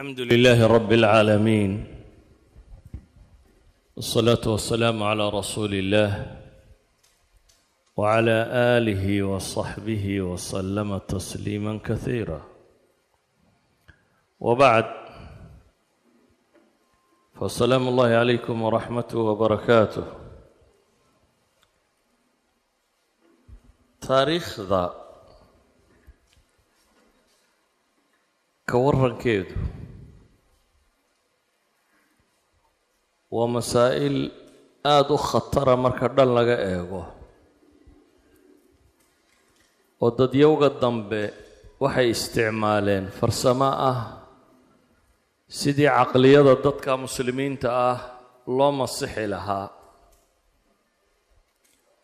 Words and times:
الحمد 0.00 0.20
لله 0.20 0.66
رب 0.66 0.92
العالمين 0.92 1.72
والصلاة 3.96 4.44
والسلام 4.46 5.02
على 5.02 5.28
رسول 5.28 5.74
الله 5.74 6.10
وعلى 7.96 8.36
آله 8.76 9.22
وصحبه 9.22 10.20
وسلم 10.20 10.98
تسليما 10.98 11.78
كثيرا 11.84 12.40
وبعد 14.40 14.84
فالسلام 17.40 17.88
الله 17.88 18.08
عليكم 18.22 18.62
ورحمته 18.62 19.18
وبركاته 19.18 20.04
taariikhda 24.06 24.82
ka 28.70 28.76
warankeedu 28.78 29.50
waa 33.35 33.47
masaa'il 33.57 34.17
aada 34.93 35.13
u 35.15 35.17
khatara 35.29 35.75
marka 35.83 36.07
dhan 36.15 36.29
laga 36.37 36.57
eego. 36.73 37.01
Oo 40.03 40.11
dadyowga 40.19 40.69
dambe 40.81 41.21
waxay 41.83 42.07
isticmaaleen 42.15 43.05
farsamo 43.19 43.69
ah 43.91 43.99
sidii 45.59 45.91
caqliyada 45.97 46.53
dadka 46.65 46.91
muslimiinta 47.05 47.67
ah 47.89 47.99
loo 48.57 48.71
masixi 48.79 49.25
lahaa. 49.33 49.67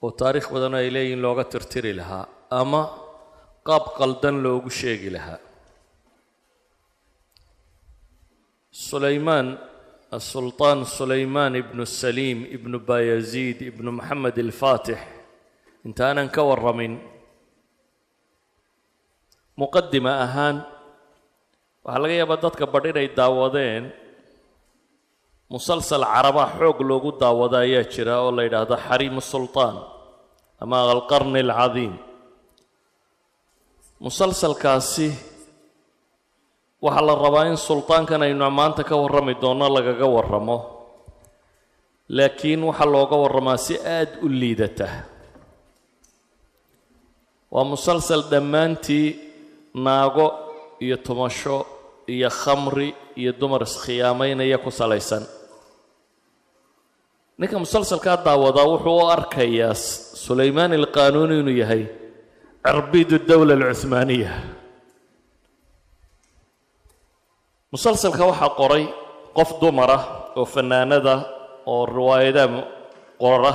Oo 0.03 0.12
taariikh 0.20 0.50
badan 0.53 0.78
ay 0.80 0.88
leeyihiin 0.95 1.22
looga 1.25 1.44
tirtiri 1.52 1.91
lahaa 2.00 2.25
ama 2.62 2.81
qaab 3.67 3.84
qaldan 4.00 4.36
loogu 4.45 4.70
sheegi 4.80 5.09
lahaa. 5.16 5.39
Sulaymaan 8.88 9.48
asulطaan 10.11 10.85
sulaymaan 10.88 11.55
ibnu 11.59 11.83
saliim 11.86 12.47
ibnu 12.47 12.80
bayaziid 12.80 13.59
ibnu 13.69 13.91
moxamed 14.00 14.38
alfaatix 14.39 15.00
intaanan 15.83 16.31
ka 16.31 16.41
warramin 16.47 16.95
muqadima 19.59 20.13
ahaan 20.25 20.58
waxaa 21.83 22.02
laga 22.03 22.16
yaabaa 22.22 22.39
dadka 22.44 22.63
badh 22.73 22.88
inay 22.91 23.08
daawadeen 23.19 23.83
musalsal 25.52 26.03
carabaa 26.13 26.55
xoog 26.55 26.80
loogu 26.89 27.11
daawada 27.22 27.58
ayaa 27.67 27.83
jira 27.94 28.16
oo 28.23 28.31
la 28.38 28.41
yidhaahdo 28.47 28.75
xariimu 28.88 29.19
sulطaan 29.31 29.75
ama 30.63 30.78
alqarni 30.95 31.39
alcadiim 31.44 31.94
musalsalkaasi 34.05 35.08
waxaa 36.86 37.06
la 37.08 37.16
rabaa 37.25 37.45
in 37.52 37.58
sulطaankan 37.67 38.22
aynu 38.25 38.45
maanta 38.59 38.83
ka 38.89 38.95
warrami 39.03 39.33
doonno 39.42 39.67
lagaga 39.75 40.06
warramo. 40.16 40.58
Laakiin 42.17 42.61
waxaa 42.69 42.86
looga 42.95 43.16
warramaa 43.23 43.58
si 43.66 43.75
aada 43.95 44.14
u 44.22 44.28
liidata. 44.39 44.88
Waa 47.53 47.64
musalsal 47.72 48.22
dhammaantii 48.31 49.08
naago 49.86 50.28
iyo 50.86 50.97
tumasho 51.06 51.58
iyo 52.14 52.30
khamri 52.42 52.89
iyo 53.22 53.31
dumar 53.39 53.62
iskhiyaamaynaya 53.67 54.58
ku 54.64 54.72
salaysan. 54.72 55.23
Ninka 57.39 57.58
musalsalkaa 57.64 58.17
daawadaa 58.25 58.66
wuxuu 58.72 58.97
u 59.03 59.08
arkayaa 59.16 59.73
sulaymaan 60.25 60.73
alqaanuuni 60.80 61.36
inuu 61.41 61.58
yahay 61.64 61.84
cirbidu 62.66 63.17
dowla 63.30 63.53
alcuhmaaniya 63.53 64.31
musalsalka 67.73 68.23
waxaa 68.31 68.55
qoray 68.59 68.83
qof 69.37 69.49
dumara 69.61 69.97
oo 70.39 70.45
fanaanada 70.53 71.15
oo 71.73 71.83
riwaayadaha 71.95 72.61
qora 73.21 73.53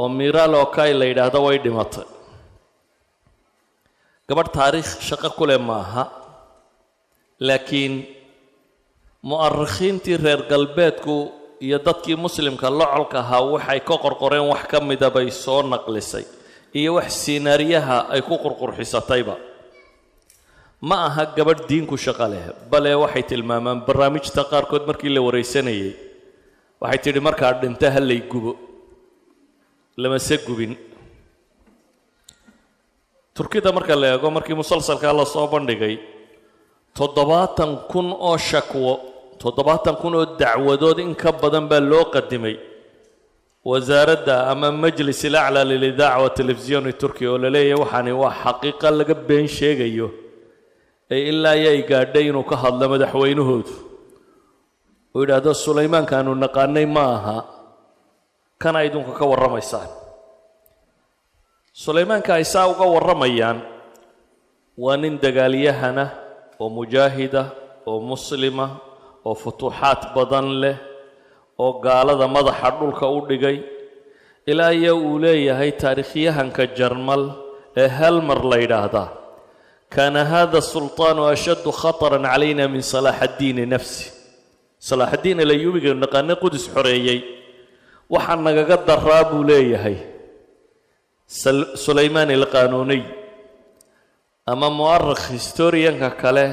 oo 0.00 0.08
miraal 0.18 0.54
okay 0.64 0.90
la 0.98 1.04
yidhaahdo 1.10 1.38
way 1.46 1.58
dhimatay. 1.64 2.06
Gabadh 4.28 4.50
taariikh 4.56 4.90
shaqo 5.08 5.28
ku 5.38 5.44
leh 5.48 5.58
maaha 5.70 6.04
laakiin 7.48 7.94
mu'arikhiintii 9.28 10.16
reer 10.24 10.40
galbeedku 10.50 11.16
iyo 11.66 11.78
dadkii 11.86 12.16
muslimka 12.24 12.66
locolka 12.80 13.18
ahaa 13.22 13.42
waxay 13.54 13.80
ka 13.88 13.94
qorqoreen 14.04 14.46
wax 14.52 14.62
ka 14.70 14.78
mida 14.88 15.08
bay 15.16 15.30
soo 15.30 15.62
naqlisay 15.72 16.24
iyo 16.78 16.90
wax 16.98 17.08
siinaariyaha 17.24 17.96
ay 18.14 18.20
ku 18.28 18.34
qurqurxisatayba 18.44 19.34
ma 20.80 20.96
aha 21.06 21.24
gabadh 21.36 21.62
diinku 21.68 21.96
shaqo 21.96 22.26
leh. 22.32 22.44
Bale 22.70 22.90
waxay 23.02 23.22
tilmaamaan 23.30 23.78
barnaamijta 23.86 24.42
qaarkood 24.52 24.84
markii 24.90 25.10
la 25.16 25.20
waraysanayay 25.26 25.92
waxay 26.82 26.98
tidhi 27.04 27.20
markaa 27.28 27.52
dhinto 27.60 27.86
ha 27.94 28.00
lay 28.00 28.20
gubo. 28.30 28.52
Lamase 29.96 30.36
gubin. 30.46 30.72
Turkida 33.34 33.72
marka 33.72 33.94
la 33.96 34.06
eego 34.14 34.30
markii 34.30 34.54
musalsalkaa 34.62 35.12
la 35.18 35.24
soo 35.26 35.46
bandhigay 35.52 35.94
toddobaatan 36.98 37.70
kun 37.90 38.08
oo 38.28 38.36
shakwo 38.48 38.92
toddobaatan 39.42 39.96
kun 40.02 40.14
oo 40.14 40.24
dacwadood 40.40 40.98
in 40.98 41.14
ka 41.14 41.30
badan 41.32 41.66
baa 41.70 41.80
loo 41.90 42.04
qadimay. 42.14 42.56
Wasaaradda 43.70 44.36
ama 44.50 44.70
majlis 44.72 45.20
ilaclaa 45.28 45.64
lilidaaca 45.70 46.22
wa 46.22 46.30
telefisiyoni 46.38 46.92
turkiya 47.00 47.30
oo 47.32 47.38
la 47.38 47.50
leeyahay 47.50 47.80
waxaani 47.82 48.12
waa 48.22 48.34
xaqiiqa 48.44 48.88
laga 48.98 49.14
been 49.28 49.46
sheegayo 49.58 50.08
ee 51.14 51.20
ilaa 51.30 51.54
ayay 51.58 51.80
gaadhay 51.90 52.24
inuu 52.30 52.44
ka 52.50 52.56
hadlo 52.62 52.84
madaxweynahoodu. 52.92 53.72
Uu 55.14 55.20
yidhaahdo 55.24 55.52
sulaymaankaanu 55.64 56.30
naqaanay 56.44 56.86
ma 56.96 57.04
aha. 57.16 57.36
Kana 58.62 58.78
idinku 58.86 59.12
ka 59.18 59.24
warramaysaan? 59.30 59.88
Sulaymaanka 61.82 62.30
ay 62.38 62.44
saa 62.52 62.66
uga 62.72 62.84
warramayaan 62.94 63.58
waa 64.82 64.96
nin 65.02 65.14
dagaalyahana 65.24 66.04
oo 66.62 66.68
mujaahida 66.76 67.42
oo 67.90 67.98
muslima 68.10 68.66
oo 69.26 69.34
futuuxaad 69.42 70.00
badan 70.14 70.48
leh 70.62 70.76
oo 71.62 71.72
gaalada 71.84 72.26
madaxa 72.36 72.68
dhulka 72.78 73.06
u 73.16 73.18
dhigay. 73.30 73.58
Ilaa 74.50 74.72
iyo 74.80 74.92
uu 75.06 75.18
leeyahay 75.22 75.70
taariikhyahanka 75.80 76.64
jarmal 76.78 77.22
ee 77.82 77.88
helmer 77.98 78.40
la 78.50 78.56
yidhaahdaa 78.64 79.08
kaana 79.95 80.21
hada 80.31 80.59
sulطaanu 80.71 81.21
ashaddu 81.33 81.69
khaطran 81.81 82.23
calayna 82.31 82.65
min 82.73 82.81
salaax 82.93 83.19
addiini 83.27 83.65
nafsi 83.73 84.05
salaax 84.89 85.11
addiin 85.17 85.39
alayuubiga 85.45 85.91
naqaane 86.03 86.33
qudus 86.43 86.65
xoreeyey 86.75 87.19
waxaa 88.13 88.37
nagaga 88.47 88.77
daraa 88.89 89.23
buu 89.29 89.43
leeyahay 89.51 89.97
sulaymaan 91.85 92.29
alqaanuuniy 92.39 93.03
ama 94.51 94.67
mu'arikh 94.79 95.23
historianka 95.35 96.09
kale 96.21 96.45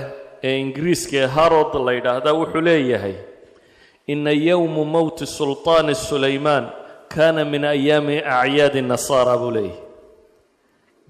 ee 0.49 0.55
ingiriiska 0.63 1.17
ee 1.23 1.27
harod 1.37 1.73
la 1.87 1.93
yidhaahdaa 1.99 2.35
wuxuu 2.41 2.63
leeyahay 2.69 3.15
ina 4.13 4.33
yowmu 4.49 4.83
mowti 4.95 5.25
sulطaani 5.39 5.95
sulaymaan 6.09 6.65
kana 7.15 7.43
min 7.53 7.63
ayaami 7.75 8.17
acyaadi 8.39 8.81
nasaara 8.93 9.35
buu 9.43 9.51
leeyahay 9.57 9.79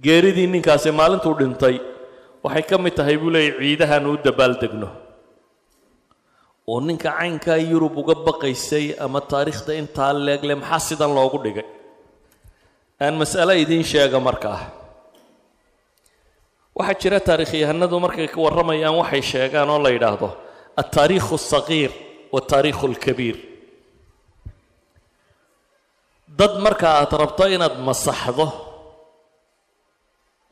geeridii 0.05 0.47
ninkaasi 0.55 0.91
maalintuu 1.01 1.35
dhintay 1.41 1.77
waxay 2.46 2.64
ka 2.70 2.76
mid 2.84 2.94
tahay 3.00 3.18
buu 3.22 3.32
leeyahy 3.36 3.58
ciidahan 3.62 4.04
u 4.12 4.14
dabaaldegno 4.28 4.90
oo 6.72 6.80
ninka 6.88 7.10
caynkaa 7.20 7.60
yurub 7.72 7.94
uga 8.02 8.16
baqaysay 8.28 8.86
ama 9.06 9.20
taariikhda 9.32 9.72
intaa 9.82 10.12
leegle 10.28 10.54
maxaa 10.62 10.82
sidan 10.88 11.12
loogu 11.18 11.38
dhigay? 11.46 11.68
Aan 13.04 13.16
mas'alo 13.22 13.54
idiin 13.64 13.84
sheega 13.92 14.20
markaa 14.28 14.60
waxaa 16.78 17.00
jira 17.02 17.20
taarikhyahanadu 17.30 17.96
markay 18.06 18.28
ka 18.34 18.38
warramayaan 18.46 18.96
waxay 19.02 19.24
sheegaan 19.32 19.70
oo 19.74 19.80
la 19.86 19.90
yidhaahdo 19.96 20.28
altaariikhu 20.82 21.34
alsagiir 21.40 21.92
waaltaariikhu 22.34 22.84
alkabiir 22.92 23.38
dad 26.40 26.54
marka 26.66 26.88
aad 27.00 27.12
rabto 27.22 27.44
inaad 27.56 27.76
masaxdo 27.88 28.46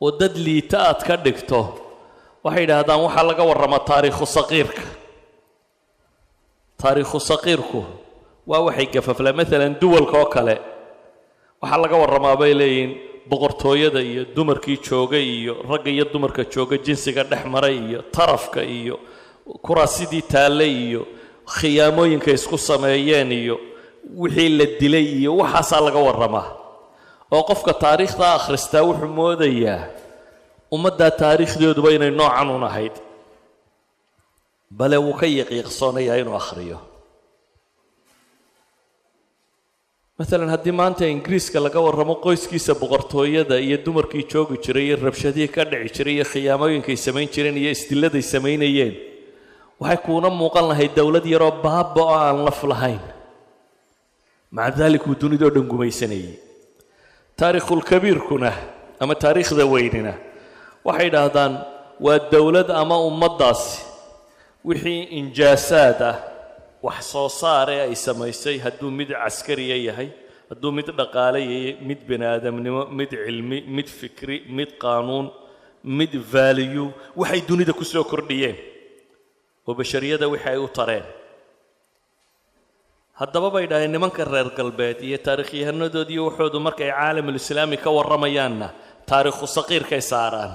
oo 0.04 0.10
dad 0.20 0.34
liita 0.46 0.76
aad 0.88 1.00
ka 1.08 1.14
dhigto 1.24 1.60
waxay 2.44 2.62
yidhaahdaan 2.64 3.00
waxaa 3.06 3.24
laga 3.30 3.42
warramaa 3.50 3.82
taariikhu 3.90 4.26
saqiirka. 4.36 4.82
Taariikhu 6.82 7.18
saqiirku 7.30 7.80
waa 8.50 8.60
waxay 8.66 8.86
gafaflaa. 8.94 9.32
Maalan 9.38 9.74
duwalka 9.80 10.16
oo 10.22 10.28
kale 10.34 10.56
waxaa 11.62 11.80
laga 11.84 11.96
warramaa 12.02 12.36
bay 12.40 12.52
leeyihiin 12.60 12.90
boqortooyada 13.30 14.00
iyo 14.10 14.22
dumarkii 14.36 14.78
joogay 14.86 15.24
iyo 15.40 15.54
ragga 15.70 15.90
iyo 15.94 16.04
dumarka 16.12 16.42
jooga 16.52 16.76
jinsiga 16.84 17.22
dhex 17.30 17.42
maray 17.54 17.76
iyo 17.88 18.00
tarafka 18.16 18.60
iyo 18.78 18.96
kuraasidii 19.64 20.22
taallay 20.32 20.72
iyo 20.86 21.02
khiyaamooyinka 21.56 22.30
isku 22.38 22.56
sameeyeen 22.68 23.30
iyo 23.42 23.56
wixii 24.22 24.48
la 24.58 24.66
dilay 24.80 25.06
iyo 25.20 25.30
waxaasaa 25.40 25.80
laga 25.86 25.98
warramaa. 26.08 26.46
Oo 27.34 27.42
qofka 27.48 27.72
taariikhda 27.82 28.26
akhristaa 28.38 28.82
wuxuu 28.88 29.08
moodayaa 29.18 29.80
ummaddaa 30.74 31.10
taariikhdooduba 31.22 31.90
inay 31.96 32.10
noocan 32.20 32.48
un 32.56 32.64
ahayd 32.70 32.94
bale 34.78 34.96
wuu 35.04 35.14
ka 35.20 35.26
yaqiiqsoonayaa 35.40 36.16
inuu 36.22 36.36
akhriyo. 36.42 36.78
Maalan 40.18 40.50
haddii 40.54 40.74
maanta 40.80 41.04
ingiriiska 41.14 41.58
laga 41.66 41.80
warramo 41.86 42.14
qoyskiisa 42.24 42.72
boqortooyada 42.82 43.56
iyo 43.66 43.76
dumarkii 43.86 44.24
joogi 44.32 44.56
jiray 44.64 44.84
iyo 44.88 44.96
rabshadihii 45.06 45.50
ka 45.54 45.62
dhici 45.70 45.94
jiray 45.96 46.14
iyo 46.18 46.24
khiyaamooyinkay 46.32 46.96
samayn 47.06 47.28
jireen 47.34 47.56
iyo 47.62 47.70
isdilladay 47.76 48.22
samaynayeen 48.32 48.94
waxay 49.80 49.98
kuuna 50.06 50.28
muuqan 50.40 50.66
lahayd 50.70 50.92
dowlad 50.98 51.26
yaroo 51.34 51.52
baaba 51.64 52.02
oo 52.06 52.14
aan 52.26 52.38
laf 52.46 52.60
lahayn. 52.72 53.02
Maca 54.56 54.76
daalik 54.78 55.04
uu 55.10 55.16
dunidao 55.22 55.50
dhan 55.54 55.66
gumaysanayay 55.72 56.34
taarikhulkabiirkuna 57.38 58.50
ama 59.02 59.14
taariikhda 59.24 59.64
weynina 59.74 60.12
waxay 60.86 61.06
idhaahdaan 61.10 61.52
waa 62.06 62.18
dowlad 62.34 62.68
ama 62.82 62.96
ummaddaasi 63.08 63.72
wixii 64.68 65.00
injaasaad 65.20 66.00
ah 66.10 66.16
wax 66.86 66.98
soo 67.12 67.28
saare 67.40 67.76
ay 67.86 67.94
samaysay 68.06 68.56
hadduu 68.64 68.90
mid 68.98 69.10
caskariya 69.22 69.76
yahay 69.88 70.08
hadduu 70.50 70.70
mid 70.78 70.88
dhaqaale 71.00 71.40
yahay 71.46 71.72
mid 71.88 72.00
bini 72.08 72.26
aadamnimo 72.32 72.82
mid 72.98 73.10
cilmi 73.24 73.58
mid 73.76 73.88
fikri 74.00 74.36
mid 74.58 74.70
qaanuun 74.82 75.26
mid 75.98 76.12
vaaliyu 76.32 76.84
waxay 77.20 77.40
dunida 77.48 77.72
ku 77.78 77.84
soo 77.92 78.04
kordhiyeen. 78.12 78.56
Oo 79.66 79.72
bashariyada 79.80 80.26
wixii 80.32 80.52
ay 80.52 80.60
u 80.66 80.68
tareen. 80.78 81.06
Haddaba 83.20 83.48
bay 83.54 83.64
dhaheen 83.70 83.92
nimanka 83.94 84.24
reer 84.32 84.48
galbeed 84.58 84.98
iyo 85.08 85.18
taarikhyahannadood 85.26 86.08
iyo 86.14 86.22
waxoodu 86.28 86.58
markay 86.66 86.90
caalamulislaami 86.92 87.76
ka 87.84 87.90
warramayaanna 87.96 88.68
taarikhu 89.10 89.46
saqiirkay 89.56 90.02
saaraan 90.12 90.52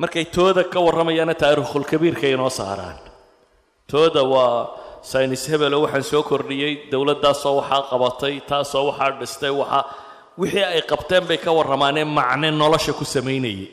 markay 0.00 0.24
tooda 0.36 0.62
ka 0.72 0.78
warramayaanna 0.86 1.34
taarikhulkabiirkay 1.42 2.30
inoo 2.36 2.50
saaraan. 2.60 2.98
Tooda 3.90 4.22
waa 4.32 4.56
saynis 5.10 5.42
hebelo 5.50 5.76
waxaan 5.84 6.04
soo 6.10 6.22
kordhiyey 6.30 6.72
dowladdaasoo 6.92 7.54
waxaa 7.60 7.82
qabatay 7.90 8.34
taasoo 8.50 8.84
waxaa 8.90 9.10
dhistay 9.20 9.52
waxaa 9.60 9.84
wixii 10.40 10.64
ay 10.74 10.82
qabteen 10.90 11.24
bay 11.28 11.38
ka 11.44 11.50
warramaanee 11.58 12.04
macne 12.18 12.48
nolosha 12.60 12.92
ku 12.98 13.04
samaynayay. 13.14 13.66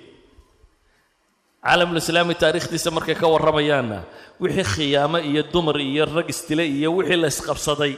Caalamulislaami 1.66 2.36
taarikhdiisa 2.44 2.90
markay 2.98 3.16
ka 3.22 3.28
warramayaanna 3.34 4.00
wixii 4.44 4.66
khiyaamo 4.74 5.18
iyo 5.30 5.42
dumar 5.54 5.78
iyo 5.92 6.04
rag 6.16 6.28
isdile 6.34 6.64
iyo 6.78 6.90
wixii 6.98 7.20
la 7.24 7.28
isqabsaday 7.34 7.94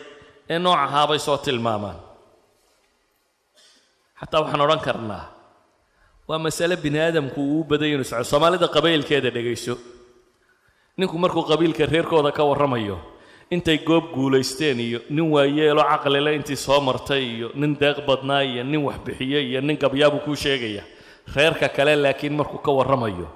ee 0.54 0.60
nooc 0.66 0.80
ahaabay 0.86 1.20
soo 1.28 1.38
tilmaamaan. 1.46 2.00
Xataa 4.20 4.42
waxaan 4.44 4.62
odhan 4.66 4.82
karnaa 4.88 5.24
waa 6.28 6.40
masale 6.40 6.76
bini 6.76 7.00
aadamku 7.00 7.42
uu 7.42 7.62
u 7.62 7.64
badanya 7.70 7.96
inu 7.96 8.04
socdo. 8.12 8.24
Soomaalida 8.32 8.68
qabaylkeeda 8.76 9.30
dhegayso. 9.36 9.76
Ninku 10.98 11.16
markuu 11.24 11.44
qabiilka 11.52 11.86
reerkooda 11.86 12.32
ka 12.32 12.44
warramayo 12.44 12.98
intay 13.52 13.78
goob 13.88 14.06
guulaysteen 14.16 14.80
iyo 14.80 15.00
nin 15.10 15.26
waayeelo 15.34 15.84
caqlile 15.92 16.36
intii 16.36 16.56
soo 16.66 16.82
martay 16.82 17.24
iyo 17.36 17.48
nin 17.56 17.72
deeq 17.82 17.98
badnaa 18.08 18.42
iyo 18.44 18.64
nin 18.64 18.82
waxbixiye 18.88 19.40
iyo 19.50 19.62
nin 19.62 19.78
gabyaabuu 19.78 20.20
kuu 20.26 20.36
sheegaya. 20.36 20.84
Reerka 21.36 21.70
kale 21.70 21.96
laakiin 21.96 22.34
markuu 22.40 22.58
ka 22.66 22.72
warramayo 22.72 23.28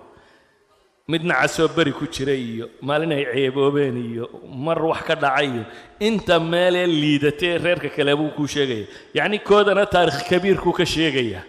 midna 1.08 1.34
casoo 1.42 1.68
beri 1.68 1.92
ku 1.94 2.06
jira 2.08 2.34
iyo 2.34 2.66
maalin 2.82 3.12
ay 3.12 3.26
ceeboobeen 3.34 3.98
iyo 4.12 4.26
mar 4.66 4.80
wax 4.86 5.02
ka 5.08 5.16
dhacay 5.16 5.48
iyo 5.48 5.64
inta 6.00 6.40
meelee 6.40 6.88
liidatee 6.88 7.58
reerka 7.58 7.90
kale 7.90 8.16
buu 8.16 8.30
kuu 8.36 8.48
sheegaya. 8.48 8.86
Yacni 9.14 9.40
koodana 9.40 9.86
taarikh 9.86 10.28
kabiirkuu 10.30 10.74
ka 10.74 10.86
sheegaya 10.86 11.42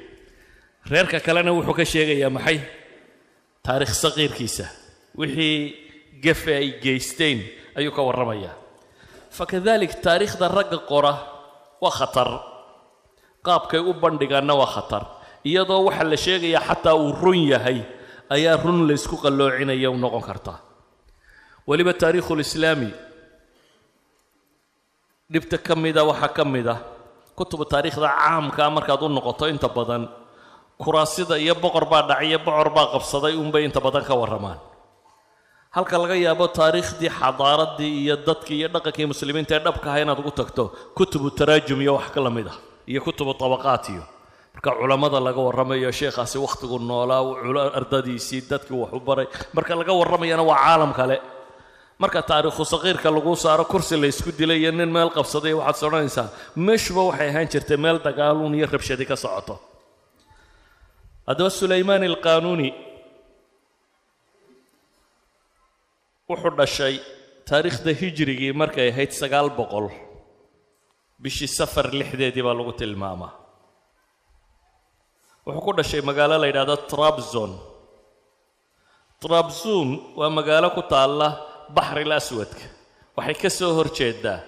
reerka 0.91 1.19
kalena 1.27 1.51
wuxuu 1.57 1.75
ka 1.79 1.85
sheegayaa 1.85 2.31
maxay? 2.37 2.59
Taarikh 3.65 3.93
saqiirkiisa. 4.03 4.67
Wixii 5.19 5.57
gefe 6.23 6.53
ay 6.61 6.69
geysteen 6.83 7.39
ayuu 7.79 7.93
ka 7.97 8.03
warramayaa. 8.03 8.55
Fakadalik 9.31 9.93
taariikhda 10.05 10.49
ragga 10.49 10.79
qora 10.91 11.15
waa 11.83 11.91
khatar. 11.99 12.29
Qaabkay 13.47 13.81
u 13.81 13.93
bandhigaanna 14.03 14.55
waa 14.61 14.67
khatar. 14.75 15.03
Iyadoo 15.45 15.85
waxa 15.89 16.05
la 16.05 16.17
sheegayaa 16.17 16.63
xataa 16.69 16.95
uu 16.95 17.13
run 17.23 17.41
yahay 17.53 17.79
ayaa 18.31 18.57
run 18.65 18.87
laysku 18.89 19.17
qalloocinaya 19.23 19.91
u 19.91 19.97
noqon 19.99 20.23
kartaa 20.29 20.59
weliba 21.69 21.93
taariikhulislaami 21.93 22.91
dhibta 25.33 25.59
ka 25.59 25.75
mida 25.77 26.03
waxaa 26.11 26.33
ka 26.37 26.45
mid 26.45 26.67
ah 26.75 26.81
kutubu 27.37 27.65
taariikhda 27.73 28.09
caamkaa 28.09 28.71
markaad 28.77 29.03
u 29.03 29.09
noqoto 29.09 29.45
inta 29.53 29.69
badan 29.69 30.09
kuraasida 30.85 31.35
iyo 31.45 31.55
boqor 31.65 31.85
baa 31.93 32.03
dhaciyo 32.11 32.39
bocor 32.47 32.69
baa 32.77 32.87
qabsaday 32.95 33.35
unbay 33.43 33.63
inta 33.69 33.81
badan 33.87 34.05
ka 34.09 34.15
warramaan. 34.21 34.59
Halka 35.77 35.97
laga 36.03 36.15
yaabo 36.27 36.47
taariikhdii 36.59 37.11
xadaaraddii 37.21 37.93
iyo 38.05 38.17
dadkii 38.29 38.59
iyo 38.61 38.69
dhaqankii 38.75 39.07
muslimiinta 39.13 39.53
ee 39.57 39.63
dhabka 39.67 39.87
aha 39.91 39.99
inaad 40.05 40.19
ugu 40.23 40.31
tagto 40.41 40.65
kutubu 40.97 41.29
taraajum 41.39 41.81
iyo 41.85 41.93
wax 41.99 42.09
ka 42.15 42.21
la 42.27 42.31
mid 42.37 42.47
ah 42.53 42.59
iyo 42.91 43.01
kutubu 43.07 43.33
tabaqaat 43.43 43.85
iyo. 43.95 44.05
Marka 44.55 44.71
culammada 44.81 45.19
laga 45.27 45.41
warramayo 45.47 45.91
sheekhaasi 45.99 46.37
wakhtigu 46.45 46.77
noolaa 46.91 47.23
ardadiisii 47.79 48.41
dadkii 48.51 48.77
wax 48.83 48.91
u 48.93 49.01
baray. 49.09 49.27
Marka 49.57 49.73
laga 49.81 49.93
warramayana 50.01 50.43
waa 50.51 50.59
caalam 50.65 50.93
kale. 50.99 51.17
Marka 52.03 52.21
taariikhu 52.31 52.65
saqiirka 52.73 53.09
lagu 53.17 53.33
saaro 53.45 53.65
kursi 53.73 53.95
la 54.03 54.07
ysku 54.13 54.31
dilay 54.41 54.59
iyo 54.63 54.73
nin 54.79 54.91
meel 54.97 55.09
qabsaday 55.17 55.55
waxaad 55.61 55.87
odhanaysaa 55.89 56.27
meeshuba 56.67 57.01
waxay 57.09 57.29
ahaan 57.33 57.49
jirtay 57.53 57.79
meel 57.85 57.99
dagaaluun 58.07 58.53
iyo 58.59 58.67
rabshadi 58.75 59.05
ka 59.11 59.17
socoto 59.25 59.55
haddaba 61.29 61.51
sulaymaan 61.61 62.03
alqaanuuni 62.11 62.69
wuxuu 66.29 66.53
dhashay 66.61 66.95
taariikhda 67.49 67.93
hijrigii 68.01 68.53
markay 68.63 68.89
ahayd 68.93 69.13
sagaal 69.21 69.49
boqol. 69.59 69.87
Bishii 71.23 71.51
safar 71.59 71.87
lixdeedii 72.01 72.43
baa 72.47 72.57
lagu 72.59 72.73
tilmaamaa 72.81 73.33
wuxuu 75.47 75.63
ku 75.67 75.73
dhashay 75.79 76.03
magaalo 76.09 76.35
la 76.43 76.47
yidhahdo 76.51 76.77
trabzon 76.93 77.53
trabzon 79.23 79.89
waa 80.19 80.31
magaalo 80.39 80.69
ku 80.77 80.83
taalla 80.93 81.29
baxril 81.77 82.13
aswadka 82.19 82.65
waxay 83.17 83.37
ka 83.43 83.51
soo 83.59 83.71
hor 83.77 83.89
jeedaa 83.99 84.41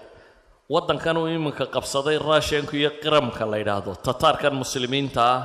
waddankan 0.74 1.16
uu 1.20 1.28
iminka 1.36 1.64
qabsaday 1.74 2.16
raashenku 2.28 2.72
iyo 2.80 2.90
qiramka 3.02 3.42
la 3.52 3.56
yidhaahdo 3.62 3.90
tataarkan 4.06 4.54
muslimiinta 4.62 5.20
ah 5.34 5.40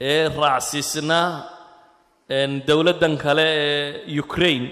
ee 0.00 0.28
raacsiisnaa 0.28 1.28
dowladdan 2.66 3.16
kale 3.16 3.46
ee 3.46 4.20
ukraine 4.20 4.68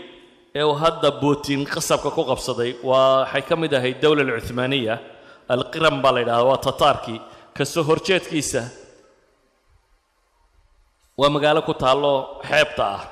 ee 0.54 0.62
uu 0.62 0.74
hadda 0.84 1.10
putin 1.22 1.64
qasabka 1.74 2.10
ku 2.10 2.22
qabsaday 2.30 2.70
waa 2.82 3.18
waxay 3.20 3.42
ka 3.48 3.56
mid 3.56 3.72
ahayd 3.74 4.00
dowla 4.04 4.22
alcuthmaaniya 4.22 4.98
alqiram 5.48 6.02
baa 6.02 6.12
la 6.12 6.20
yidhahda 6.20 6.44
waa 6.50 6.64
tataarkii 6.68 7.20
ka 7.56 7.64
soo 7.64 7.84
horjeedkiisa 7.90 8.62
waa 11.20 11.30
magaalo 11.34 11.62
ku 11.62 11.74
taallo 11.74 12.14
xeebta 12.48 12.84
ah. 12.96 13.02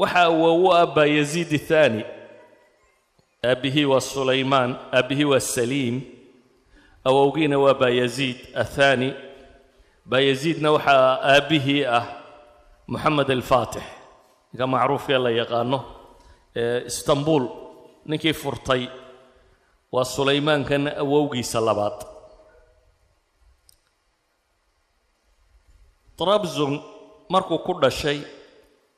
Waxa 0.00 0.20
awoowu 0.32 0.72
ah 0.72 0.86
baa 0.86 1.08
yaziid 1.18 1.50
athaani 1.60 2.02
aabbihii 3.44 3.84
waa 3.84 4.00
sulaymaan 4.00 4.70
aabbihii 4.92 5.24
waa 5.32 5.40
saliim 5.40 5.96
awowgiina 7.04 7.58
waa 7.58 7.74
baayaziid 7.74 8.38
athaani 8.62 9.14
baayaziidna 10.10 10.68
waxaa 10.76 11.06
aabbihii 11.34 11.82
ah 11.98 12.04
moxamed 12.92 13.28
alfaatix 13.36 13.84
ninka 14.52 14.66
macruufkee 14.74 15.18
la 15.24 15.30
yaqaano 15.40 15.78
ee 16.60 16.78
istanbul. 16.90 17.44
Ninkii 18.10 18.32
furtay 18.42 18.82
waa 19.94 20.04
sulaymaankan 20.14 20.84
awowgiisa 21.02 21.58
labaad. 21.68 21.98
Trabzon 26.18 26.74
markuu 27.32 27.58
ku 27.66 27.72
dhashay 27.82 28.18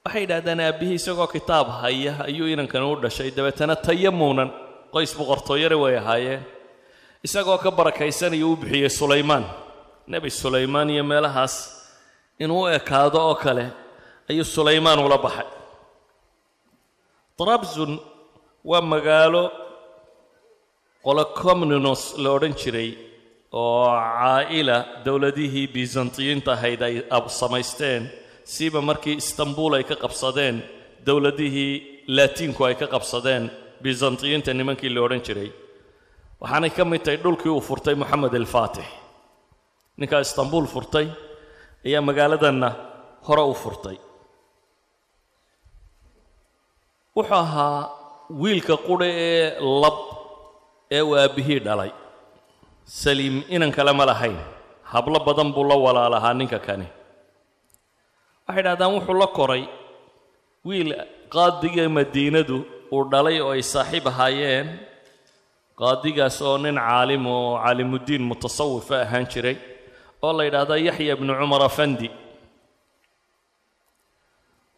waxay 0.05 0.23
yidhahdaan 0.25 0.61
aabbihii 0.67 0.99
isagoo 1.01 1.27
kitaab 1.35 1.69
haya 1.83 2.13
ayuu 2.29 2.49
inankani 2.55 2.87
u 2.93 2.97
dhashay. 3.05 3.29
Dabeetana 3.37 3.75
tayamunan 3.87 4.51
qoys 4.95 5.13
boqortooyare 5.19 5.77
way 5.83 5.95
ahaayeen. 6.01 6.43
Isagoo 7.27 7.59
ka 7.65 7.71
barakaysanaya 7.79 8.47
u 8.47 8.57
bixiyey 8.61 8.91
sulaymaan 9.01 9.45
nebi 10.07 10.31
sulaymaan 10.31 10.91
iyo 10.95 11.05
meelahaas 11.05 11.55
inuu 12.43 12.67
ekaado 12.79 13.19
oo 13.29 13.35
kale 13.45 13.65
ayuu 14.31 14.45
sulaymaan 14.57 14.99
ula 15.07 15.19
baxay. 15.25 15.49
Trabzon 17.39 17.93
waa 18.71 18.81
magaalo 18.93 19.45
qolo 21.05 21.25
comninos 21.41 22.03
la 22.23 22.29
odhan 22.37 22.55
jiray 22.61 22.91
oo 23.53 23.87
caa'ila 24.21 24.77
dowladihii 25.07 25.67
byzantiyiinta 25.75 26.51
ahayd 26.57 26.81
ay 26.89 26.95
samaysteen 27.41 28.03
siiba 28.53 28.81
markii 28.89 29.17
istanbul 29.23 29.73
ay 29.79 29.85
ka 29.91 29.97
qabsadeen 30.05 30.57
dowladihii 31.07 31.73
laatiinku 32.17 32.61
ay 32.69 32.75
ka 32.81 32.87
qabsadeen 32.95 33.45
byzantiyiinta 33.85 34.51
nimankii 34.59 34.91
la 34.95 35.01
odhan 35.07 35.23
jiray. 35.27 35.51
Waxaanay 36.41 36.71
ka 36.77 36.85
mid 36.91 37.03
tahay 37.05 37.19
dhulkii 37.25 37.53
uu 37.57 37.61
furtay 37.69 37.95
moxamed 38.03 38.35
alfaatix 38.43 38.87
ninkaa 39.99 40.21
istanbul 40.27 40.65
furtay 40.75 41.07
ayaa 41.87 42.03
magaaladanna 42.09 42.69
hore 43.27 43.43
u 43.53 43.55
furtay. 43.63 43.97
Wuxuu 47.17 47.35
ahaa 47.45 47.81
wiilka 48.43 48.75
qudha 48.87 49.07
ee 49.27 49.47
lab 49.83 49.97
ee 50.97 51.03
uu 51.09 51.15
aabbihii 51.23 51.61
dhalay. 51.67 51.91
Saliim 53.01 53.37
inan 53.55 53.71
kale 53.77 53.93
ma 53.99 54.05
lahayn. 54.11 54.39
Hablo 54.93 55.19
badan 55.27 55.49
buu 55.55 55.65
la 55.71 55.77
walaalahaa 55.85 56.35
ninka 56.41 56.59
kani. 56.67 56.87
Waxay 58.49 58.63
dhahdaan 58.67 58.93
wuxuu 58.97 59.17
la 59.23 59.27
koray 59.39 59.63
wiil 60.69 60.91
qaadiga 61.35 61.85
madiinadu 61.97 62.57
uu 62.95 63.05
dhalay 63.13 63.37
oo 63.45 63.53
ay 63.57 63.63
saaxiib 63.73 64.07
ahaayeen. 64.13 64.69
Qaadigaas 65.81 66.37
oo 66.49 66.57
nin 66.65 66.77
caalim 66.87 67.23
oo 67.35 67.51
caalimuddiin 67.63 68.25
mutasawifa 68.31 68.97
ahaan 69.05 69.27
jiray 69.33 69.57
oo 70.27 70.33
la 70.39 70.43
yidhaahdaa 70.49 70.81
yaxya 70.89 71.15
bnu 71.21 71.33
cumar 71.41 71.63
afandi 71.69 72.09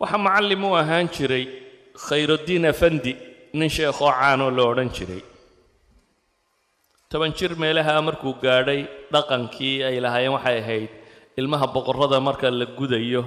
waxaa 0.00 0.22
macallim 0.26 0.62
u 0.68 0.72
ahaan 0.80 1.06
jiray 1.16 1.44
khayrudiin 2.06 2.64
afandi 2.72 3.12
nin 3.58 3.68
sheekhoo 3.76 4.10
caanoo 4.20 4.50
la 4.56 4.62
odhan 4.70 4.90
jiray. 4.96 5.22
Toban 7.10 7.32
jir 7.38 7.52
meelaha 7.62 7.94
markuu 8.08 8.32
gaadhay 8.44 8.80
dhaqankii 9.14 9.76
ay 9.88 9.96
lahaayeen 10.04 10.34
waxay 10.36 10.56
ahayd 10.62 10.88
ilmaha 11.40 11.66
boqorrada 11.74 12.18
marka 12.28 12.48
la 12.60 12.66
gudayo 12.78 13.22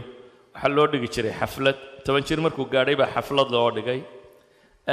waxaa 0.53 0.71
loo 0.75 0.87
dhigi 0.91 1.09
jiray 1.15 1.33
xaflad. 1.39 1.77
Toban 2.05 2.23
jir 2.27 2.39
markuu 2.45 2.65
gaadhay 2.73 2.95
baa 3.01 3.09
xaflad 3.15 3.49
loo 3.55 3.69
dhigay. 3.77 3.99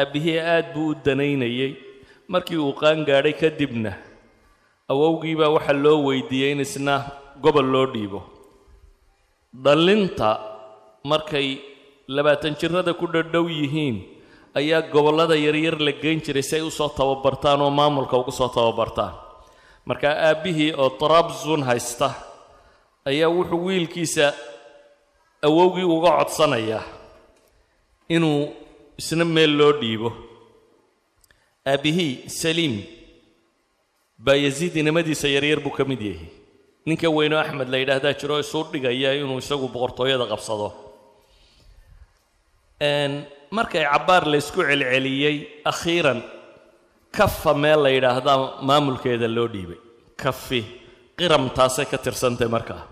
Aabbihii 0.00 0.38
aad 0.54 0.66
buu 0.75 0.88
u 0.93 0.95
danaynayey 1.07 1.71
markii 2.33 2.59
uu 2.66 2.73
qaan 2.81 2.99
gaadhay 3.09 3.35
kadibna 3.43 3.93
awowgiibaa 4.93 5.50
waxaa 5.57 5.79
loo 5.85 5.99
weydiiyey 6.07 6.53
in 6.53 6.61
isna 6.67 6.95
gobol 7.43 7.67
loo 7.75 7.87
dhiibo. 7.95 8.21
Dhallinta 9.64 10.29
markay 11.11 11.49
labaatan 12.09 12.55
jirrada 12.61 12.93
ku 13.00 13.07
dhadhow 13.14 13.47
yihiin 13.49 13.97
ayaa 14.59 14.83
gobollada 14.93 15.37
yaryar 15.47 15.76
la 15.87 15.93
geyn 16.03 16.21
jiray 16.25 16.43
si 16.49 16.57
ay 16.57 16.62
u 16.62 16.71
soo 16.71 16.88
tababartaan 16.99 17.61
oo 17.64 17.71
maamulka 17.71 18.17
ugu 18.21 18.33
soo 18.33 18.49
tababartaan. 18.57 19.14
Marka 19.88 20.09
aabbihii 20.29 20.73
oo 20.83 20.91
trabzun 21.00 21.62
haysta 21.69 22.09
ayaa 23.11 23.29
wuxuu 23.37 23.64
wiilkiisa 23.67 24.26
awowgii 25.47 25.85
uga 25.97 26.11
codsanayaa 26.19 26.83
inuu 28.09 28.41
isna 29.00 29.25
meel 29.25 29.53
loo 29.59 29.73
dhiibo. 29.81 30.11
Aabbihii 31.67 32.29
saliim 32.41 32.75
baa 34.18 34.35
yasiid 34.37 34.76
inamadiisa 34.76 35.28
yaryar 35.28 35.61
buu 35.64 35.71
ka 35.78 35.85
mid 35.85 36.00
yahay. 36.00 36.28
Ninka 36.87 37.09
weynoo 37.16 37.38
axmed 37.40 37.68
la 37.68 37.78
yidhaahdaa 37.78 38.12
jiro 38.21 38.38
isuu 38.40 38.64
dhigaya 38.73 39.14
inuu 39.18 39.38
isagu 39.38 39.68
boqortooyada 39.75 40.26
qabsado. 40.33 40.68
Markay 43.56 43.85
cabbaar 43.92 44.25
la 44.26 44.37
ysku 44.42 44.61
celceliyey 44.68 45.37
akhiiran 45.71 46.21
kafa 47.16 47.54
meel 47.62 47.80
la 47.85 47.90
yidhaahdaa 47.97 48.38
maamulkeeda 48.68 49.28
loo 49.37 49.49
dhiibay. 49.54 49.78
Kafi 50.23 50.61
qiramtaasay 51.18 51.87
ka 51.92 51.99
tirsantay 52.04 52.49
markaa. 52.49 52.83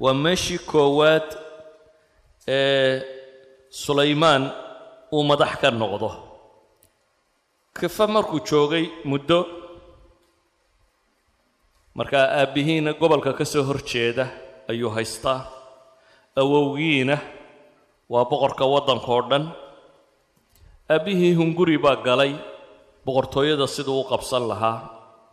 Waa 0.00 0.14
meeshii 0.24 0.58
koowaad 0.70 1.26
ee 2.48 3.02
sulaymaan 3.70 4.42
uu 5.12 5.24
madax 5.30 5.52
ka 5.62 5.70
noqdo. 5.70 6.10
Kafa 7.78 8.06
markuu 8.06 8.40
joogay 8.48 8.84
muddo 9.10 9.38
markaa 11.98 12.26
aabbihiina 12.40 12.90
gobolka 13.00 13.32
ka 13.38 13.44
soo 13.52 13.62
hor 13.68 13.80
jeeda 13.90 14.24
ayuu 14.70 14.90
haystaa. 14.96 15.40
Awowgiina 16.40 17.16
waa 18.12 18.24
boqorka 18.30 18.64
waddanka 18.74 19.08
oo 19.16 19.22
dhan. 19.30 19.44
Aabbihii 20.94 21.32
hunguri 21.38 21.76
baa 21.84 21.96
galay 22.06 22.32
boqortooyada 23.06 23.66
siduu 23.74 24.00
u 24.02 24.08
qabsan 24.10 24.44
lahaa 24.50 24.78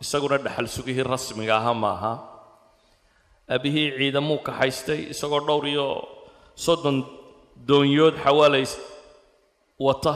isaguna 0.02 0.36
dhaxal 0.44 0.68
sugihii 0.76 1.06
rasmiga 1.12 1.54
aha 1.60 1.72
ma 1.82 1.90
aha 1.96 2.12
aabbihii 3.54 3.88
ciidamuu 3.98 4.38
kaxaystay 4.46 5.00
isagoo 5.12 5.40
dhowr 5.48 5.64
iyo 5.72 5.86
soddon 6.64 6.96
doonyood 7.68 8.14
xawaalays 8.24 8.72
wata 9.86 10.14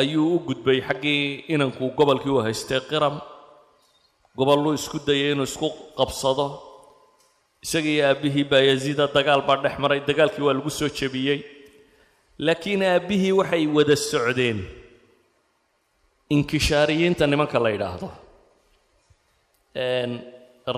ayuu 0.00 0.26
u 0.36 0.38
gudbay 0.48 0.78
xaggii 0.88 1.20
inankuu 1.54 1.88
gobolkii 1.98 2.32
u 2.36 2.44
haystay 2.46 2.80
qiram 2.90 3.16
gobolluu 4.38 4.74
isku 4.78 4.98
dayay 5.06 5.32
inuu 5.34 5.44
isku 5.50 5.68
qabsado. 5.98 6.46
Isagii 7.64 7.98
aabbihii 8.08 8.44
baa 8.50 8.62
yasiida 8.70 9.06
dagaal 9.16 9.42
baa 9.48 9.58
dhex 9.64 9.74
maray 9.82 10.00
dagaalkii 10.08 10.42
waa 10.46 10.54
lagu 10.58 10.70
soo 10.78 10.88
jebiyey. 10.98 11.38
Laakiin 12.46 12.82
aabbihii 12.82 13.32
waxay 13.40 13.64
wada 13.76 13.96
socdeen. 14.10 14.58
Inkishaariyiinta 16.34 17.24
nimanka 17.30 17.58
la 17.64 17.70
yidhaahdo. 17.74 18.08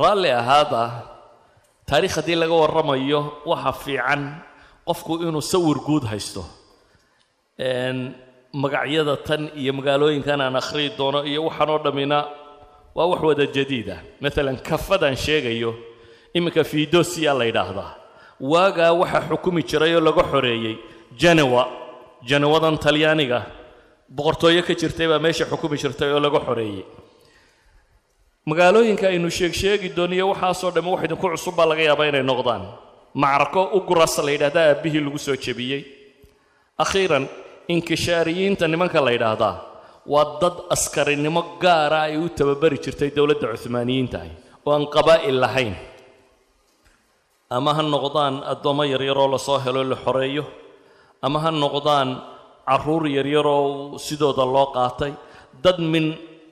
Raalli 0.01 0.31
ahaada 0.41 0.83
taariikh 1.89 2.17
haddii 2.19 2.39
laga 2.43 2.55
warramayo 2.63 3.21
waxa 3.51 3.73
fiican 3.85 4.23
qofku 4.89 5.13
inuu 5.27 5.43
sawir 5.53 5.79
guud 5.87 6.05
haysto. 6.11 6.43
Magacyada 8.63 9.17
tan 9.27 9.43
iyo 9.61 9.73
magaalooyinkan 9.79 10.41
aan 10.41 10.57
akhriyi 10.63 10.91
doono 10.99 11.21
iyo 11.31 11.41
waxaan 11.49 11.71
oo 11.75 11.79
dhammina 11.85 12.19
waa 12.97 13.07
wax 13.11 13.21
wada 13.29 13.47
jadiid 13.57 13.89
ah. 13.91 14.01
Maalan 14.23 14.57
kafadaan 14.69 15.17
sheegayo 15.17 15.71
iminka 16.37 16.63
fidosia 16.65 17.33
la 17.39 17.45
yidhaahdaa. 17.45 17.91
Waagaa 18.41 18.93
waxaa 19.01 19.23
xukumi 19.31 19.63
jiray 19.71 19.95
oo 19.95 20.01
laga 20.09 20.23
xoreeyey 20.33 20.77
janewa 21.21 21.63
janewadan 22.29 22.77
talyaaniga 22.85 23.41
boqortooyo 24.17 24.63
ka 24.69 24.75
jirtay 24.81 25.07
baa 25.11 25.19
meesha 25.25 25.45
xukumi 25.51 25.77
jirtay 25.83 26.11
oo 26.15 26.21
laga 26.27 26.41
xoreeyey. 26.47 26.85
Magaalooyinka 28.47 29.07
aynu 29.09 29.31
sheegsheegi 29.39 29.89
dooniyo 29.97 30.25
waxaasoo 30.33 30.71
dhamme 30.75 30.91
wax 30.95 31.03
idinku 31.07 31.27
cusub 31.33 31.55
baa 31.59 31.67
laga 31.71 31.83
yaabaa 31.89 32.09
inay 32.11 32.23
noqdaan. 32.31 32.63
Macrako 33.23 33.63
uguras 33.79 34.15
la 34.27 34.31
yidhahdaa 34.35 34.67
aabbihii 34.71 35.01
lagu 35.07 35.19
soo 35.27 35.37
jebiyey. 35.45 35.83
Akhiiran 36.85 37.25
inkishaariyiinta 37.75 38.65
nimanka 38.73 39.01
la 39.07 39.11
yidhaahdaa 39.17 39.55
waa 40.13 40.39
dad 40.43 40.57
askarinimo 40.75 41.43
gaara 41.63 42.01
ay 42.09 42.17
u 42.21 42.29
tababari 42.39 42.79
jirtay 42.85 43.11
dowladda 43.17 43.47
cuhmaaniyiintaah 43.57 44.29
oo 44.67 44.73
aan 44.77 44.85
qabaa'il 44.95 45.39
lahayn. 45.45 45.75
Ama 47.57 47.71
ha 47.77 47.83
noqdaan 47.95 48.35
addoommo 48.53 48.85
yaryaroo 48.93 49.29
la 49.35 49.39
soo 49.39 49.59
helo 49.65 49.83
la 49.85 49.97
xoreeyo 50.05 50.45
ama 51.27 51.39
ha 51.45 51.51
noqdaan 51.51 52.09
carruur 52.69 53.05
yaryaroo 53.17 53.99
sidooda 54.07 54.45
loo 54.55 54.67
qaatay. 54.77 55.13
Dad 55.65 55.79
min 55.93 56.07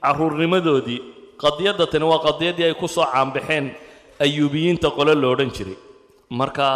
carruurnimadoodii 0.04 1.00
qadiyadda 1.42 1.84
tani 1.92 2.04
waa 2.12 2.20
qadiyaddii 2.26 2.66
ay 2.68 2.74
ku 2.80 2.86
soo 2.88 3.04
caanbaxeen 3.12 3.66
ayuubiyiinta 4.24 4.88
qole 4.96 5.12
lo 5.22 5.26
odhan 5.34 5.50
jiray. 5.56 5.76
Marka 6.38 6.66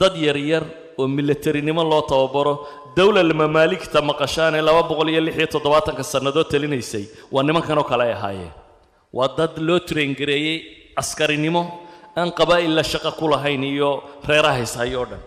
dad 0.00 0.14
yaryar 0.26 0.64
oo 1.00 1.06
milatarinimo 1.16 1.82
loo 1.90 2.02
tababaro 2.10 2.54
dowla 3.00 3.22
mamaaligta 3.42 3.98
maqashaan 4.10 4.54
ee 4.58 4.64
laba 4.68 4.82
boqol 4.90 5.08
iyo 5.12 5.20
lix 5.26 5.36
iyo 5.40 5.48
toddobaatanka 5.54 6.02
sannadood 6.12 6.48
talinaysay 6.52 7.04
waa 7.34 7.44
nimankanoo 7.48 7.86
kale 7.90 8.02
ay 8.08 8.12
ahaayeen 8.18 8.52
waa 9.18 9.28
dad 9.38 9.52
loo 9.68 9.78
traengareeyey 9.88 10.56
askarinimo 11.02 11.62
aan 12.20 12.30
qabaa'il 12.38 12.72
la 12.78 12.84
shaqo 12.92 13.10
ku 13.18 13.26
lahayn 13.32 13.62
iyo 13.74 13.90
reerahays 14.28 14.72
hayo 14.80 14.98
o 15.02 15.06
dhan. 15.10 15.22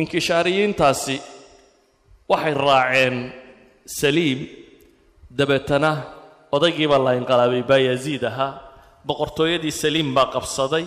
Inkishaariyiintaasi 0.00 1.16
waxay 2.32 2.54
raaceen 2.66 3.16
saliim 4.00 4.40
dabeetana 5.38 5.90
odaygiibaa 6.56 7.00
la 7.06 7.12
inqalaabay 7.20 7.62
baa 7.70 7.82
yaziid 7.90 8.22
ahaa. 8.30 8.52
Boqortooyadii 9.08 9.74
saliim 9.82 10.08
baa 10.16 10.26
qabsaday. 10.34 10.84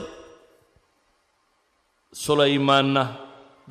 Sulaymaanna 2.23 3.03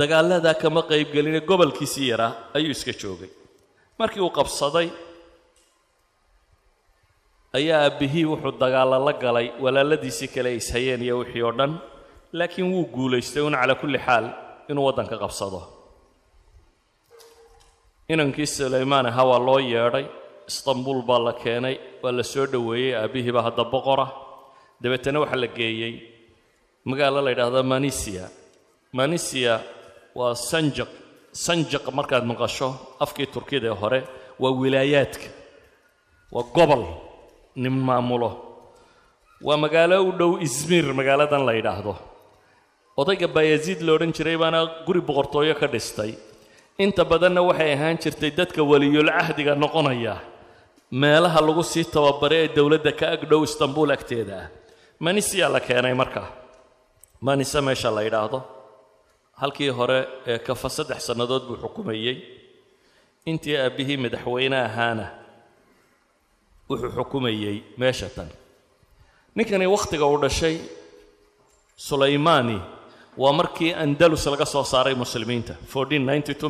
dagaaladaa 0.00 0.54
kama 0.62 0.82
qaybgeline 0.90 1.40
gobolkiisii 1.50 2.08
yaraa 2.12 2.32
ayuu 2.56 2.70
iska 2.76 2.92
joogay. 3.00 3.30
Markii 3.98 4.20
uu 4.26 4.30
qabsaday 4.38 4.88
ayaa 7.58 7.80
aabbihii 7.86 8.24
wuxuu 8.32 8.52
dagaalla 8.62 8.98
la 9.06 9.12
galay 9.22 9.46
walaaladiisii 9.64 10.28
kale 10.34 10.48
ay 10.52 10.56
ishayeen 10.62 11.02
iyo 11.06 11.14
wixii 11.20 11.42
oo 11.48 11.52
dhan 11.58 11.72
laakiin 12.38 12.68
wuu 12.72 12.84
guulaystay 12.94 13.42
un 13.48 13.54
calaa 13.60 13.78
kulli 13.80 13.98
xaal 14.06 14.26
inuu 14.70 14.84
waddanka 14.88 15.16
qabsado. 15.22 15.60
Inankii 18.12 18.46
sulaymaan 18.46 19.06
ahaa 19.10 19.24
waa 19.30 19.40
loo 19.48 19.58
yeedhay 19.72 20.06
istanbuul 20.50 21.00
baa 21.08 21.18
la 21.26 21.32
keenay 21.42 21.76
waa 22.02 22.12
la 22.18 22.22
soo 22.32 22.46
dhoweeyey 22.52 22.92
aabbihii 23.00 23.32
baa 23.36 23.44
hadda 23.48 23.64
boqora. 23.72 24.06
Dabeetana 24.82 25.18
waxaa 25.22 25.40
la 25.44 25.48
geeyey 25.58 25.94
magaalo 26.88 27.18
la 27.24 27.30
yidhaahdo 27.32 27.62
manisia 27.72 28.24
manisia 28.98 29.52
waa 30.18 30.34
sanjaq. 30.50 30.90
Sanjaq 31.44 31.84
markaad 31.98 32.24
maqasho 32.30 32.68
afkii 33.04 33.28
turkida 33.34 33.66
ee 33.72 33.78
hore 33.82 34.00
waa 34.42 34.52
wilaayaadka. 34.60 35.28
Waa 36.34 36.46
gobol 36.56 36.82
nin 37.62 37.74
maamulo. 37.88 38.30
Waa 39.46 39.56
magaalo 39.64 39.96
u 40.08 40.12
dhow 40.18 40.32
izmiir 40.46 40.86
magaaladan 40.98 41.42
la 41.48 41.52
yidhaahdo. 41.58 41.94
Odayga 43.00 43.28
bayaziid 43.36 43.80
la 43.86 43.92
odhan 43.96 44.12
jiray 44.16 44.36
baana 44.42 44.60
guri 44.86 45.00
boqortooyo 45.08 45.54
ka 45.60 45.66
dhistay. 45.74 46.12
Inta 46.84 47.02
badanna 47.10 47.40
waxay 47.48 47.70
ahaan 47.76 47.96
jirtay 48.02 48.30
dadka 48.38 48.62
weliyul 48.70 49.10
cahdiga 49.18 49.52
noqonaya. 49.54 50.14
Meelaha 51.02 51.40
lagu 51.46 51.62
sii 51.72 51.84
tababara 51.94 52.36
ee 52.44 52.48
dowladda 52.56 52.92
ka 53.00 53.06
agdhow 53.16 53.40
istanbul 53.48 53.90
agteeda. 53.96 54.36
Ah 54.42 54.48
manisiyaa 55.00 55.52
la 55.52 55.60
keenay 55.60 55.94
markaa 55.94 56.28
manise 57.20 57.60
meesha 57.60 57.90
la 57.90 58.02
yidhaahdo 58.06 58.38
halkii 59.40 59.68
hore 59.78 59.98
ee 60.30 60.38
kafa 60.48 60.68
saddex 60.76 61.00
sannadood 61.08 61.42
buu 61.48 61.56
xukumayey. 61.64 62.16
Intii 63.30 63.56
aabbihii 63.64 63.96
madaxweyne 64.04 64.58
ahaana 64.68 65.06
wuxuu 66.68 66.90
xukumayey 66.96 67.56
meesha 67.80 68.08
tan. 68.16 68.28
Ninkani 69.36 69.66
wakhtiga 69.74 70.06
uu 70.12 70.18
dhashay 70.24 70.56
sulaymaani 71.88 72.58
waa 73.22 73.32
markii 73.40 73.72
andalus 73.84 74.24
laga 74.32 74.46
soo 74.54 74.64
saaray 74.72 74.94
muslimiinta. 74.94 75.54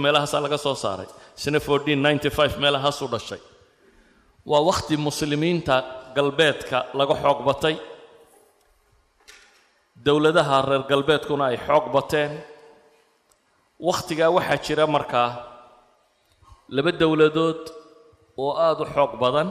meelahaasaa 0.05 0.41
laga 0.47 0.59
soo 0.67 0.75
saaray. 0.85 1.09
Isna 1.39 1.61
meelahaasuu 2.63 3.09
dhashay. 3.15 3.41
Waa 4.51 4.63
wakhti 4.71 4.95
muslimiinta 4.97 5.75
galbeedka 6.17 6.79
laga 6.99 7.15
xoog 7.23 7.39
batay. 7.49 7.77
Dowladaha 10.07 10.57
reer 10.69 10.83
galbeedkuna 10.91 11.45
ay 11.51 11.57
xoog 11.67 11.85
bateen 11.97 12.33
wakhtigaa 13.81 14.31
waxaa 14.37 14.63
jira 14.67 14.87
markaa 14.87 15.31
laba 16.77 16.91
dowladood 16.93 17.63
oo 18.43 18.53
aada 18.67 18.83
u 18.85 18.87
xoog 18.95 19.13
badan 19.23 19.49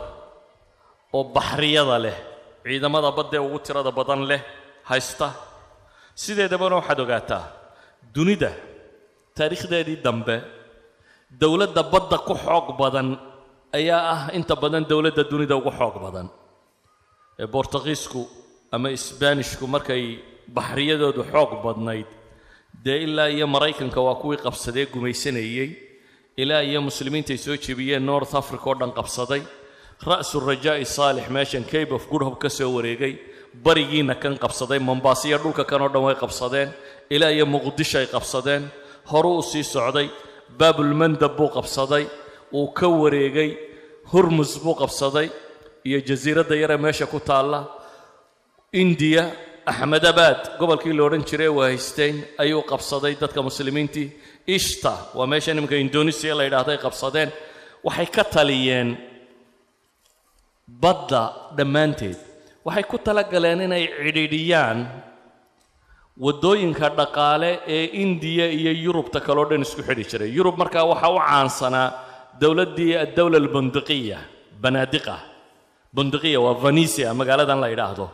oo 1.16 1.24
baxriyada 1.36 1.98
leh 2.06 2.18
ciidamada 2.64 3.10
baddee 3.18 3.42
ugu 3.48 3.60
tirada 3.66 3.92
badan 4.00 4.22
leh 4.30 4.42
haysta. 4.90 5.28
Sideedabana 6.22 6.76
waxaad 6.80 7.00
ogaataa 7.06 7.44
dunida 8.16 8.52
taariikhdeedii 9.38 10.02
dambe 10.06 10.36
dowladda 11.42 11.82
badda 11.94 12.18
ku 12.28 12.34
xoog 12.46 12.68
badan 12.82 13.08
ayaa 13.78 14.02
ah 14.14 14.22
inta 14.38 14.56
badan 14.64 14.84
dowladda 14.92 15.24
dunida 15.32 15.54
ugu 15.60 15.72
xoog 15.80 15.96
badan. 16.06 16.28
Ee 17.42 17.48
bortugiisku 17.54 18.22
ama 18.76 18.90
isbaanishku 18.98 19.66
markay 19.76 20.04
baxriyadoodu 20.58 21.22
xoog 21.32 21.52
badnayd 21.66 22.10
dee 22.86 22.98
ilaa 23.06 23.28
iyo 23.36 23.48
maraykanka 23.48 24.00
waa 24.08 24.16
kuwii 24.22 24.38
qabsadee 24.46 24.86
gumaysanayey. 24.94 25.70
Ilaa 26.38 26.62
iyo 26.70 26.82
muslimiintay 26.82 27.38
soo 27.38 27.56
jebiyeen 27.66 28.06
north 28.06 28.34
africa 28.42 28.68
oo 28.70 28.76
dhan 28.80 28.92
qabsaday. 29.00 29.42
Ra'su 30.10 30.40
rajaa'i 30.50 30.86
saalix 30.86 31.28
meeshan 31.36 31.64
cabe 31.72 31.92
of 31.98 32.04
hope 32.10 32.40
ka 32.44 32.50
soo 32.50 32.70
wareegay. 32.76 33.14
Barigiina 33.66 34.16
kan 34.16 34.36
qabsaday 34.44 34.80
mombaasiyo 34.80 35.38
dhulka 35.44 35.64
kan 35.70 35.82
oo 35.82 35.90
dhan 35.94 36.04
way 36.08 36.16
qabsadeen. 36.24 36.70
Ilaa 37.10 37.30
iyo 37.36 37.46
muqdisho 37.46 37.98
ay 38.00 38.08
qabsadeen. 38.16 38.64
Horu 39.12 39.38
u 39.38 39.42
sii 39.42 39.64
socday 39.64 40.08
baabulmandab 40.60 41.34
buu 41.38 41.50
qabsaday 41.58 42.06
uu 42.54 42.68
ka 42.78 42.88
wareegay 42.88 43.50
hurmus 44.12 44.52
buu 44.64 44.76
qabsaday 44.82 45.28
iyo 45.88 46.00
jasiiradda 46.08 46.56
yare 46.56 46.78
meesha 46.78 47.06
ku 47.06 47.20
taalla 47.20 47.60
indiya 48.74 49.24
axmedabad 49.72 50.40
gobolkii 50.60 50.94
la 50.98 51.04
odhan 51.08 51.24
jiray 51.30 51.50
waa 51.58 51.68
haysteen 51.72 52.16
ayuu 52.44 52.62
qabsaday 52.72 53.14
dadka 53.22 53.42
muslimiintii 53.50 54.08
ishta 54.58 54.94
waa 55.18 55.28
meesha 55.32 55.54
nimanka 55.54 55.76
indonesiya 55.86 56.34
la 56.38 56.44
yidhaahdo 56.48 56.72
ay 56.76 56.80
qabsadeen. 56.86 57.30
Waxay 57.88 58.08
ka 58.16 58.24
taliyeen 58.36 58.90
badda 60.84 61.24
dhammaanteed. 61.58 62.18
Waxay 62.66 62.84
ku 62.92 62.98
tala 63.06 63.24
galeen 63.24 63.62
inay 63.66 63.84
cidhiidhiyaan 64.06 64.80
waddooyinka 66.26 66.88
dhaqaale 67.00 67.52
ee 67.76 67.86
indiya 68.04 68.46
iyo 68.60 68.72
yurubta 68.86 69.20
kaleo 69.28 69.46
dhan 69.50 69.62
isku 69.66 69.82
xidhi 69.88 70.04
jiray. 70.12 70.30
Yurub 70.38 70.56
markaa 70.62 70.86
waxaa 70.92 71.12
u 71.16 71.20
caansanaa 71.30 71.88
dowladdii 72.42 72.94
addowla 73.06 73.38
albundiqiya 73.44 74.18
banaadiqa 74.64 75.16
bundiqiya 75.96 76.40
waa 76.46 76.54
venisia 76.66 77.14
magaaladan 77.20 77.60
la 77.64 77.68
yidhaahdo 77.74 78.06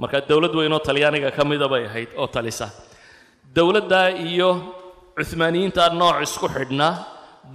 marka 0.00 0.18
dowlad 0.30 0.54
weynoo 0.58 0.80
talyaaniga 0.88 1.30
ka 1.36 1.42
mida 1.50 1.66
bay 1.72 1.82
ahayd 1.88 2.08
oo 2.20 2.26
talisa. 2.26 2.66
Dowladdaa 3.56 4.08
iyo 4.28 4.50
cuhmaaniyiinta 5.18 5.82
nooc 6.00 6.16
isku 6.26 6.46
xidhnaa 6.56 6.92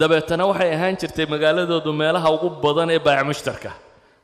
dabeetana 0.00 0.44
waxay 0.50 0.70
ahaan 0.76 0.94
jirtay 1.00 1.26
magaaladoodu 1.34 1.90
meelaha 2.00 2.28
ugu 2.36 2.48
badan 2.64 2.88
ee 2.94 2.98
baayac 3.06 3.24
mushtarka. 3.30 3.70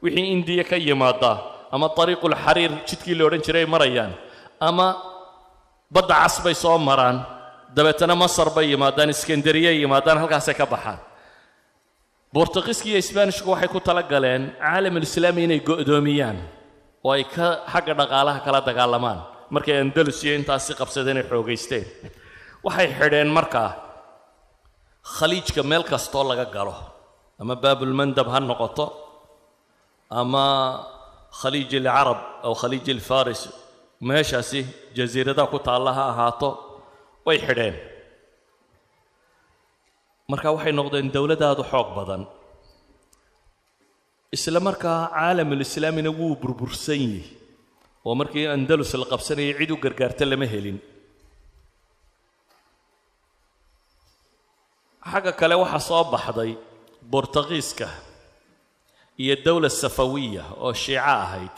Wixii 0.03 0.27
indiya 0.35 0.65
ka 0.71 0.77
yimaada 0.87 1.33
ama 1.75 1.87
ariiqulxariir 2.03 2.73
jidkii 2.89 3.15
la 3.19 3.23
odhan 3.29 3.43
jiray 3.47 3.63
ay 3.65 3.71
marayaan 3.75 4.13
ama 4.69 4.87
badda 5.95 6.15
cas 6.23 6.37
bay 6.45 6.55
soo 6.63 6.79
maraan 6.89 7.17
dabeetana 7.77 8.15
masar 8.23 8.49
bay 8.57 8.67
yimaadaan 8.73 9.11
iskandariya 9.15 9.71
yimaadaan 9.81 10.19
halkaasay 10.23 10.55
ka 10.61 10.67
baxaan. 10.75 10.99
Bortugiiska 12.35 12.87
iyo 12.91 12.99
isbaanishku 13.05 13.49
waxay 13.53 13.69
ku 13.75 13.81
tala 13.87 14.03
galeen 14.13 14.43
caalamulislaami 14.61 15.41
inay 15.47 15.61
go'doomiyaan 15.69 16.39
oo 17.05 17.13
ay 17.17 17.25
ka 17.35 17.47
xagga 17.73 17.93
dhaqaalaha 18.01 18.39
kala 18.47 18.61
dagaalamaan. 18.69 19.19
Markay 19.55 19.77
andalus 19.83 20.19
iyo 20.25 20.35
intaasi 20.41 20.73
qabsadeen 20.81 21.17
ay 21.21 21.27
xoogaysteen 21.31 21.85
waxay 22.67 22.89
xidheen 22.99 23.31
markaa 23.39 23.71
khaliijka 25.17 25.63
meel 25.71 25.85
kastoo 25.91 26.25
laga 26.31 26.47
galo. 26.57 26.75
Ama 27.41 27.55
baabulmandab 27.63 28.27
ha 28.33 28.39
noqoto 28.41 28.87
ama 30.21 30.45
khaliij 31.41 31.71
alcarab 31.81 32.21
aw 32.47 32.53
khaliij 32.61 32.87
alfaris 32.97 33.43
meeshaasi 34.09 34.61
jasiiradaha 34.97 35.49
ku 35.53 35.59
taalla 35.67 35.91
ha 35.99 36.05
ahaato 36.13 36.49
way 37.27 37.39
xidheen. 37.47 37.75
Marka 40.31 40.49
waxay 40.55 40.73
noqdeen 40.79 41.07
dowladaadu 41.15 41.63
xoog 41.73 41.89
badan 41.99 42.23
isla 44.37 44.61
markaa 44.61 45.01
caalamulislaamina 45.15 46.11
wuu 46.19 46.35
burbursan 46.43 47.01
yihi 47.05 47.23
oo 48.07 48.15
markii 48.21 48.47
andalus 48.55 48.93
la 49.01 49.07
qabsanayay 49.13 49.55
cid 49.59 49.71
u 49.71 49.77
gargaarta 49.85 50.25
lama 50.31 50.47
helin. 50.53 50.79
Xagga 55.11 55.33
kale 55.41 55.55
waxaa 55.63 55.81
soo 55.89 56.05
baxday 56.13 56.53
bortugiiska 57.13 57.89
iyo 59.23 59.35
dowla 59.47 59.69
safawiya 59.83 60.45
oo 60.65 60.73
shiico 60.83 61.05
ahayd. 61.25 61.55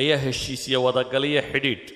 Ayaa 0.00 0.18
heshiisya 0.24 0.78
wadagaliya 0.84 1.42
xidhiidh 1.52 1.88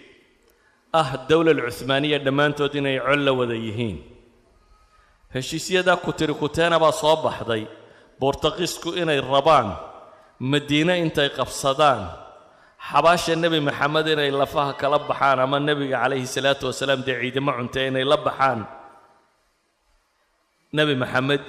ah 1.01 1.09
dowlal 1.31 1.61
cuhmaaniya 1.69 2.19
dhammaantood 2.27 2.75
inay 2.81 2.99
col 3.07 3.21
la 3.27 3.33
wada 3.39 3.57
yihiin. 3.67 3.99
Heshiisyadaa 5.35 5.97
kutiri 6.05 6.35
kuteena 6.43 6.77
baa 6.83 6.93
soo 7.03 7.17
baxday 7.25 7.65
bortugiisku 8.25 8.91
inay 9.03 9.21
rabaan 9.33 9.69
madiine 10.53 10.95
intay 11.05 11.29
qabsadaan 11.39 12.03
xabaasha 12.89 13.35
nebi 13.45 13.59
maxamed 13.69 14.07
inay 14.15 14.31
lafaha 14.41 14.73
kala 14.81 14.99
baxaan 15.09 15.39
ama 15.45 15.59
nebiga 15.69 15.97
calayhi 16.03 16.29
salaatu 16.37 16.65
wasalaam 16.71 17.01
dee 17.07 17.17
ciidamo 17.23 17.53
cuntee 17.59 17.85
inay 17.91 18.05
la 18.13 18.17
baxaan 18.27 18.61
nebi 20.79 20.95
maxamed 21.03 21.43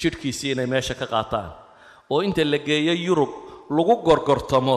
jidhkiisii 0.00 0.50
inay 0.54 0.66
meesha 0.72 0.94
ka 1.00 1.06
qaataan. 1.14 1.50
Oo 2.12 2.20
inta 2.26 2.42
la 2.52 2.58
geeyo 2.68 2.94
yurub 3.06 3.32
lagu 3.76 3.94
gorgortamo 4.06 4.76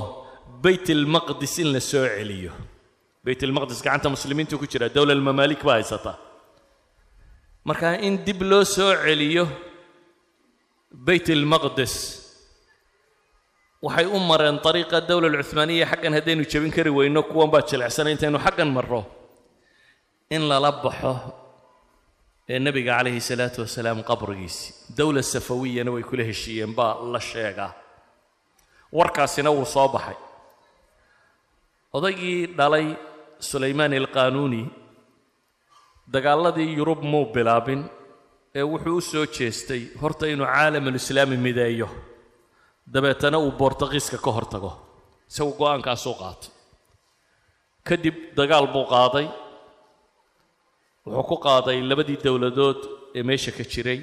baytalmaqdis 0.64 1.54
in 1.64 1.70
la 1.74 1.80
soo 1.92 2.06
celiyo. 2.16 2.52
Baytalmaqdis 3.26 3.80
gacanta 3.86 4.08
muslimiintu 4.16 4.54
ku 4.62 4.66
jira 4.72 4.88
dowla 4.96 5.12
almamaalik 5.18 5.62
baa 5.68 5.78
haysata. 5.80 6.14
Marka 7.68 7.88
in 8.08 8.16
dib 8.26 8.40
loo 8.52 8.64
soo 8.76 8.92
celiyo 9.06 9.44
baytalmaqdis 10.92 11.94
waxay 13.82 14.06
u 14.06 14.20
mareen 14.20 14.58
dariiqa 14.66 15.02
dowla 15.10 15.28
alcuhmaaniya 15.28 15.86
xaggan 15.92 16.14
haddaynu 16.18 16.44
jebin 16.52 16.72
kari 16.72 16.90
weyno 16.90 17.22
kuwan 17.24 17.50
baa 17.54 17.62
jilecsanay 17.70 18.14
intaynu 18.16 18.40
xaggan 18.40 18.70
marro. 18.72 19.02
In 20.30 20.42
lala 20.50 20.72
baxo 20.72 21.14
ee 22.50 22.60
nebiga 22.60 22.98
calayhi 22.98 23.22
salaatu 23.22 23.62
wasalaam 23.64 24.00
qabrigiisii 24.10 24.96
dowla 24.98 25.22
safawiyana 25.34 25.92
way 25.96 26.04
kula 26.10 26.24
heshiiyeen 26.30 26.74
baa 26.76 26.94
la 27.14 27.20
sheegaa 27.20 27.72
warkaasina 28.92 29.50
wuu 29.52 29.66
soo 29.66 29.88
baxay. 29.96 30.18
Odaygii 31.94 32.48
dhalay 32.58 32.88
sulaymaan 33.40 33.94
alqaanuuni 33.94 34.64
dagaalladii 36.14 36.76
yurub 36.80 37.02
muu 37.04 37.26
bilaabin 37.36 37.82
ee 38.60 38.64
wuxuu 38.72 38.98
u 38.98 39.02
soo 39.12 39.26
jeestay 39.38 39.82
horta 40.02 40.26
inuu 40.34 40.48
caalamulislaami 40.54 41.38
mideeyo. 41.46 41.88
Dabeetana 42.94 43.38
uu 43.46 43.52
bortugiiska 43.62 44.18
ka 44.26 44.32
hor 44.36 44.46
tago 44.54 44.72
isagu 45.30 45.52
go'aankaasuu 45.60 46.16
qaatay. 46.22 46.52
Kadib 47.88 48.16
dagaal 48.38 48.66
buu 48.74 48.86
qaaday. 48.94 49.28
Wuxuu 51.06 51.28
ku 51.30 51.36
qaaday 51.48 51.78
labadii 51.90 52.20
dowladood 52.26 52.80
ee 53.18 53.24
meesha 53.30 53.52
ka 53.58 53.64
jiray. 53.74 54.00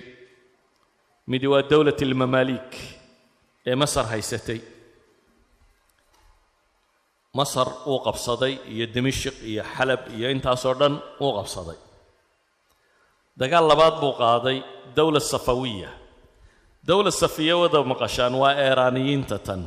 Midi 1.31 1.47
waa 1.53 1.63
dowlat 1.71 2.01
almamaalik 2.07 2.71
ee 3.71 3.75
masar 3.83 4.07
haysatay. 4.13 4.61
Masar 7.39 7.69
uu 7.91 7.99
qabsaday 8.07 8.55
iyo 8.75 8.87
dimashik 8.95 9.37
iyo 9.51 9.63
xalab 9.75 10.03
iyo 10.17 10.27
intaasoo 10.35 10.75
dhan 10.81 10.95
uu 11.25 11.33
qabsaday 11.39 11.79
dagaal 13.41 13.67
labaad 13.71 13.95
buu 14.03 14.13
qaaday 14.23 14.59
dowla 14.97 15.21
safawiya. 15.33 15.91
Dowla 16.89 17.11
safiya 17.23 17.55
wada 17.63 17.81
maqashaan 17.93 18.35
waa 18.43 18.53
eeraaniyiinta 18.67 19.39
tan. 19.47 19.63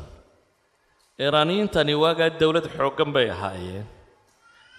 Eeraaniyiintani 1.23 1.93
waagaa 2.03 2.29
dowlad 2.41 2.67
xooggan 2.77 3.09
bay 3.15 3.27
ahaayeen. 3.35 3.85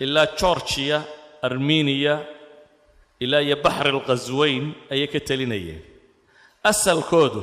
Ilaa 0.05 0.27
georgiya 0.41 0.99
armeniya 1.47 2.15
ilaa 3.25 3.43
iyo 3.47 3.57
baxri 3.65 3.91
alkhasweyn 3.95 4.65
ayay 4.93 5.09
ka 5.13 5.21
telinayeen. 5.29 5.83
Asalkoodu 6.71 7.43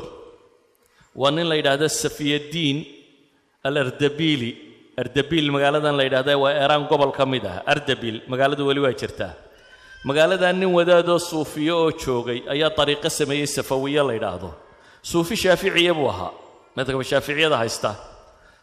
waa 1.21 1.31
nin 1.35 1.47
la 1.49 1.55
yidhaahdo 1.59 1.87
safiyaddiin 2.03 2.77
alardabili. 3.67 4.51
Ardabil 5.01 5.45
magaaladan 5.55 5.95
la 5.99 6.03
yidhahda 6.07 6.33
waa 6.43 6.53
eeraan 6.61 6.83
gobol 6.91 7.11
ka 7.17 7.25
mid 7.33 7.43
ah. 7.51 7.57
Ardabil 7.73 8.17
magaaladu 8.31 8.63
weli 8.69 8.79
waa 8.85 8.95
jirtaa 9.01 9.33
magaaladaa 10.07 10.53
nin 10.59 10.69
wadaadoo 10.77 11.19
suufiyo 11.29 11.75
oo 11.83 11.91
joogay 12.01 12.39
ayaa 12.53 12.69
dariiqo 12.77 13.09
sameeyey 13.19 13.47
safawiye 13.57 14.01
la 14.07 14.13
yidhaahdo. 14.17 14.49
Suufi 15.11 15.35
shaaficiya 15.43 15.93
buu 15.97 16.09
ahaa. 16.13 16.31
Madhaba 16.75 17.03
shaaficiyada 17.11 17.57
haysta. 17.61 17.91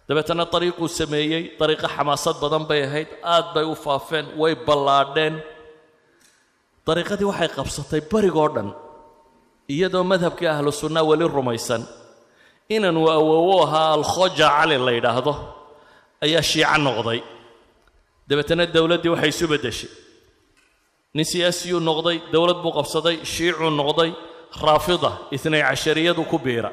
Dabeetana 0.09 0.45
dariiquu 0.55 0.87
sameeyey 1.01 1.43
dariiqo 1.61 1.87
xamaasad 1.97 2.37
badan 2.43 2.65
bay 2.71 2.81
ahayd 2.89 3.09
aad 3.35 3.47
bay 3.55 3.65
u 3.65 3.75
faafeen 3.85 4.27
way 4.41 4.55
ballaadheen. 4.67 5.35
Dariiqadii 6.87 7.27
waxay 7.31 7.49
qabsatay 7.57 8.01
barigoo 8.13 8.49
dhan 8.55 8.69
iyadoo 9.75 10.05
madhabkii 10.13 10.49
ahlu 10.55 10.71
sunnaa 10.81 11.05
weli 11.11 11.27
rumaysan. 11.37 11.83
Inanuu 12.75 13.09
awoowo 13.17 13.57
ahaa 13.67 13.89
alkhoja 13.99 14.49
cali 14.57 14.77
la 14.87 14.93
yidhaahdo 14.99 15.33
ayaa 16.25 16.43
shiico 16.51 16.79
noqday. 16.87 17.21
Dabeetana 18.29 18.65
dowladdii 18.75 19.11
waxay 19.15 19.31
isu 19.35 19.47
beddeshay 19.53 19.91
nin 21.17 21.25
siyaasiyuu 21.33 21.81
noqday 21.89 22.17
dowlad 22.35 22.59
buu 22.65 22.73
qabsaday 22.79 23.17
shiicuu 23.35 23.71
noqday 23.81 24.11
raafida 24.65 25.11
itnay 25.37 25.63
cashariyadu 25.69 26.23
ku 26.31 26.39
biira. 26.45 26.71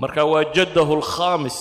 Marka 0.00 0.22
waa 0.32 0.44
jaddahu 0.56 0.92
alkhaamis 1.00 1.56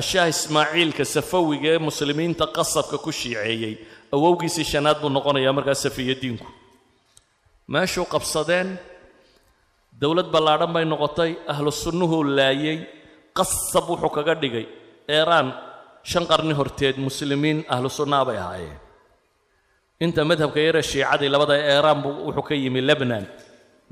ashaah 0.00 0.28
ismaaciilka 0.34 1.04
safawiga 1.14 1.68
ee 1.74 1.78
muslimiinta 1.88 2.44
qasabka 2.56 2.96
ku 3.04 3.10
shiiceeyey 3.20 3.74
awowgiisii 4.14 4.64
shanaad 4.72 4.98
buu 5.02 5.10
noqonayaa 5.16 5.52
markaa 5.58 5.74
safiyadiinku 5.86 6.46
meeshuu 7.72 8.06
qabsadeen 8.14 8.68
dowlad 10.02 10.28
ballaadhan 10.34 10.72
bay 10.74 10.84
noqotay 10.92 11.30
ahlu 11.52 11.70
sunnuhuu 11.82 12.22
laayey 12.38 12.78
qasab 13.38 13.84
wuxuu 13.90 14.10
kaga 14.16 14.34
dhigay. 14.42 14.66
Eeraan 15.16 15.48
shan 16.10 16.24
qarni 16.30 16.54
horteed 16.58 16.96
muslimiin 17.06 17.58
ahlu 17.74 17.88
sunnaa 17.98 18.24
bay 18.28 18.38
ahaayeen 18.44 18.78
inta 20.04 20.22
madhabka 20.30 20.60
yare 20.66 20.82
shiicadii 20.90 21.28
labada 21.34 21.54
eeraan 21.72 21.98
buu 22.02 22.12
wuxuu 22.26 22.42
ka 22.48 22.54
yimi 22.62 22.80
lebnan. 22.88 23.24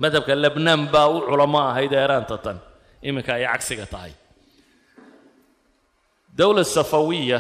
Madhabka 0.02 0.32
lebnaan 0.44 0.82
baa 0.92 1.08
u 1.14 1.18
culamo 1.28 1.58
ahayd 1.70 1.92
eeraanta 2.00 2.36
tan. 2.44 2.56
Iminka 3.08 3.32
ay 3.38 3.44
cagsiga 3.52 3.86
tahay. 3.92 4.12
Dowlad 6.38 6.66
safawiya 6.76 7.38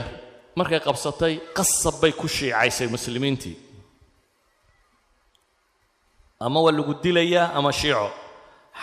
markay 0.58 0.80
qabsatay 0.86 1.34
qasab 1.56 1.94
bay 2.02 2.12
ku 2.20 2.26
shiicaysay 2.36 2.88
muslimiintii. 2.94 3.56
Ama 6.44 6.58
waa 6.64 6.72
lagu 6.78 6.94
dilayaa 7.02 7.46
ama 7.58 7.70
shiico. 7.80 8.08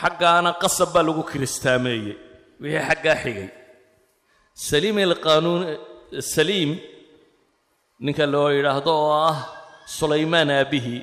Xaggaana 0.01 0.51
qasab 0.61 0.89
baa 0.95 1.03
lagu 1.07 1.23
kiristaameeyey 1.29 2.15
wixii 2.61 2.83
xaggaa 2.89 3.17
xigay. 3.23 3.49
Saliim 4.67 4.97
alqaanuun 5.07 5.61
saliim 6.33 6.71
ninka 8.05 8.25
loo 8.33 8.49
yidhaahdo 8.55 8.91
oo 9.03 9.11
ah 9.31 9.39
sulaymaan 9.85 10.49
aabbihi 10.59 10.95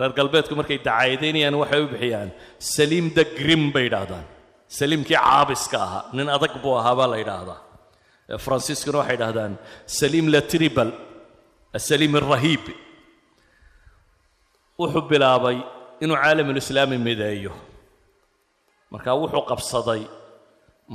reer 0.00 0.12
galbeedku 0.18 0.54
markay 0.60 0.78
dacaayadaynayaan 0.88 1.56
waxay 1.62 1.80
u 1.84 1.88
bixiyaan 1.94 2.28
saliim 2.74 3.06
the 3.16 3.24
grim 3.38 3.62
bay 3.74 3.84
yidhaahdaan 3.88 4.24
saliimkii 4.78 5.18
caabiska 5.24 5.76
ahaa 5.86 6.02
nin 6.16 6.28
adag 6.36 6.52
buu 6.62 6.74
ahaa 6.80 6.94
baa 7.00 7.08
la 7.12 7.18
yidhaahdaa. 7.22 7.58
Faransiiskuna 8.44 8.98
waxay 9.02 9.16
yidhahdaan 9.18 9.52
saliim 10.00 10.26
la 10.34 10.40
tribal 10.52 10.90
asaliim 11.78 12.14
alrahiib 12.20 12.64
wuxuu 14.80 15.02
bilaabay 15.10 15.56
inuu 16.04 16.16
caalamulislaami 16.22 16.98
mideeyo. 17.08 17.52
Marka 18.92 19.10
wuxuu 19.22 19.44
qabsaday 19.50 20.02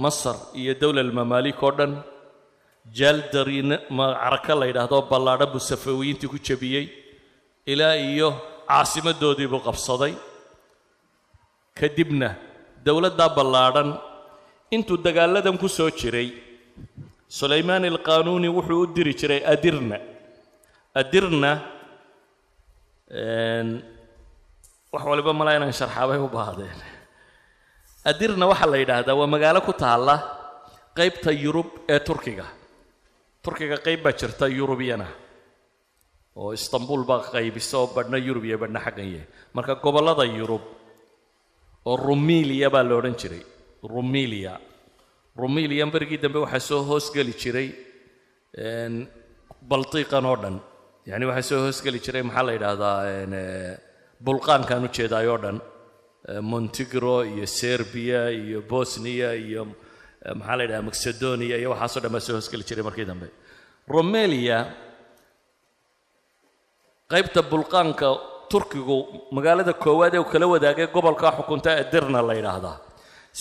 masar 0.04 0.38
iyo 0.60 0.74
dowla 0.82 1.02
almamaalik 1.06 1.60
oo 1.68 1.72
dhan 1.78 1.92
jaaldari 2.94 3.62
macraka 3.90 4.54
la 4.60 4.66
yidhaahdo 4.70 4.98
ballaadhan 5.12 5.50
buu 5.54 5.60
safawiyiintii 5.72 6.30
ku 6.34 6.38
jebiyey. 6.48 6.86
Ilaa 7.72 7.96
iyo 7.98 8.30
caasimadoodii 8.70 9.48
buu 9.52 9.62
qabsaday. 9.68 10.14
Kadibna 11.80 12.30
dowladdaa 12.86 13.30
ballaadhan 13.38 13.90
intuu 14.76 14.98
dagaalladan 15.06 15.58
ku 15.58 15.68
soo 15.68 15.90
jiray 16.00 16.30
sulaymaan 17.38 17.84
alqaanuuni 17.92 18.48
wuxuu 18.58 18.82
u 18.84 18.88
diri 18.96 19.14
jiray 19.20 19.42
adirna. 19.54 19.98
Adirna 21.02 21.52
wax 24.94 25.04
waliba 25.10 25.34
malaa 25.40 25.56
inaan 25.58 25.74
sharxaabay 25.80 26.20
u 26.20 26.28
baahdeen 26.36 26.80
adirna 28.12 28.46
waxaa 28.52 28.70
la 28.74 28.78
yidhaahdaa 28.82 29.16
waa 29.20 29.28
magaalo 29.36 29.60
ku 29.68 29.74
taalla 29.84 30.16
qaybta 30.98 31.32
yurub 31.44 31.68
ee 31.94 32.00
turkiga 32.08 32.46
turkiga 33.46 33.78
qayb 33.86 34.00
baa 34.06 34.14
jirta 34.20 34.46
yurubiyana. 34.60 35.08
Oo 36.42 36.52
istanbul 36.58 37.02
baa 37.10 37.22
qaybisa 37.34 37.78
badhna 37.96 38.18
yurub 38.28 38.44
iyo 38.50 38.58
badhna 38.64 38.80
xaggan 38.86 39.08
yahay. 39.14 39.28
Marka 39.56 39.74
gobollada 39.84 40.26
yurub 40.38 40.64
oo 41.90 41.96
rumiliya 42.08 42.68
baa 42.76 42.84
la 42.90 42.96
odhan 43.00 43.16
jiray. 43.22 43.44
Rumiliya 43.94 44.54
rumiliya 45.42 45.86
berigii 45.94 46.20
dambe 46.24 46.40
waxaa 46.46 46.60
soo 46.70 46.82
hoosgeli 46.90 47.34
jiray 47.42 47.70
baltiiqan 49.70 50.26
oo 50.32 50.36
dhan. 50.44 50.56
Yacni 51.10 51.26
waxaa 51.30 51.48
soo 51.50 51.60
hoosgeli 51.66 52.00
jiray 52.06 52.24
maxaa 52.28 52.44
la 52.48 52.52
yidhaahdaa 52.56 52.98
bulqaankan 54.26 54.84
u 54.86 54.90
jeedaay 54.98 55.28
oo 55.34 55.38
dhan. 55.44 55.58
Montigro 56.52 57.18
iyo 57.34 57.46
serbiya 57.60 58.22
iyo 58.42 58.60
bosniya 58.72 59.30
iyo 59.46 59.62
maxaa 60.40 60.56
la 60.58 60.64
yidhaha 60.66 60.82
macedonia 60.90 61.56
iyo 61.62 61.70
waxaasoo 61.74 62.02
dhan 62.04 62.12
baa 62.16 62.24
soo 62.28 62.34
hoosgeli 62.38 62.64
jiray 62.70 62.84
markii 62.88 63.06
dambe. 63.12 63.28
Romelia 63.96 64.58
qaybta 67.12 67.42
bulqaanka 67.52 68.08
turkigu 68.52 68.98
magaalada 69.36 69.74
koowaad 69.84 70.14
ee 70.16 70.20
uu 70.24 70.30
kala 70.34 70.46
wadaagay 70.54 70.88
gobolka 70.96 71.28
xukunta 71.38 71.70
edirna 71.84 72.20
la 72.28 72.34
yidhaahdaa. 72.40 72.78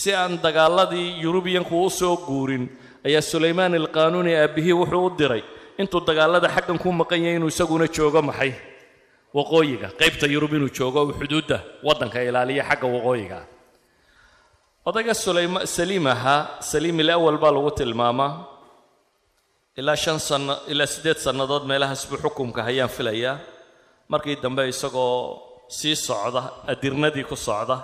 Si 0.00 0.10
aan 0.20 0.32
dagaaladii 0.46 1.08
yurubiyanku 1.24 1.74
u 1.86 1.90
soo 2.00 2.16
guurin 2.26 2.64
ayaa 3.08 3.22
sulaymaan 3.32 3.74
alqaanuuni 3.80 4.32
aabbihii 4.42 4.76
wuxuu 4.80 5.04
u 5.06 5.10
diray 5.18 5.42
intuu 5.80 6.00
dagaalada 6.08 6.48
xaggan 6.56 6.78
ku 6.82 6.88
maqan 7.00 7.20
yahay 7.24 7.36
inuu 7.38 7.48
isaguna 7.54 7.86
joogo 7.96 8.20
maxay? 8.28 8.52
Waqooyiga 9.36 9.88
qaybta 10.00 10.26
yurub 10.34 10.52
inuu 10.58 10.70
joogo 10.78 11.00
uu 11.06 11.14
xuduudda 11.20 11.56
waddanka 11.86 12.18
ilaaliya 12.28 12.62
xagga 12.70 12.86
waqooyiga 12.96 13.38
odayga 14.88 15.14
sulayma 15.24 15.60
saliim 15.76 16.06
ahaa 16.14 16.60
saliim 16.70 16.98
ilawal 17.04 17.38
baa 17.42 17.52
lagu 17.56 17.70
tilmaamaa 17.80 18.32
ilaa 19.80 19.96
shan 20.04 20.18
sanno 20.28 20.54
ilaa 20.72 20.86
siddeed 20.94 21.18
sannadood 21.26 21.64
meelahaas 21.70 22.02
buu 22.10 22.18
xukumka 22.24 22.60
hayaan 22.68 22.90
filayaa 22.96 23.36
markii 24.12 24.36
dambe 24.44 24.62
isagoo 24.72 25.16
sii 25.78 25.96
socda 26.06 26.42
adirnadii 26.72 27.24
ku 27.30 27.36
socda 27.46 27.76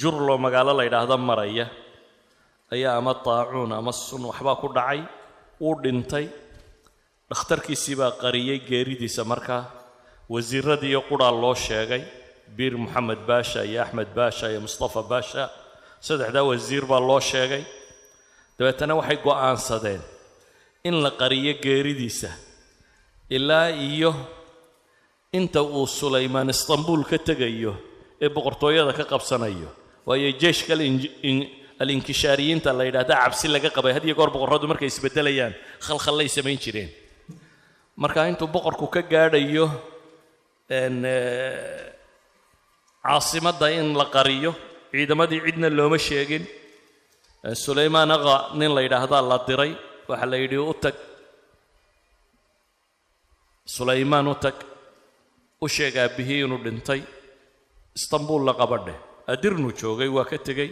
jurlo 0.00 0.34
magaalo 0.44 0.72
la 0.78 0.82
yidhaahdo 0.86 1.16
maraya. 1.28 1.66
Ayaa 2.74 2.94
ama 3.00 3.12
daacuun 3.26 3.70
ama 3.78 3.92
sun 3.92 4.22
waxbaa 4.30 4.56
ku 4.62 4.68
dhacay 4.76 5.00
wuu 5.62 5.76
dhintay. 5.82 6.26
Dhakhtarkiisii 7.30 7.94
baa 8.00 8.10
qariyey 8.22 8.58
geeridiisa 8.68 9.22
markaa 9.32 9.62
wasiiradiiyo 10.32 11.00
qudhaa 11.10 11.30
loo 11.42 11.54
sheegay. 11.66 12.02
Biir 12.56 12.74
moxamed 12.82 13.20
baasha 13.28 13.60
iyo 13.70 13.78
axmed 13.84 14.10
baasha 14.18 14.46
iyo 14.50 14.60
mustafa 14.66 15.02
baasha 15.10 15.42
saddexdaa 16.00 16.44
wasiir 16.50 16.84
baa 16.90 17.00
loo 17.00 17.20
sheegay. 17.20 17.64
Dabeetana 18.58 18.94
waxay 18.98 19.18
go'aansadeen 19.26 20.00
in 20.84 20.94
la 21.04 21.10
qariyo 21.10 21.52
geeridiisa 21.64 22.30
ilaa 23.30 23.68
iyo 23.70 24.14
inta 25.32 25.60
uu 25.62 25.86
sulaymaan 25.86 26.48
istanbuul 26.54 27.02
ka 27.10 27.18
tegayo 27.18 27.72
ee 28.24 28.28
boqortooyada 28.28 28.92
ka 28.98 29.04
qabsanayo. 29.04 29.68
Waayo 30.06 30.30
jeeshka 30.42 30.72
alinkishaariyiinta 31.82 32.70
la 32.78 32.84
yidhahda 32.88 33.14
cabsi 33.22 33.48
laga 33.54 33.68
qabay 33.76 33.92
had 33.96 34.04
iyo 34.08 34.14
goor 34.14 34.30
boqorradu 34.34 34.66
markay 34.70 34.88
isbeddelayaan 34.92 35.52
khalkhallay 35.86 36.28
samayn 36.36 36.56
jireen. 36.64 36.88
Marka 38.02 38.20
intuu 38.30 38.48
boqorku 38.48 38.86
ka 38.94 39.02
gaadhayo 39.12 39.66
caasimadda 43.04 43.68
in 43.78 43.94
la 44.00 44.06
qariyo 44.16 44.52
ciidamadii 44.92 45.40
cidna 45.46 45.68
looma 45.78 45.98
sheegin. 46.08 46.44
Sulaymaan 47.64 48.10
aqa 48.16 48.34
nin 48.58 48.70
la 48.76 48.80
yidhaahdaa 48.86 49.22
la 49.30 49.36
diray 49.48 49.72
waxaa 50.08 50.30
la 50.32 50.36
yidhi 50.42 50.58
u 50.70 50.74
tag. 50.82 50.94
Sulaymaan 53.76 54.26
u 54.28 54.34
tag. 54.44 54.54
U 55.64 55.68
sheeg 55.74 55.94
aabbihii 56.02 56.40
inuu 56.44 56.60
dhintay. 56.64 57.00
Istanbuul 57.98 58.42
la 58.48 58.52
qabadheh 58.60 58.98
adirnu 59.32 59.68
joogay 59.80 60.08
waa 60.16 60.24
ka 60.30 60.38
tegey. 60.46 60.70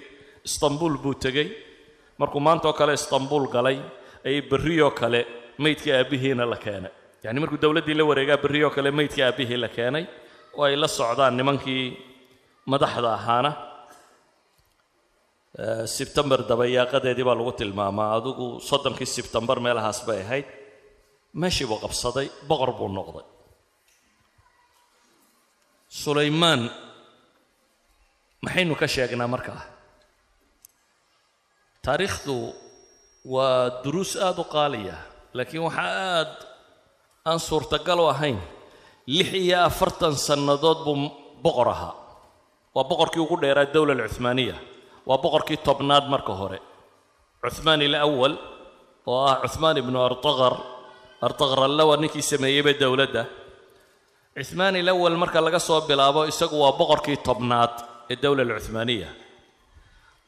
Istanbuul 0.49 0.95
buu 1.03 1.15
tegey. 1.25 1.49
Markuu 2.19 2.41
maanta 2.47 2.69
oo 2.69 2.73
kale 2.81 2.93
istanbuul 3.01 3.47
galay 3.55 3.79
ayay 4.27 4.41
berriyoo 4.51 4.91
kale 5.01 5.21
meydkii 5.63 5.93
aabbihiina 5.99 6.45
la 6.53 6.57
keenay. 6.65 6.93
Yacni 7.25 7.41
markuu 7.43 7.59
dowladdii 7.65 7.95
la 7.99 8.05
wareegaa 8.11 8.39
berriyoo 8.45 8.71
kale 8.77 8.91
meydkii 8.99 9.23
aabbihii 9.29 9.57
la 9.65 9.69
keenay 9.77 10.05
oo 10.59 10.65
ay 10.69 10.77
la 10.83 10.89
socdaan 10.99 11.35
nimankii 11.39 11.85
madaxda 12.73 13.11
ahaana 13.19 13.51
sebtembar 15.97 16.41
dabayaaqadeedii 16.51 17.25
baa 17.29 17.39
lagu 17.39 17.53
tilmaamaa. 17.61 18.19
Adigu 18.19 18.47
soddonkii 18.69 19.07
sebtembar 19.07 19.59
meelahaas 19.65 20.03
bay 20.07 20.21
ahayd. 20.25 20.47
Meeshii 21.35 21.67
buu 21.71 21.79
qabsaday 21.85 22.27
boqor 22.49 22.71
buu 22.79 22.89
noqday. 22.99 23.27
Sulaymaan 25.89 26.71
maxaynu 28.45 28.75
ka 28.81 28.87
sheegnaa 28.95 29.31
markaa? 29.35 29.63
Taariikhdu 31.85 32.37
waa 33.35 33.83
duruus 33.85 34.13
aada 34.17 34.41
u 34.43 34.45
qaaliya 34.55 34.97
laakiin 35.37 35.63
waxaa 35.67 35.91
aad 36.19 36.35
aan 37.29 37.41
suurtagal 37.49 38.01
u 38.01 38.07
ahayn. 38.15 38.39
Lix 39.07 39.31
iyo 39.35 39.59
afartan 39.69 40.15
sannadood 40.27 40.79
buu 40.87 40.97
boqor 41.45 41.69
ahaa. 41.75 41.95
Waa 42.75 42.85
boqorkii 42.91 43.23
ugu 43.23 43.37
dheeraa 43.43 43.71
dowla 43.75 43.93
alcuhmaaniya 43.95 44.57
waa 45.09 45.19
boqorkii 45.25 45.59
tobnaad 45.69 46.05
marka 46.13 46.33
hore. 46.41 46.59
Cuhmaan 47.43 47.81
ilawal 47.87 48.35
oo 49.11 49.19
ah 49.31 49.37
cuhmaan 49.45 49.77
ibnu 49.83 49.99
artaqar. 50.09 50.55
Artaqar 51.27 51.59
allawa 51.69 51.95
ninkii 52.03 52.23
sameeyeyba 52.33 52.73
dowladda. 52.83 53.23
Cuhmaan 54.39 54.75
ilawal 54.81 55.17
marka 55.23 55.39
laga 55.47 55.59
soo 55.69 55.81
bilaabo 55.89 56.21
isagu 56.33 56.57
waa 56.65 56.73
boqorkii 56.81 57.19
tobnaad 57.29 57.75
ee 58.13 58.17
dowla 58.23 58.43
alcuhmaaniya 58.47 59.09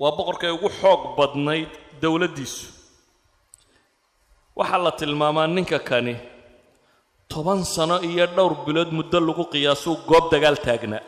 waa 0.02 0.12
boqorkay 0.18 0.50
ugu 0.56 0.68
xoog 0.80 1.02
badnayd 1.18 1.70
dowladdiisu. 2.02 2.66
Waxaa 4.58 4.80
la 4.84 4.92
tilmaamaa 5.00 5.46
ninka 5.56 5.78
kani 5.90 6.14
toban 7.32 7.60
sano 7.74 7.96
iyo 8.10 8.26
dhowr 8.36 8.52
bilood 8.66 8.90
muddo 8.96 9.18
lagu 9.28 9.44
qiyaasuu 9.52 9.96
goob 10.08 10.24
dagaal 10.32 10.56
taagnaa 10.66 11.02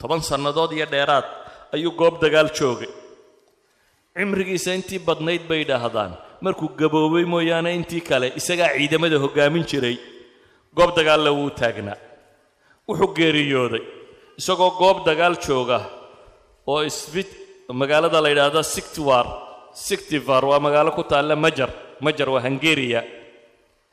toban 0.00 0.20
sannadood 0.30 0.70
iyo 0.76 0.86
dheeraad 0.92 1.26
ayuu 1.74 1.92
goob 2.00 2.14
dagaal 2.24 2.48
joogay. 2.58 2.90
Cimrigiisa 4.16 4.70
intii 4.78 5.00
badnayd 5.08 5.42
bay 5.48 5.60
idhaahdaan. 5.64 6.12
Markuu 6.44 6.68
gaboobay 6.80 7.24
mooyaane 7.32 7.70
intii 7.78 8.00
kale 8.08 8.26
isagaa 8.40 8.70
ciidamada 8.76 9.16
hoggaamin 9.24 9.64
jiray. 9.70 9.96
Goob 10.76 10.90
dagaalla 10.98 11.30
wuu 11.38 11.50
taagnaa. 11.60 11.98
Wuxuu 12.88 13.10
geeriyooday. 13.18 13.82
Isagoo 14.40 14.70
goob 14.80 14.98
dagaal 15.08 15.34
jooga 15.46 15.78
oo 16.72 16.80
isbit 16.90 17.30
magaalada 17.80 18.18
la 18.24 18.28
yidhaahdo 18.32 18.62
sictiwar 18.74 19.26
sictivar 19.86 20.42
waa 20.50 20.60
magaalo 20.66 20.90
ku 20.98 21.02
taalla 21.10 21.34
majar. 21.44 21.70
Majar 22.04 22.28
waa 22.34 22.42
hungariya 22.46 23.00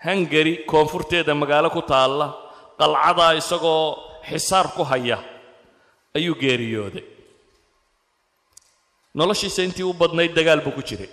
hungari 0.06 0.54
koonfurteeda 0.72 1.34
magaalo 1.42 1.70
ku 1.76 1.82
taalla 1.92 2.28
qalcadaa 2.80 3.32
isagoo 3.42 3.86
xisaar 4.30 4.68
ku 4.76 4.84
haya 4.92 5.18
ayuu 6.18 6.36
geeriyooday 6.42 7.04
noloshiisa 9.20 9.62
intii 9.68 9.86
u 9.92 9.94
badnayd 10.02 10.32
dagaal 10.38 10.62
buu 10.66 10.74
ku 10.78 10.82
jiray. 10.90 11.10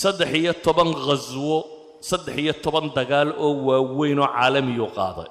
Saddex 0.00 0.30
iyo 0.40 0.52
toban 0.66 0.90
khaswo 1.06 1.56
saddex 2.10 2.36
iyo 2.44 2.52
toban 2.64 2.86
dagaal 2.98 3.28
oo 3.44 3.52
waaweyn 3.68 4.18
oo 4.24 4.28
caalamiyuu 4.36 4.90
qaaday. 4.98 5.28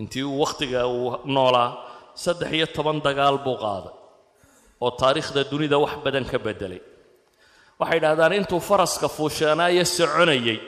Intii 0.00 0.24
uu 0.28 0.38
wakhtiga 0.44 0.80
uu 0.96 1.08
noolaa 1.34 1.70
saddex 2.24 2.50
iyo 2.58 2.66
toban 2.76 2.98
dagaal 3.06 3.36
buu 3.44 3.56
qaaday 3.64 3.94
oo 4.84 4.90
taariikhda 5.00 5.40
dunida 5.50 5.76
wax 5.84 5.94
badan 6.04 6.24
ka 6.32 6.38
beddelay. 6.46 6.80
Waxay 7.80 7.98
idhahdaan 8.00 8.32
intuu 8.38 8.60
faraska 8.68 9.06
fuushanaayo 9.16 9.84
soconayay 9.96 10.58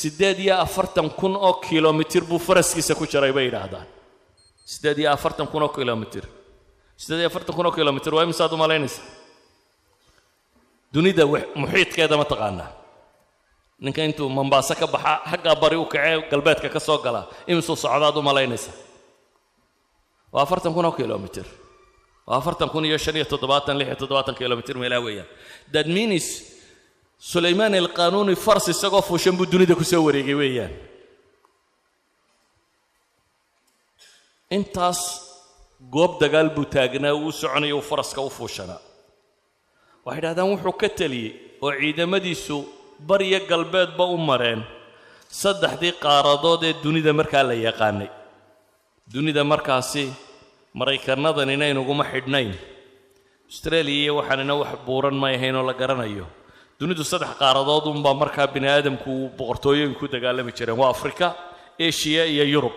siddeed 0.00 0.38
iyo 0.44 0.54
afartan 0.64 1.08
kun 1.20 1.34
oo 1.46 1.54
kilomitir 1.66 2.22
buu 2.30 2.38
faraskiisa 2.48 2.94
ku 2.98 3.04
jiray 3.12 3.32
bay 3.36 3.44
yidhaahdaan 3.48 3.86
siddeed 4.72 4.98
iyo 5.02 5.10
afartan 5.16 5.46
kun 5.52 5.62
oo 5.66 5.72
kilomitir 5.78 6.24
siddeed 7.02 7.20
iyo 7.22 7.28
afartan 7.32 7.54
kun 7.56 7.66
oo 7.68 7.74
kilomitir 7.78 8.12
waa 8.14 8.24
imisaad 8.26 8.52
u 8.54 8.58
dunida 10.94 11.24
muxiidkeeda 11.60 12.16
ma 12.20 12.24
taqaanaa. 12.32 12.70
Ninka 13.84 14.00
intuu 14.08 14.28
mombaaso 14.28 14.74
ka 14.80 14.86
baxa 14.94 15.12
xaggaa 15.30 15.56
bari 15.62 15.76
u 15.76 15.86
kacee 15.92 16.16
galbeedka 16.30 16.68
ka 16.74 16.80
soo 16.80 16.98
gala 17.04 17.22
imisuu 17.50 17.76
socdaad 17.84 18.16
u 18.16 18.22
waa 20.32 20.42
afartan 20.46 20.72
kun 20.74 20.84
oo 20.84 20.92
kilomitir 20.92 21.46
waa 22.26 22.38
afartan 22.38 22.68
kun 22.70 22.84
iyo 22.84 22.98
shan 22.98 23.16
iyo 23.16 23.24
toddobaatan 23.32 23.78
lix 23.78 23.86
iyo 23.88 23.96
toddobaatan 23.96 24.34
kilomitir 24.40 24.76
meelaa 24.78 25.00
weeyaan. 25.06 25.28
That 25.72 25.86
means 25.86 26.26
sulaymaan 27.18 27.74
alqanuuni 27.74 28.36
fars 28.36 28.68
isagoo 28.68 29.02
fuushan 29.02 29.36
buu 29.36 29.46
dunida 29.52 29.74
ku 29.74 29.84
soo 29.84 30.02
wareegay 30.06 30.36
weeyaan. 30.42 30.72
Intaas 34.50 35.00
goob 35.90 36.20
dagaal 36.20 36.48
buu 36.54 36.64
taagnaa 36.74 37.14
uu 37.14 37.32
soconaya 37.32 37.74
uu 37.76 37.82
faraska 37.90 38.20
u 38.20 38.30
fuushanaa. 38.30 38.80
Waxay 40.04 40.22
dhahdaan 40.24 40.48
wuxuu 40.52 40.72
ka 40.80 40.88
teliyey 40.88 41.30
oo 41.64 41.72
ciidamadiisu 41.80 42.56
bariyo 43.08 43.38
galbeedba 43.50 44.04
u 44.04 44.16
mareen. 44.28 44.62
Saddexdii 45.40 45.92
qaaradood 46.04 46.62
ee 46.68 46.74
dunida 46.84 47.12
markaa 47.20 47.42
la 47.48 47.54
yaqaanay. 47.54 48.10
Dunida 49.12 49.42
markaasi 49.52 50.04
maraykannadan 50.78 51.50
inaynuguma 51.56 52.04
xidhnayn. 52.12 52.52
Austraeliya 53.48 54.02
iyo 54.04 54.12
waxaanina 54.20 54.54
wax 54.60 54.72
buuran 54.86 55.16
may 55.22 55.34
ahayn 55.36 55.56
oo 55.56 55.64
la 55.70 55.74
garanayo. 55.80 56.26
Dunidu 56.80 57.04
saddex 57.12 57.32
qaaradood 57.42 57.84
unbaa 57.94 58.14
markaa 58.22 58.46
bini 58.54 58.68
aadamku 58.68 59.12
boqortooyooyin 59.38 59.94
ku 60.00 60.04
dagaalami 60.14 60.52
jireen. 60.58 60.78
Waa 60.82 60.90
afrika 60.96 61.26
eshiya 61.78 62.24
iyo 62.34 62.44
yurub 62.54 62.72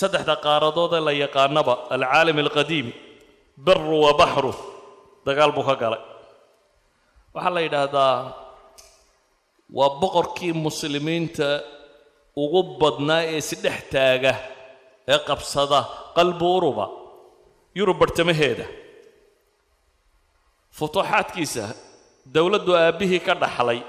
saddexda 0.00 0.34
qaaradood 0.46 0.92
ee 0.98 1.02
la 1.08 1.12
yaqaanaba 1.24 1.74
alcaalam 1.94 2.38
alqadiimi 2.44 2.92
baru 3.66 3.96
wa 4.04 4.12
baxru 4.20 4.52
dagaal 5.26 5.50
buu 5.56 5.66
ka 5.68 5.74
galay. 5.82 6.02
Waxaa 7.34 7.54
la 7.56 7.60
yidhaahdaa 7.66 8.16
waa 9.78 9.90
boqorkii 10.02 10.52
muslimiinta 10.66 11.48
ugu 12.42 12.60
badnaa 12.80 13.22
ee 13.30 13.38
isdhex 13.42 13.78
taaga 13.94 14.32
ee 15.12 15.18
qabsada 15.28 15.80
qalbi 16.16 16.46
uruba 16.56 16.86
yurub 17.78 17.96
bartamaheeda. 18.02 18.66
Futuuxaadkiisa 20.78 21.64
dowladdu 22.34 22.72
aabbihii 22.82 23.20
ka 23.26 23.34
dhaxlay 23.42 23.80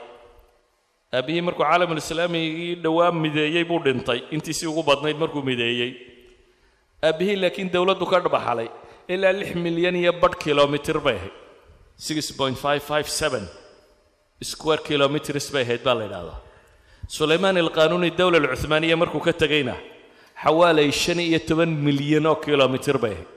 aabbihii 1.18 1.44
markuu 1.48 1.66
caalamulislaamigii 1.70 2.74
dhowaa 2.84 3.12
mideeyey 3.24 3.64
buu 3.70 3.80
dhintay 3.86 4.20
intiisii 4.36 4.68
ugu 4.72 4.84
badnayd 4.90 5.18
markuu 5.24 5.42
mideeyey. 5.50 5.92
Aabbihii 7.08 7.38
laakiin 7.44 7.70
dowladdu 7.76 8.06
ka 8.12 8.18
dhaxlay 8.26 8.70
ilaa 9.14 9.34
lix 9.40 9.52
milyan 9.66 9.96
iyo 10.02 10.12
badh 10.22 10.36
kilomitir 10.44 10.98
bay 11.06 11.18
ahayd. 11.20 11.36
Six 12.08 12.18
point 12.40 12.58
five 12.66 12.82
five 12.92 13.08
seven 13.22 13.44
square 14.52 14.82
kilometers 14.90 15.48
bay 15.54 15.64
ahayd 15.68 15.82
baa 15.88 15.96
la 16.00 16.04
yidhahdaa 16.08 16.40
sulaymaan 17.18 17.58
alqanuuni 17.64 18.10
dowla 18.20 18.38
alcuhmaaniya 18.44 18.96
markuu 19.02 19.22
ka 19.28 19.34
tegayna 19.44 19.76
xawaalay 20.44 20.90
shan 21.02 21.20
iyo 21.28 21.40
toban 21.50 21.72
milyan 21.88 22.26
oo 22.32 22.36
kilomitir 22.46 22.98
bay 23.04 23.14
ahayd. 23.16 23.30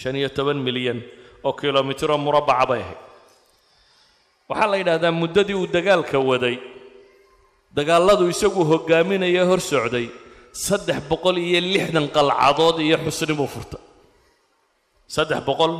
Shan 0.00 0.14
iyo 0.20 0.28
toban 0.38 0.58
milyan 0.66 0.98
oo 1.46 1.52
kilomitir 1.60 2.08
oo 2.14 2.18
murabbaca 2.26 2.66
bay 2.70 2.80
ahayd. 2.84 3.00
Waxaa 4.48 4.68
la 4.72 4.76
yidhaahdaa 4.80 5.12
muddadii 5.22 5.56
uu 5.60 5.66
dagaalka 5.76 6.18
waday 6.30 6.56
dagaalladu 7.76 8.24
isagu 8.34 8.60
hoggaaminaya 8.70 9.42
hor 9.50 9.60
socday 9.70 10.06
saddex 10.66 10.98
boqol 11.10 11.36
iyo 11.48 11.60
lixdan 11.74 12.06
qalcadood 12.16 12.76
iyo 12.86 12.96
xusni 13.04 13.34
buu 13.38 13.48
furtay 13.54 13.82
saddex 15.14 15.40
boqol 15.48 15.72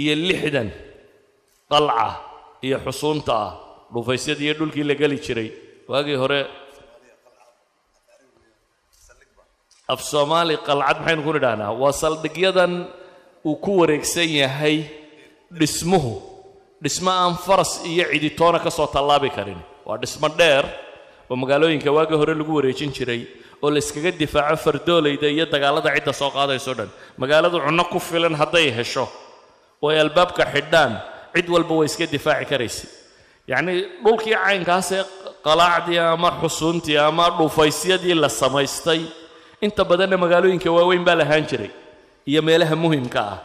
iyo 0.00 0.14
lixdan 0.28 0.68
qalca 1.72 2.08
iyo 2.66 2.76
xusuunta 2.86 3.32
ah 3.46 3.50
dhufaysyadii 3.94 4.46
iyo 4.48 4.54
dhulkii 4.58 4.84
la 4.90 4.94
geli 5.00 5.16
jiray. 5.26 5.48
Waagii 5.90 6.18
hore 6.22 6.40
af 9.92 10.00
soomaali 10.10 10.54
qalcad 10.68 10.96
maxaynu 11.02 11.22
ku 11.26 11.32
nidhahnaa 11.36 11.72
waa 11.82 11.92
saldhigyadan 12.02 12.72
uu 13.48 13.56
ku 13.64 13.70
wareegsan 13.80 14.28
yahay 14.42 14.76
dhismuhu 15.58 16.12
dhismo 16.82 17.10
aan 17.22 17.34
faras 17.46 17.72
iyo 17.90 18.04
ciditoona 18.12 18.58
ka 18.64 18.70
soo 18.76 18.86
tallaabi 18.94 19.30
karin. 19.36 19.60
Waa 19.86 19.98
dhismo 20.02 20.28
dheer 20.40 20.64
oo 21.30 21.36
magaalooyinka 21.42 21.90
waagii 21.96 22.18
hore 22.20 22.34
lagu 22.40 22.52
wareejin 22.58 22.90
jiray 22.96 23.22
oo 23.62 23.70
layskaga 23.74 24.10
difaaco 24.22 24.56
fardoolayda 24.64 25.28
iyo 25.34 25.44
dagaallada 25.52 25.90
cidda 25.96 26.12
soo 26.20 26.30
qaadayso 26.36 26.72
dhan. 26.78 26.90
Magaaladu 27.22 27.56
cunno 27.64 27.84
ku 27.92 27.98
filan 28.08 28.34
hadday 28.40 28.66
hesho 28.78 29.04
oo 29.82 29.88
ay 29.92 29.98
albaabka 30.04 30.42
xidhaan 30.54 30.92
cid 31.34 31.46
walba 31.54 31.74
way 31.80 31.86
iska 31.90 32.06
difaaci 32.14 32.44
karaysa 32.50 32.86
yacnii 33.50 33.78
dhulkii 34.04 34.34
caynkaasee 34.44 35.02
qalaacdii 35.46 35.98
ama 36.14 36.30
xusuuntii 36.42 36.98
ama 37.08 37.24
dhufaysyadii 37.38 38.14
la 38.22 38.28
samaystay 38.28 39.00
inta 39.66 39.82
badanna 39.90 40.16
magaalooyinka 40.24 40.68
waaweyn 40.76 41.04
baa 41.08 41.16
lahaan 41.20 41.44
jiray 41.50 41.70
iyo 42.30 42.40
meelaha 42.48 42.76
muhimka 42.84 43.20
ah. 43.32 43.38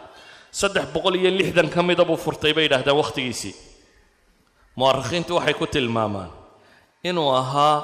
Saddex 0.59 0.85
boqol 0.95 1.15
iyo 1.19 1.29
lixdan 1.39 1.67
ka 1.73 1.83
mida 1.83 2.03
buu 2.09 2.15
furtay 2.25 2.53
bay 2.55 2.63
yidhahdaan 2.67 2.95
wakhtigiisii. 3.01 3.53
Mu'arikhiintu 4.79 5.31
waxay 5.37 5.53
ku 5.59 5.65
tilmaamaan 5.67 6.31
inuu 7.09 7.29
ahaa 7.41 7.77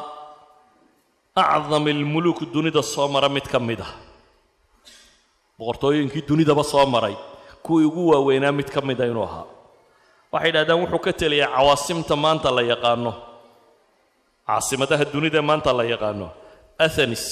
acdam 1.44 1.84
ilmuluuk 1.94 2.40
dunida 2.54 2.82
soo 2.94 3.08
mara 3.14 3.30
mid 3.36 3.46
ka 3.54 3.60
mid 3.60 3.80
ah. 3.88 3.94
Boqortooyinkii 5.58 6.24
dunidaba 6.30 6.64
soo 6.72 6.86
maray 6.94 7.16
kuwii 7.66 7.86
ugu 7.90 8.04
waaweynaa 8.12 8.52
mid 8.60 8.70
ka 8.76 8.82
mida 8.88 9.06
inuu 9.12 9.24
ahaa. 9.30 9.46
Waxay 10.32 10.50
yidhahdaan 10.50 10.80
wuxuu 10.84 11.02
ka 11.06 11.12
teliyay 11.22 11.50
cawaasimta 11.56 12.16
maanta 12.24 12.50
la 12.58 12.62
yaqaano. 12.72 13.12
Caasimadaha 14.48 15.06
dunida 15.14 15.42
maanta 15.50 15.72
la 15.80 15.84
yaqaano. 15.94 16.28
Athenis 16.86 17.26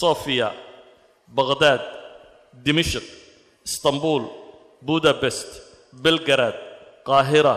sofia 0.00 0.48
baqhdaad 1.36 1.82
dimishk 2.64 3.04
istanbul 3.68 4.22
budabest 4.86 5.48
belgarad 6.04 6.56
qaahira 7.08 7.54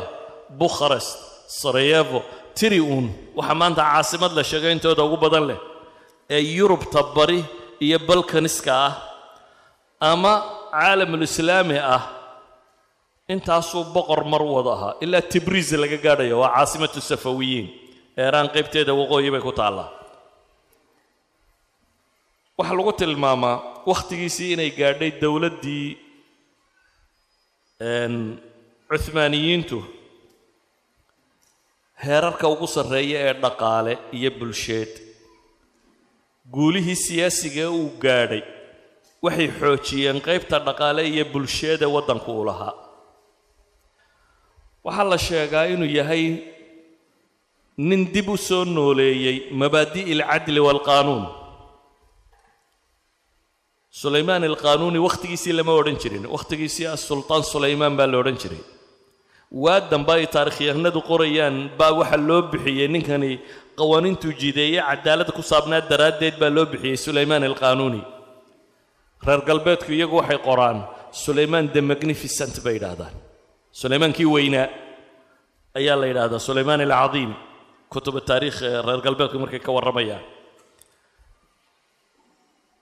bukharest 0.60 1.18
sarayevo 1.60 2.20
tiri 2.60 2.80
uun 2.92 3.06
waxaa 3.38 3.58
maanta 3.62 3.82
caasimad 3.92 4.32
la 4.38 4.44
sheegay 4.50 4.72
intooda 4.76 5.02
ugu 5.08 5.18
badan 5.24 5.44
leh 5.50 5.60
ee 6.36 6.42
yurubta 6.58 7.00
bari 7.16 7.40
iyo 7.86 7.98
balkaniska 8.10 8.72
ah 8.88 8.94
ama 10.12 10.34
caalamulislaami 10.74 11.78
ah 11.96 12.04
intaasuu 13.34 13.84
boqor 13.96 14.22
mar 14.32 14.42
wada 14.56 14.72
ahaa. 14.78 14.94
Ilaa 15.04 15.24
tibriis 15.32 15.70
laga 15.84 15.98
gaadhayo 16.06 16.36
waa 16.42 16.52
caasimatu 16.56 17.00
safawiyiin. 17.10 17.66
Eeraan 18.24 18.48
qaybteeda 18.56 18.92
waqooyi 19.00 19.30
bay 19.34 19.42
ku 19.48 19.52
taallaa. 19.60 19.90
Waxaa 22.58 22.78
lagu 22.80 22.92
tilmaamaa 23.02 23.56
wakhtigiisii 23.90 24.50
inay 24.56 24.70
gaadhay 24.80 25.12
dowladdii 25.24 25.88
cuhmaaniyiintu 28.90 29.78
heerarka 32.06 32.46
ugu 32.54 32.68
sarreeya 32.76 33.20
ee 33.30 33.34
dhaqaale 33.44 33.94
iyo 34.18 34.32
bulsheed. 34.40 34.92
Guulihii 36.56 36.98
siyaasiga 37.06 37.62
ee 37.68 37.72
uu 37.80 37.90
gaadhay 38.04 38.44
waxay 39.26 39.50
xoojiyeen 39.60 40.18
qaybta 40.28 40.58
dhaqaale 40.68 41.02
iyo 41.14 41.24
bulsheed 41.34 41.82
ee 41.86 41.92
waddanku 41.96 42.32
u 42.42 42.46
lahaa. 42.50 42.76
Waxaa 44.86 45.08
la 45.12 45.18
sheegaa 45.28 45.66
inuu 45.74 45.92
yahay 46.00 46.24
nin 47.90 48.02
dib 48.14 48.28
u 48.30 48.38
soo 48.48 48.64
nooleeyey 48.78 49.38
mabaadi'i 49.62 50.14
alcadli 50.22 50.60
waalqaanuun 50.68 51.26
sulaymaan 54.02 54.44
alqaanuuni 54.52 55.00
wakhtigiisii 55.08 55.54
lama 55.60 55.74
odhan 55.80 55.98
jirin 56.04 56.26
wakhtigiisii 56.36 56.88
asultaan 56.96 57.44
sulaymaan 57.54 57.94
baa 58.00 58.08
la 58.12 58.18
odhan 58.22 58.38
jiray 58.44 58.62
waa 59.52 59.80
dambe 59.92 60.12
ay 60.20 60.26
taarikhyahanadu 60.36 61.00
qorayaan 61.10 61.56
baa 61.80 61.92
waxaa 62.00 62.22
loo 62.30 62.42
bixiyey 62.52 62.88
ninkani 62.96 63.32
qawaaniintuu 63.80 64.34
jideeye 64.42 64.82
cadaalad 64.90 65.30
ku 65.38 65.42
saabnaa 65.52 65.82
daraaddeed 65.92 66.36
baa 66.42 66.52
loo 66.56 66.66
bixiyey 66.72 66.98
sulaymaan 67.06 67.44
alqaanuuni 67.50 68.02
reer 69.28 69.42
galbeedku 69.50 69.90
iyagu 69.98 70.16
waxay 70.22 70.40
qoraan 70.48 70.78
sulaymaan 71.24 71.66
the 71.76 71.82
magnificent 71.92 72.56
bay 72.66 72.74
yidhaahdaan. 72.78 73.14
Sulaymaankii 73.82 74.28
weynaa 74.36 74.68
ayaa 75.80 75.96
la 76.02 76.06
yidhaahdaa 76.12 76.40
sulaymaan 76.48 76.82
alcadiim 76.88 77.32
kutuba 77.94 78.20
taariikh 78.30 78.60
ee 78.70 78.82
reer 78.88 79.00
galbeedku 79.06 79.38
markay 79.44 79.60
ka 79.66 79.72
warramayaan. 79.76 80.24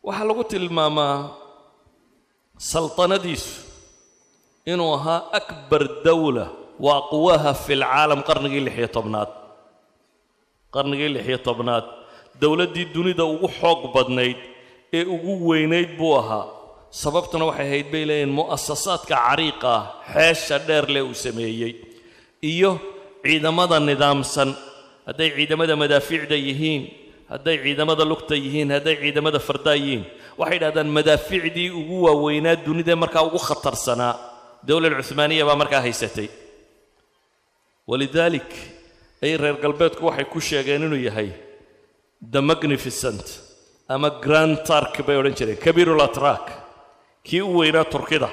Waxaa 0.07 0.27
lagu 0.29 0.43
tilmaamaa 0.51 1.15
saltanadiisu 2.71 3.51
inuu 4.71 4.91
ahaa 4.97 5.21
akbar 5.39 5.83
dawla 6.05 6.45
wa 6.85 6.91
aqwaha 7.01 7.51
fi 7.63 7.73
lcaalam 7.81 8.19
qarnigii 8.29 8.63
lixiyo 8.67 8.87
tobnaad. 8.97 9.29
Qarnigii 10.75 11.09
lixiyo 11.15 11.37
tobnaad 11.47 11.85
dowladdii 12.41 12.85
dunida 12.95 13.23
ugu 13.33 13.47
xoog 13.59 13.81
badnayd 13.95 14.37
ee 14.97 15.03
ugu 15.15 15.33
weynayd 15.49 15.89
buu 15.99 16.13
ahaa. 16.21 16.45
Sababtuna 17.01 17.45
waxay 17.49 17.67
ahayd 17.67 17.87
bay 17.93 18.03
leeyihiin 18.09 18.33
mu'asasaadka 18.39 19.15
cariiqa 19.27 19.69
ah 19.77 19.83
xeesha 20.13 20.57
dheer 20.67 20.85
leh 20.93 21.03
uu 21.09 21.13
sameeyey 21.25 21.73
iyo 22.51 22.71
ciidamada 23.23 23.77
nidaamsan. 23.89 24.49
Hadday 25.07 25.29
ciidamada 25.37 25.73
madaafiicda 25.81 26.35
yihiin 26.47 26.83
hadday 27.31 27.57
ciidamada 27.65 28.03
lugta 28.11 28.35
yihiin 28.43 28.69
hadday 28.75 28.95
ciidamada 29.03 29.39
fardaa 29.47 29.77
yihiin 29.81 30.03
waxay 30.39 30.55
yidhahdaan 30.57 30.89
madaafiicdii 30.97 31.69
ugu 31.79 31.95
waaweynaa 32.05 32.55
dunida 32.65 32.93
markaa 33.03 33.23
ugu 33.29 33.39
khatarsanaa 33.47 34.13
dowlad 34.67 34.93
cuhmaaniya 35.01 35.43
baa 35.49 35.55
markaa 35.61 35.81
haysatay. 35.85 36.27
Walidaalik 37.89 38.49
ay 39.23 39.33
reer 39.41 39.57
galbeedku 39.63 40.01
waxay 40.09 40.25
ku 40.33 40.39
sheegeen 40.39 40.83
inuu 40.87 41.01
yahay 41.07 41.29
the 42.33 42.41
magnificent 42.41 43.25
ama 43.89 44.09
grand 44.25 44.57
tark 44.69 44.93
bay 45.07 45.15
odhan 45.21 45.35
jireen. 45.39 45.57
Kabiirul 45.65 46.01
atrak 46.07 46.45
kii 47.27 47.41
u 47.41 47.57
weynaa 47.59 47.85
turkida. 47.93 48.29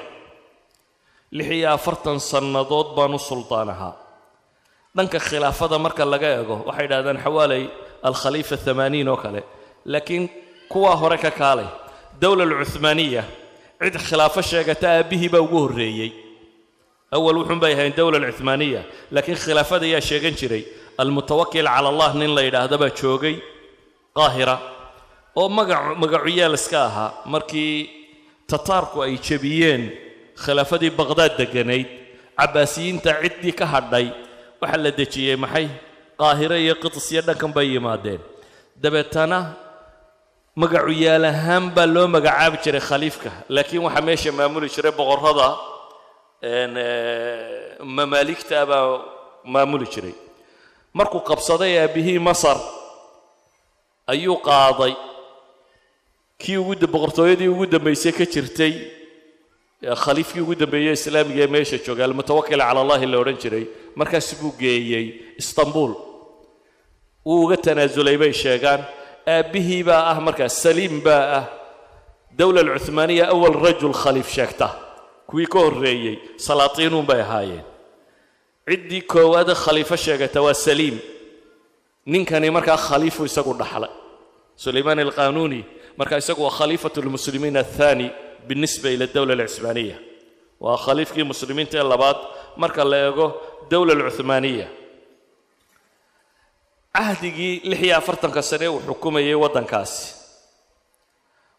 Lix 1.31 1.47
iyo 1.57 1.69
afartan 1.77 2.19
sannadood 2.19 2.89
baanu 2.97 3.17
suldaan 3.19 3.69
ahaa 3.69 3.95
dhanka 4.95 5.19
khilaafada 5.27 5.77
marka 5.85 6.03
laga 6.13 6.29
eego 6.37 6.55
waxay 6.67 6.85
yidhahdaan 6.85 7.17
xawaalay 7.25 7.63
alkhaliifa 8.07 8.55
amaaniin 8.71 9.07
oo 9.13 9.17
kale. 9.23 9.41
Laakiin 9.91 10.23
kuwaa 10.71 10.95
hore 11.01 11.17
ka 11.17 11.31
kaalay 11.31 11.69
dowla 12.21 12.43
alcuhmaaniya 12.43 13.23
cid 13.83 13.95
khilaafo 14.07 14.41
sheegata 14.41 14.87
aabbihii 14.97 15.29
baa 15.33 15.41
ugu 15.45 15.57
horreeyey 15.63 16.11
awal 17.15 17.35
wuxuun 17.41 17.59
bay 17.63 17.73
ahayn 17.75 17.93
dowla 17.97 18.17
alcuhmaaniya 18.21 18.81
laakiin 19.13 19.37
khilaafada 19.43 19.85
ayaa 19.89 20.01
sheegan 20.09 20.35
jiray. 20.39 20.63
Almutawakil 21.01 21.65
cala 21.73 21.89
allah 21.93 22.09
nin 22.19 22.31
la 22.37 22.41
yidhaahda 22.47 22.75
baa 22.81 22.91
joogay 22.99 23.35
qaahira 24.17 24.55
oo 25.39 25.47
magac 25.57 25.83
magacuyaal 26.01 26.53
iska 26.59 26.79
ahaa. 26.89 27.09
Markii 27.33 27.75
tataarku 28.49 28.97
ay 29.05 29.13
jebiyeen 29.27 29.83
khilaafadii 30.43 30.91
baqhdaad 30.99 31.33
degganayd 31.39 31.87
cabbaasiyiinta 32.39 33.11
ciddii 33.23 33.53
ka 33.59 33.65
hadhay 33.73 34.07
waxaa 34.61 34.81
la 34.85 34.91
dejiyey 34.99 35.35
maxay? 35.43 35.67
Qaahiro 36.19 36.55
iyo 36.63 36.75
qidis 36.81 37.07
iyo 37.13 37.21
dhankan 37.27 37.51
bay 37.55 37.67
yimaadeen. 37.73 38.21
Dabeetana 38.83 39.39
magacuyaal 40.61 41.25
ahaan 41.31 41.65
baa 41.75 41.87
loo 41.95 42.07
magacaabi 42.15 42.57
jiray 42.63 42.81
khaliifka. 42.89 43.31
Laakiin 43.55 43.81
waxaa 43.85 44.05
meesha 44.07 44.31
maamuli 44.37 44.69
jiray 44.75 44.93
boqorrada 44.99 45.47
mamaaligta 47.95 48.65
baa 48.65 49.01
maamuli 49.45 49.87
jiray. 49.93 50.15
Markuu 50.93 51.21
qabsaday 51.29 51.79
aabbihii 51.79 52.19
masar 52.19 52.57
ayuu 54.07 54.37
qaaday. 54.47 54.93
Kii 56.37 56.57
ugu 56.57 56.75
boqortooyadii 56.87 57.47
ugu 57.47 57.65
dambaysay 57.65 58.11
ka 58.11 58.25
jirtay 58.25 58.73
khaliifkii 60.03 60.41
ugu 60.41 60.55
dambeeyey 60.55 60.93
islaamiga 60.93 61.43
ee 61.43 61.47
meesha 61.47 61.77
joogay 61.85 62.05
almutawakil 62.05 62.59
cala 62.59 62.81
allahi 62.81 63.05
la 63.05 63.17
odhan 63.19 63.37
jiray. 63.43 63.65
Markaas 63.95 64.35
buu 64.41 64.53
geeyey 64.59 65.35
istanbul. 65.37 65.95
Wuu 67.25 67.45
uga 67.45 67.57
tanaasulay 67.57 68.17
bay 68.17 68.33
sheegaan. 68.33 68.81
Aabbihii 69.27 69.83
baa 69.83 70.11
ah 70.11 70.19
markaas 70.19 70.61
saliim 70.63 71.01
baa 71.01 71.23
ah. 71.39 71.45
Dowla 72.37 72.61
alcuhmaaniya 72.61 73.29
awal 73.29 73.55
rajul 73.65 73.93
khaliif 73.93 74.27
sheegta 74.27 74.67
kuwii 75.29 75.47
ka 75.53 75.59
horreeyey 75.65 76.15
salaatiinuun 76.45 77.05
bay 77.09 77.21
ahaayeen 77.25 77.65
ciddii 78.69 79.01
koowaada 79.01 79.55
khaliifo 79.63 79.95
sheegata 79.95 80.39
waa 80.45 80.53
saliim 80.53 80.97
ninkani 82.05 82.49
markaa 82.57 82.77
khaliifu 82.87 83.25
isagu 83.25 83.53
dhaxlay. 83.61 83.91
Sulaymaan 84.63 84.99
alqanuuni 85.05 85.59
markaa 85.97 86.17
isagu 86.23 86.41
waa 86.45 86.55
khaliifatu 86.59 87.01
lmuslimiin 87.05 87.57
athani 87.63 88.07
binisba 88.47 88.89
ila 88.95 89.05
dowla 89.15 89.33
alcuhmaaniya 89.33 89.97
waa 90.63 90.77
khaliifkii 90.85 91.23
muslimiinta 91.31 91.75
ee 91.79 91.83
labaad 91.93 92.17
marka 92.61 92.83
la 92.91 92.97
eego 93.07 93.27
dowla 93.71 93.91
alcuhmaaniya 93.97 94.67
cahdigii 96.95 97.53
lix 97.69 97.79
iyo 97.85 97.97
afartanka 97.97 98.41
sane 98.49 98.67
uu 98.67 98.79
xukumayay 98.87 99.33
waddankaasi. 99.43 100.15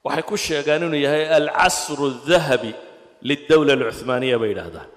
Waxay 0.05 0.23
ku 0.29 0.37
sheegaan 0.37 0.83
inuu 0.87 1.01
yahay 1.07 1.25
alcasru 1.39 2.07
dahabi 2.29 2.73
lildowla 3.29 3.73
alcuhmaaniya 3.79 4.37
bay 4.43 4.51
yidhaahdaan 4.53 4.89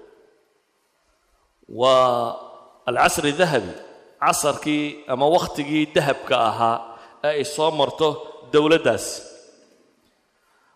waa 1.80 2.36
alcasri 2.90 3.32
dahabi 3.40 3.72
casarkii 4.24 4.84
ama 5.12 5.26
wakhtigii 5.36 5.84
dahabka 5.96 6.34
ahaa 6.50 6.76
ee 7.28 7.32
ay 7.40 7.44
soo 7.56 7.70
marto 7.80 8.08
dowladdaasi 8.52 9.12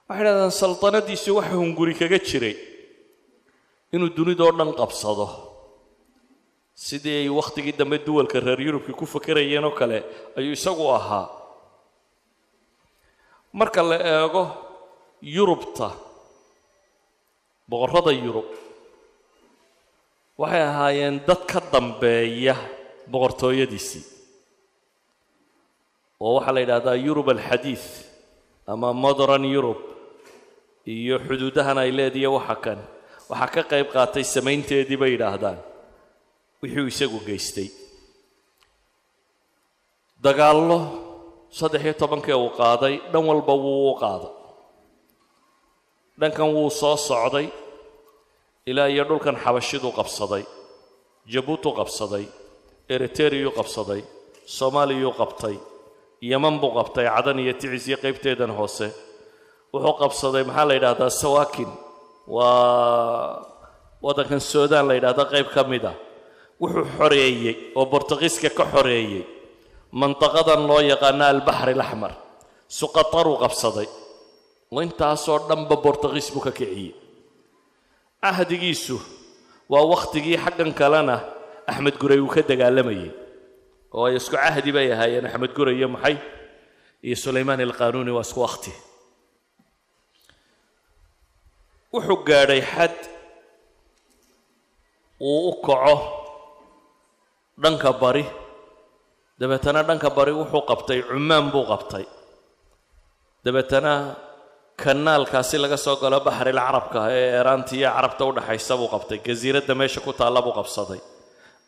waxay 0.08 0.24
dhahdaan 0.26 0.52
saltanadiisii 0.62 1.34
waxa 1.38 1.54
hunguri 1.62 1.94
kaga 2.00 2.18
jiray 2.28 2.56
inuu 3.94 4.10
dunidoo 4.16 4.50
dhan 4.58 4.70
qabsado 4.80 5.26
sidii 6.86 7.16
ay 7.22 7.28
wakhtigii 7.38 7.74
dambe 7.80 7.96
duwalka 8.06 8.38
reer 8.46 8.60
yurubkii 8.66 8.96
ku 9.00 9.04
fakerayeen 9.14 9.64
oo 9.68 9.74
kale 9.80 9.98
ayuu 10.38 10.54
isagu 10.58 10.84
ahaa 10.98 11.26
marka 13.60 13.80
la 13.90 13.96
eego 14.14 14.42
yurubta 15.36 15.88
boqorrada 17.72 18.12
yurub. 18.24 18.48
Waxay 20.40 20.62
ahaayeen 20.70 21.16
dad 21.28 21.42
ka 21.50 21.60
dambeeya 21.72 22.54
boqortooyadiisii 23.12 24.04
oo 26.24 26.32
waxaa 26.38 26.54
la 26.56 26.60
yidhaahdaa 26.64 26.96
yurub 27.06 27.28
alxadiid 27.34 27.84
ama 28.72 28.88
modern 29.04 29.44
yurub 29.54 29.80
iyo 30.94 31.16
xuduudahan 31.26 31.78
ay 31.82 31.90
leediya 31.98 32.28
waxa 32.36 32.56
kan. 32.64 32.78
Waxaa 33.30 33.52
ka 33.54 33.62
qayb 33.72 33.88
qaatay 33.94 34.24
samaynteedii 34.34 34.98
bay 35.02 35.10
yidhaahdaan. 35.14 35.58
Wixii 36.62 36.82
uu 36.84 36.90
isagu 36.94 37.18
geystay. 37.28 37.68
Dagaallo 40.24 40.78
saddex 41.58 41.82
iyo 41.86 41.94
tobankii 42.02 42.36
uu 42.42 42.50
qaaday 42.60 42.94
dhan 43.12 43.24
walba 43.30 43.54
wuu 43.64 43.90
u 43.90 43.94
qaaday. 44.02 44.32
Dhankan 46.20 46.48
wuu 46.56 46.70
soo 46.80 46.96
socday 47.08 47.46
ilaa 48.70 48.88
iyo 48.94 49.04
dhulkan 49.08 49.36
xabashiduu 49.44 49.92
qabsaday 49.98 50.44
jabuutuu 51.32 51.72
qabsaday 51.80 52.24
eriteriyuu 52.94 53.52
qabsaday 53.58 54.00
soomaaliyuu 54.56 55.14
qabtay 55.20 55.56
yeman 56.30 56.54
buu 56.62 56.70
qabtay 56.78 57.06
cadan 57.14 57.38
iyo 57.44 57.52
ticis 57.60 57.84
iyo 57.88 57.98
qaybteedan 58.04 58.52
hoose. 58.58 58.88
Wuxuu 59.74 59.94
qabsaday 60.02 60.44
maxaa 60.48 60.66
la 60.68 60.74
yidhahdaa 60.78 61.10
sawaakin 61.22 61.70
waa 62.28 63.42
waddankan 64.04 64.40
suudaan 64.50 64.86
la 64.88 64.94
yidhahda 64.98 65.24
qayb 65.32 65.48
ka 65.54 65.62
mid 65.72 65.84
a 65.84 65.92
wuxuu 66.62 66.84
xoreeyey 66.98 67.54
oo 67.78 67.84
bortugiiska 67.92 68.48
ka 68.58 68.64
xoreeyey 68.74 69.22
mantaqadan 70.00 70.62
loo 70.70 70.80
yaqaano 70.92 71.24
albaxri 71.32 71.72
alaxmar 71.76 72.12
suqataruu 72.78 73.36
qabsaday. 73.44 73.88
Oo 74.72 74.80
intaasoo 74.86 75.38
dhanba 75.48 75.76
bortugiis 75.84 76.28
buu 76.34 76.42
ka 76.46 76.52
kiciyey 76.58 76.90
cahdigiisu 78.24 78.96
waa 79.72 79.84
wakhtigii 79.92 80.36
xaggan 80.44 80.70
kalena 80.80 81.16
axmed 81.70 81.94
guray 82.00 82.20
uu 82.24 82.30
ka 82.34 82.42
dagaalamayey 82.50 83.10
oo 83.96 84.04
ay 84.08 84.14
isku 84.20 84.36
cahdi 84.36 84.70
bay 84.76 84.86
ahaayeen 84.94 85.26
axmed 85.28 85.52
guray 85.56 85.74
iyo 85.78 85.88
maxay? 85.94 86.16
Iyo 87.06 87.16
sulaymaan 87.24 87.60
alqaanuuni 87.66 88.10
waa 88.16 88.24
isku 88.26 88.40
wakhti 88.46 88.72
wuxuu 91.92 92.18
gaadhay 92.28 92.62
xad 92.72 92.94
uu 95.20 95.50
u 95.50 95.52
kaco 95.66 95.96
dhanka 97.62 97.90
bari. 98.02 98.24
Dabeetana 99.40 99.80
dhanka 99.88 100.08
bari 100.16 100.32
wuxuu 100.38 100.62
qabtay 100.70 100.98
cumaan 101.08 101.46
buu 101.52 101.64
qabtay. 101.70 102.04
Dabeetana 103.44 103.92
kanaalkaasi 104.84 105.56
laga 105.62 105.76
soo 105.84 105.96
galo 106.02 106.18
baxril 106.26 106.58
carabka 106.66 107.00
ee 107.18 107.26
eeraanta 107.38 107.72
iyo 107.78 107.88
carabta 107.96 108.22
u 108.28 108.32
dhaxaysa 108.36 108.74
buu 108.80 108.88
qabtay. 108.94 109.18
Jasiiradda 109.26 109.74
meesha 109.80 110.00
ku 110.06 110.12
taalla 110.20 110.40
buu 110.46 110.54
qabsaday. 110.58 111.00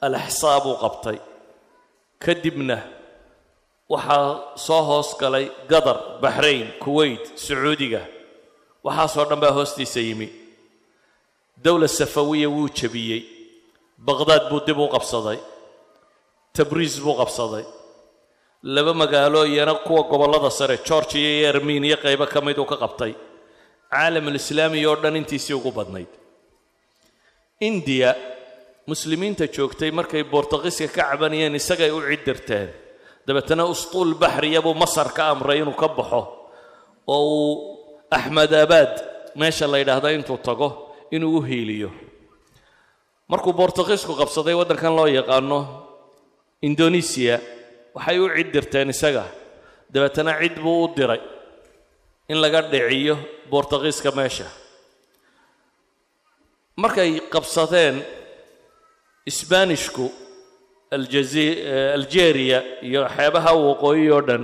Alaxsaa 0.07 0.59
buu 0.65 0.77
qabtay. 0.85 1.19
Kadibna 2.25 2.79
waxaa 3.93 4.57
soo 4.67 4.83
hoos 4.89 5.11
galay 5.21 5.47
gadar 5.73 5.99
baxrayn 6.23 6.67
kuwait 6.85 7.25
sacuudiga. 7.45 8.03
Waxaasoo 8.87 9.25
dhan 9.29 9.41
baa 9.43 9.53
hoostiisa 9.59 10.01
yimi. 10.09 10.29
Dowla 11.65 11.89
safawiya 11.99 12.49
wuu 12.55 12.69
jebiyey. 12.79 13.23
Baqhdaad 14.07 14.45
buu 14.51 14.61
dib 14.67 14.79
u 14.79 14.89
qabsaday. 14.95 15.39
Tabriis 16.57 16.95
buu 17.05 17.15
qabsaday 17.21 17.65
laba 18.65 18.93
magaalo 18.95 19.45
iyana 19.47 19.75
kuwa 19.85 20.03
gobollada 20.11 20.51
sare 20.51 20.77
georgiya 20.87 21.31
iyo 21.39 21.49
armeniya 21.53 21.97
qaybo 22.05 22.27
ka 22.33 22.41
mid 22.41 22.59
uu 22.59 22.65
ka 22.73 22.77
qabtay. 22.83 23.12
Caalamulislaamiya 23.93 24.89
oo 24.91 24.97
dhan 25.03 25.17
intiisii 25.21 25.55
ugu 25.59 25.71
badnayd. 25.79 26.09
Indiya 27.61 28.11
muslimiinta 28.91 29.47
joogtay 29.55 29.91
markay 29.99 30.23
bortugiiska 30.33 30.89
ka 30.89 31.03
cabanayeen 31.11 31.55
isagay 31.61 31.91
u 31.93 32.01
cidirteen 32.09 32.69
dabeetana 33.27 33.65
ustuul 33.65 34.15
baxriya 34.23 34.61
buu 34.65 34.75
masar 34.75 35.09
ka 35.17 35.23
amray 35.33 35.59
inuu 35.62 35.77
ka 35.83 35.89
baxo 35.89 36.23
oo 37.07 37.23
uu 37.37 37.53
axmedaabaad 38.17 38.93
meesha 39.41 39.67
la 39.67 39.79
yidhaahda 39.81 40.09
intuu 40.17 40.39
tago 40.47 40.69
inuu 41.15 41.39
u 41.39 41.41
hiiliyo. 41.49 41.91
Markuu 43.31 43.53
bortugiisku 43.53 44.12
qabsaday 44.21 44.55
waddankan 44.61 44.93
loo 44.99 45.07
yaqaano 45.19 45.59
indonesiya 46.69 47.37
waxay 47.95 48.19
u 48.19 48.27
cid 48.37 48.49
dirteen 48.55 48.89
isaga. 48.95 49.25
Dabeetana 49.93 50.33
cid 50.41 50.57
buu 50.65 50.85
u 50.85 50.89
diray 50.97 51.21
in 52.29 52.39
laga 52.43 52.61
dhiciyo 52.73 53.15
bortugiiska 53.51 54.11
meesha. 54.19 54.47
Markay 56.83 57.11
qabsadeen 57.33 57.97
sbaanishku 59.39 60.07
aljazi 60.97 61.47
algeria 61.97 62.59
iyo 62.89 63.03
xeebaha 63.17 63.51
waqooyi 63.67 64.11
oo 64.17 64.23
dhan 64.29 64.43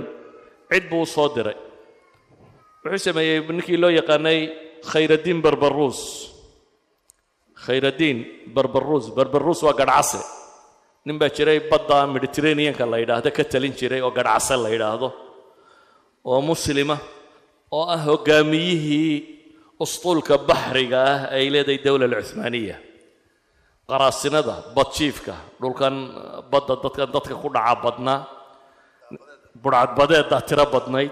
cid 0.71 0.83
buu 0.89 1.01
u 1.03 1.05
soo 1.05 1.29
diray. 1.35 1.57
Wuxuu 2.83 3.03
sameeyey 3.11 3.39
ninkii 3.55 3.77
loo 3.81 3.91
yaqaanay 3.99 4.39
khayraddiin 4.91 5.39
barbaruus. 5.45 5.99
Khayraddiin 7.65 8.17
barbaruus. 8.55 9.05
Barbaruus 9.17 9.59
waa 9.65 9.75
gadhcase 9.79 10.21
nin 11.05 11.15
baa 11.21 11.29
jiray 11.37 11.59
badda 11.71 11.97
mediterraneanka 12.15 12.83
la 12.91 12.97
yidhaahdo 13.01 13.29
ka 13.37 13.43
talin 13.51 13.73
jiray 13.79 14.01
oo 14.05 14.11
gadhcase 14.17 14.55
la 14.63 14.69
yidhaahdo 14.75 15.07
oo 16.31 16.39
muslima 16.49 16.97
oo 17.77 17.85
ah 17.95 18.01
hoggaamiyihii 18.07 19.13
ustuulka 19.83 20.35
baxriga 20.49 20.99
ah 21.13 21.19
ay 21.35 21.45
leedahay 21.53 21.79
dowla 21.85 22.05
alcuhmaaniya 22.09 22.77
qaraasinada 23.89 24.55
badjiifka 24.77 25.33
dhulkan 25.61 25.95
badda 26.51 26.73
dadkan 26.83 27.07
dadka 27.15 27.33
ku 27.43 27.47
dhaca 27.55 27.75
badnaa 27.85 28.19
budhcadbadeeddaa 29.63 30.41
tiro 30.49 30.65
badnayd. 30.75 31.11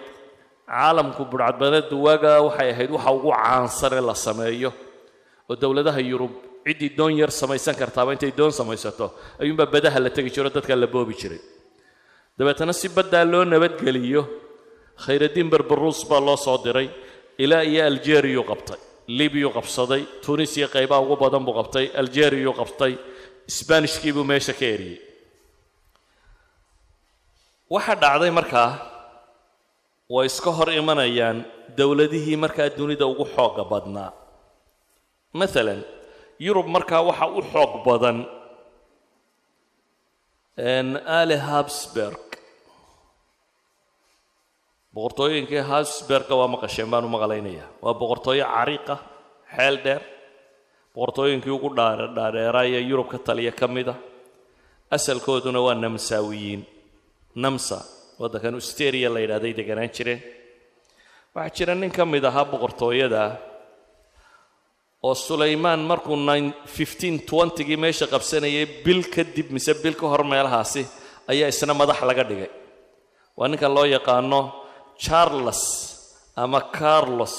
Caalamku 0.69 1.21
budhcadbadeeddu 1.31 1.95
waagaa 2.05 2.37
waxay 2.47 2.69
ahayd 2.73 2.89
waxa 2.95 3.11
ugu 3.17 3.29
caansan 3.41 3.93
ee 3.97 4.03
la 4.09 4.15
sameeyo 4.25 4.69
oo 5.49 5.55
dowladaha 5.61 6.01
yurub 6.11 6.33
ciddii 6.69 6.91
doon 6.97 7.13
yar 7.21 7.31
samaysan 7.41 7.75
kartaaba 7.81 8.11
intay 8.15 8.31
doon 8.39 8.51
samaysato. 8.59 9.05
Ayuunbaa 9.41 9.65
badaha 9.73 9.99
la 10.05 10.09
tegi 10.15 10.29
jiro 10.35 10.49
dadkaa 10.55 10.77
la 10.83 10.87
boobi 10.93 11.13
jiray. 11.21 11.41
Dabeetana 12.37 12.73
si 12.81 12.87
baddaa 12.97 13.25
loo 13.31 13.43
nabadgeliyo 13.53 14.21
khayraddiin 15.03 15.49
barbaruus 15.53 15.99
baa 16.09 16.21
loo 16.27 16.37
soo 16.45 16.57
diray. 16.65 16.87
Ilaa 17.43 17.63
iyo 17.71 17.81
aljeriyuu 17.89 18.43
qabtay 18.51 18.79
libyuu 19.19 19.51
qabsaday 19.57 20.01
tunisiya 20.25 20.67
qaybaha 20.75 21.01
ugu 21.03 21.15
badan 21.23 21.43
buu 21.45 21.55
qabtay 21.59 21.85
aljeriyuu 22.01 22.53
qabtay 22.59 22.93
sbaanishkii 23.57 24.13
buu 24.15 24.23
meesha 24.31 24.53
ka 24.59 24.65
eriyey. 24.75 24.99
Waxaa 27.73 27.95
dhacday 28.03 28.31
markaa 28.39 28.69
way 30.15 30.25
iska 30.31 30.51
hor 30.57 30.69
imanayaan 30.81 31.37
dowladihii 31.77 32.37
markaa 32.43 32.69
dunida 32.77 33.05
ugu 33.11 33.25
xooga 33.35 33.63
badnaa. 33.71 34.11
Maalan 35.39 35.79
yurub 36.45 36.67
markaa 36.75 37.01
waxa 37.09 37.25
u 37.37 37.41
xoog 37.51 37.71
badan 37.87 38.17
ali 41.19 41.35
habsberg 41.49 42.25
boqortooyinkii 44.95 45.63
habsberga 45.71 46.33
waa 46.39 46.49
maqasheen 46.55 46.89
baan 46.91 47.05
u 47.07 47.11
maqlaynaya 47.15 47.65
waa 47.83 47.93
boqortooyo 48.01 48.45
cariiqa 48.55 48.95
xeel 49.55 49.75
dheer. 49.85 50.01
Boqortooyinkii 50.95 51.53
ugu 51.57 51.69
dhaadheeraa 51.77 52.65
ee 52.75 52.81
yurub 52.89 53.07
ka 53.13 53.17
taliya 53.27 53.51
ka 53.59 53.67
mid 53.75 53.87
a. 53.93 53.95
Asalkooduna 54.95 55.59
waa 55.65 55.75
namsaawiyiin 55.85 56.61
namsa 57.43 57.77
waddankan 58.21 58.55
usteria 58.61 59.09
la 59.13 59.19
yidhahday 59.23 59.53
deganaan 59.59 59.91
jireen. 59.95 60.19
Waxaa 61.35 61.55
jira 61.57 61.73
nin 61.81 61.91
ka 61.97 62.03
mid 62.13 62.23
ahaa 62.29 62.45
boqortooyada 62.53 63.21
oo 65.07 65.15
sulaymaan 65.27 65.81
markuu 65.89 66.15
gii 67.67 67.77
meesha 67.83 68.05
qabsanayay 68.13 68.65
bil 68.85 69.01
kadib 69.15 69.47
mise 69.55 69.73
bil 69.83 69.95
ka 69.99 70.05
hor 70.11 70.23
meelahaasi 70.31 70.83
ayaa 71.31 71.47
isna 71.53 71.73
madax 71.81 71.99
laga 72.09 72.23
dhigay. 72.29 72.51
Waa 73.37 73.47
ninka 73.51 73.67
loo 73.75 73.85
yaqaano 73.95 74.41
charles 75.05 75.61
ama 76.43 76.59
carlos 76.79 77.35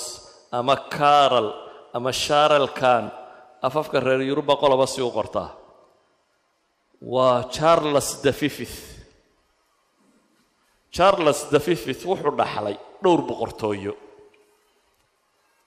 ama 0.58 0.76
carol 0.96 1.48
ama 1.96 2.10
sharel 2.24 2.68
kan 2.80 3.04
afafka 3.66 3.96
reer 4.06 4.22
yuruba 4.28 4.54
qoloba 4.62 4.86
si 4.92 5.00
u 5.02 5.10
qortaa. 5.18 5.50
Waa 7.14 7.38
charles 7.56 8.08
the 8.24 8.32
fifth. 8.32 8.78
Charles 10.96 11.38
the 11.52 11.60
fifth 11.66 12.02
wuxuu 12.08 12.32
dhaxlay 12.40 12.76
dhowr 13.02 13.20
boqortooyo 13.28 13.92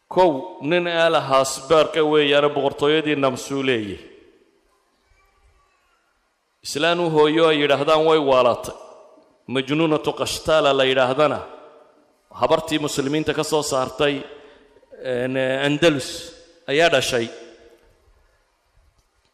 kow 0.08 0.32
nin 0.72 0.88
aala 0.88 1.20
haasbaarka 1.30 2.02
weeyaane 2.12 2.50
boqortooyadii 2.56 3.16
namsuu 3.26 3.64
leeyah 3.70 4.02
islaan 6.66 7.00
u 7.00 7.10
hooyo 7.16 7.44
ay 7.52 7.58
yidhaahdaan 7.62 8.04
way 8.10 8.20
waalatay 8.32 8.76
majnuunatu 9.56 10.10
qashtaala 10.20 10.70
la 10.80 10.84
yidhaahdana 10.92 11.40
habartii 12.42 12.80
muslimiinta 12.86 13.32
ka 13.38 13.44
soo 13.52 13.64
saartay 13.72 14.16
andalus 15.68 16.10
ayaa 16.72 16.90
dhashay. 16.94 17.28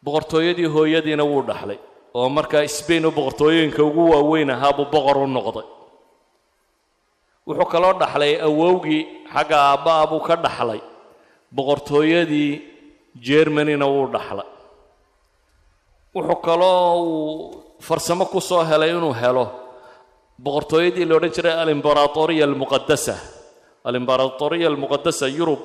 Boqortooyadii 0.06 0.66
hooyadiina 0.76 1.24
wuu 1.32 1.44
dhaxlay 1.50 1.80
oo 2.20 2.30
markaa 2.38 2.68
sbain 2.78 3.06
oo 3.08 3.12
boqortooyooyinka 3.18 3.82
ugu 3.90 4.04
waaweyn 4.14 4.50
ahaa 4.56 4.74
buu 4.78 4.86
boqor 4.96 5.18
u 5.18 5.28
noqday 5.38 5.68
wuxuu 7.50 7.68
kaloo 7.74 7.94
dhaxlay 8.02 8.34
awowgii 8.48 9.02
xagga 9.34 9.58
aabba'a 9.72 10.04
buu 10.12 10.22
ka 10.28 10.36
dhaxlay. 10.46 10.82
Boqortooyadii 11.56 12.52
jermanina 13.26 13.86
wuu 13.94 14.08
dhaxlay. 14.16 14.50
Wuxuu 16.16 16.40
kaloo 16.48 16.84
uu 17.02 17.64
farsamo 17.88 18.26
ku 18.32 18.40
soo 18.50 18.64
helay 18.70 18.92
inuu 18.94 19.14
helo 19.22 19.46
boqortooyadii 20.44 21.06
la 21.10 21.14
odhan 21.18 21.32
jiray 21.36 21.56
alimbaratoriya 21.64 22.44
almuqadasa 22.50 23.16
alimbaratoriya 23.88 24.68
almuqadasa 24.72 25.26
yurub 25.38 25.60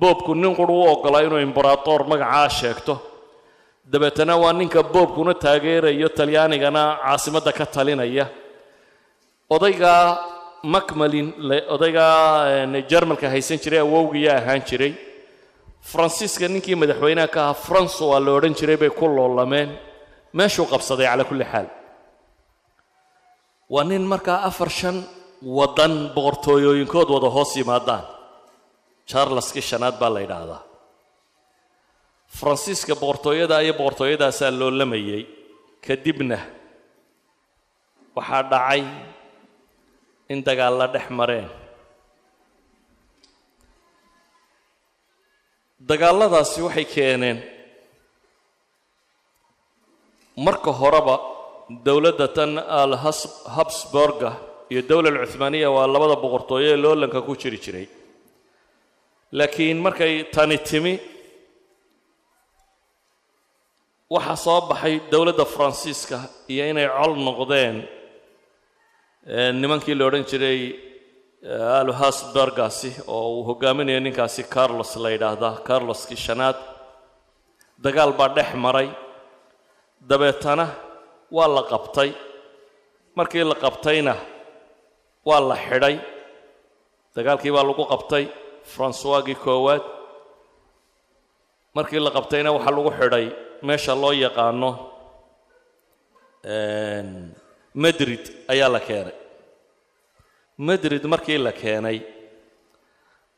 boobku 0.00 0.32
nin 0.40 0.52
qur 0.58 0.70
u 0.70 0.78
oggolaa 0.92 1.22
inuu 1.26 1.40
imbarator 1.48 2.00
magacaa 2.10 2.48
sheegto. 2.58 2.94
Dabeetana 3.92 4.34
waa 4.42 4.52
ninka 4.60 4.80
boobkuna 4.94 5.34
taageerayo 5.44 6.08
talyaanigana 6.18 6.82
caasimadda 7.02 7.52
ka 7.58 7.64
talinaya. 7.74 8.26
Odaygaa 9.54 10.04
macmalin 10.62 11.28
odaygaa 11.74 12.66
jarmalka 12.90 13.26
haysan 13.34 13.58
jiray 13.62 13.80
awowgiyaa 13.86 14.38
ahaan 14.40 14.62
jiray. 14.68 14.92
Faransiiska 15.90 16.46
ninkii 16.48 16.76
madaxweynaha 16.82 17.28
ka 17.34 17.40
ahaa 17.44 17.54
francois 17.66 18.20
la 18.24 18.30
odhan 18.38 18.54
jiray 18.60 18.76
bay 18.82 18.90
ku 18.98 19.06
loolameen. 19.16 19.70
Meeshuu 20.38 20.66
qabsaday 20.72 21.06
calaa 21.10 21.28
kulli 21.30 21.44
xaal. 21.52 21.66
Waa 23.74 23.84
nin 23.90 24.02
markaa 24.12 24.38
afar 24.48 24.70
shan 24.78 24.96
waddan 25.58 25.92
boqortooyooyinkood 26.14 27.08
wada 27.14 27.28
hoos 27.36 27.52
yimaadaan. 27.56 28.04
Charleskii 29.10 29.64
shanaad 29.70 29.96
baa 30.00 30.10
la 30.14 30.20
yidhaahdaa. 30.24 30.62
Faransiiska 32.38 32.94
boqortooyada 33.02 33.56
iyo 33.64 33.74
boqortooyadaasaa 33.80 34.50
loolamayay 34.60 35.22
kadibna 35.86 36.38
waxaa 38.16 38.42
dhacay 38.52 38.82
in 40.32 40.38
dagaalla 40.48 40.86
dhex 40.94 41.06
mareen. 41.18 41.48
Dagaalladaasi 45.90 46.60
waxay 46.66 46.84
keeneen 46.94 47.38
marka 50.46 50.70
horeba 50.80 51.16
dowladda 51.86 52.26
tan 52.36 52.52
al 52.80 52.92
habsburga 53.56 54.30
iyo 54.72 54.82
dowla 54.90 55.08
alcuhmaaniya 55.12 55.68
waa 55.76 55.86
labada 55.94 56.16
boqortooyo 56.24 56.68
ee 56.74 56.80
loolanka 56.84 57.20
ku 57.26 57.32
jiri 57.42 57.58
jiray. 57.64 57.86
Laakiin 59.38 59.78
markay 59.86 60.14
tani 60.34 60.56
timi 60.68 60.94
waxaa 64.14 64.36
soo 64.44 64.60
baxay 64.70 64.94
dowladda 65.12 65.44
faransiiska 65.54 66.16
iyo 66.52 66.62
inay 66.70 66.88
col 66.96 67.12
noqdeen 67.26 67.76
nimankii 69.26 69.94
la 69.98 70.04
odhan 70.08 70.24
jiray 70.30 70.60
alhasbergaasi 71.80 72.90
oo 73.06 73.28
uu 73.34 73.44
hogaaminayo 73.48 74.00
ninkaasi 74.00 74.42
carlos 74.54 74.96
la 75.02 75.08
yidhaahdaa 75.14 75.54
carloskii 75.68 76.16
shanaad 76.26 76.56
dagaal 77.84 78.12
baa 78.18 78.28
dhex 78.36 78.50
maray. 78.64 78.88
Dabeetana 80.10 80.66
waa 81.36 81.48
la 81.56 81.62
qabtay. 81.72 82.10
Markii 83.18 83.44
la 83.50 83.54
qabtayna 83.64 84.14
waa 85.28 85.40
la 85.48 85.56
xidhay. 85.66 85.96
Dagaalkii 87.16 87.52
baa 87.56 87.64
lagu 87.68 87.84
qabtay 87.92 88.24
francoisgii 88.72 89.34
koowaad. 89.44 89.82
Markii 91.76 92.00
la 92.04 92.10
qabtayna 92.16 92.48
waxaa 92.56 92.74
lagu 92.76 92.90
xidhay 92.98 93.26
meesha 93.66 93.94
loo 94.02 94.12
yaqaano 94.24 94.70
madrid 97.74 98.22
ayaa 98.52 98.68
la 98.68 98.80
keenay. 98.80 99.14
Madrid 100.58 101.04
markii 101.12 101.38
la 101.38 101.52
keenay 101.52 101.98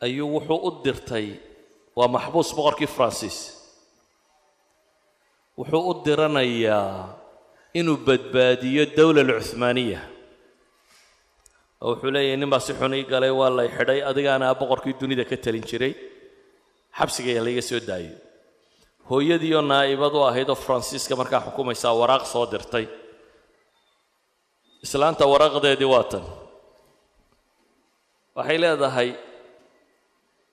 ayuu 0.04 0.28
wuxuu 0.34 0.58
u 0.66 0.70
dirtay 0.84 1.26
waa 1.96 2.08
maxbuus 2.14 2.50
boqorkii 2.56 2.86
faransiis 2.96 3.38
wuxuu 5.58 5.82
u 5.90 5.92
diranayaa 6.04 7.14
inuu 7.78 7.96
badbaadiyo 8.06 8.84
dowla 8.96 9.20
alcuhmaaniya 9.26 10.00
oo 11.84 11.90
wuxuu 11.94 12.10
leeyahay 12.14 12.36
nin 12.40 12.50
baa 12.52 12.60
si 12.66 12.72
xun 12.80 12.94
ii 12.98 13.04
galay 13.12 13.30
waa 13.40 13.50
lay 13.58 13.68
xidhay 13.76 14.00
adigaana 14.10 14.54
boqorkii 14.60 14.94
dunida 15.00 15.24
ka 15.30 15.36
talin 15.44 15.64
jiray. 15.70 15.94
Xabsigaya 16.98 17.40
layga 17.46 17.62
soo 17.70 17.80
daayo 17.88 18.14
hooyadiioo 19.10 19.62
naa'ibad 19.72 20.12
u 20.18 20.20
ahayd 20.28 20.48
oo 20.52 20.58
faransiiska 20.66 21.14
markaa 21.20 21.40
xukumaysaa 21.46 21.94
waraaq 22.00 22.24
soo 22.32 22.44
dirtay 22.52 22.86
islaanta 24.84 25.24
waraaqdeedii 25.32 25.90
waa 25.94 26.04
tan. 26.10 26.24
Waxay 28.36 28.58
leedahay 28.62 29.08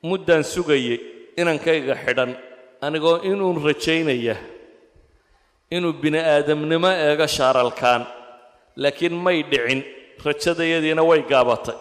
muddaan 0.09 0.43
sugayay 0.53 0.97
inankayga 1.41 1.95
xidhan 2.03 2.32
anigoo 2.86 3.17
inuun 3.32 3.57
rajaynaya 3.67 4.36
inuu 5.75 5.93
bini 6.01 6.19
aadamnimo 6.34 6.91
eego 7.07 7.27
shaaralkaan 7.38 8.01
laakiin 8.82 9.15
may 9.25 9.39
dhicin 9.51 9.82
rajadayadiina 10.25 11.03
way 11.09 11.21
gaabatay. 11.32 11.77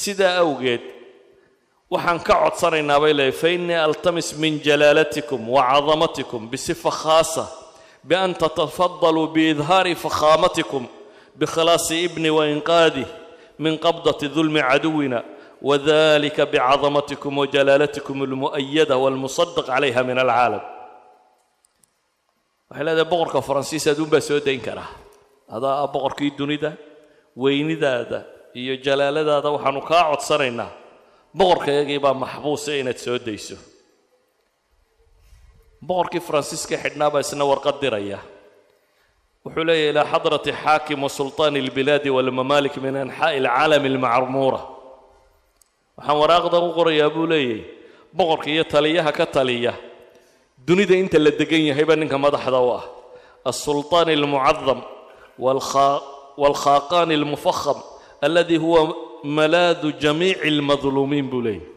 Sidaa 0.00 0.34
awgeed 0.42 0.82
waxaan 1.92 2.20
ka 2.26 2.34
codsanaynaa 2.42 3.00
bay 3.02 3.12
leehay 3.18 3.32
fa 3.40 3.48
innii 3.56 3.78
altamis 3.88 4.28
min 4.42 4.54
jalaalatikum 4.66 5.40
wa 5.54 5.62
cadamatikum 5.70 6.42
bisifa 6.52 6.90
khaasa 7.00 7.44
bian 8.08 8.30
tatafadaluu 8.42 9.26
biidhaari 9.34 9.94
fakhaamatikum 10.04 10.84
bikhilaasi 11.40 11.94
ibni 12.06 12.30
wainqaadih 12.38 13.06
min 13.58 13.74
qabdati 13.84 14.26
dulmi 14.36 14.60
caduwina 14.68 15.20
wadalika 15.68 16.42
bicadamatikum 16.52 17.32
wajalaalatikum 17.42 18.16
almu'ayada 18.26 18.96
walmusadaq 19.02 19.66
calayha 19.70 20.00
min 20.08 20.18
alcaalam 20.24 20.62
waxay 22.70 22.84
leedahay 22.86 23.08
boqorka 23.12 23.38
faransiis 23.48 23.84
aduunbaa 23.92 24.20
soo 24.28 24.40
dayn 24.46 24.60
karaa 24.66 24.90
adaa 25.56 25.74
ah 25.82 25.88
boqorkii 25.94 26.30
dunida 26.38 26.70
weynidaada 27.42 28.18
iyo 28.60 28.74
jalaaladaada 28.86 29.48
waxaanu 29.54 29.80
kaa 29.90 30.02
codsanaynaa 30.10 30.70
boqorkayagii 31.38 31.98
baa 32.04 32.14
maxbuusa 32.22 32.70
inaad 32.80 32.98
soo 33.06 33.18
dayso 33.26 33.56
boqorkii 35.88 36.20
faransiiska 36.28 36.76
xidhnaa 36.84 37.10
baa 37.14 37.22
isna 37.26 37.44
warqad 37.50 37.76
diraya 37.82 38.18
wuxuu 39.45 39.63
leeyahy 39.69 39.89
ilaa 39.91 40.05
xadrati 40.13 40.51
xaakim 40.63 40.99
wa 41.03 41.09
sulطaani 41.17 41.59
اlbilaadi 41.63 42.09
walmamaalik 42.15 42.75
min 42.83 42.95
anxaa'i 43.03 43.37
alcaalami 43.39 43.87
almacmuura 43.93 44.61
waxaan 45.97 46.17
waraaqdan 46.21 46.63
u 46.63 46.71
qorayaa 46.77 47.09
buu 47.15 47.27
leeyahy 47.33 47.59
boqorka 48.17 48.47
iyo 48.53 48.63
taliyaha 48.73 49.11
ka 49.19 49.25
taliya 49.35 49.73
dunida 50.67 50.95
inta 51.01 51.17
la 51.25 51.31
degan 51.39 51.63
yahayba 51.69 51.93
ninka 52.01 52.17
madaxda 52.25 52.59
u 52.59 52.69
ah 52.79 52.83
alsulطaani 53.49 54.11
almucadam 54.19 54.79
waalkhaaqaani 56.41 57.13
almufaham 57.19 57.77
aladi 58.25 58.57
huwa 58.63 58.81
malaadu 59.37 59.87
jamiici 60.03 60.47
almadluumiin 60.51 61.27
buu 61.31 61.41
leeyahy 61.45 61.67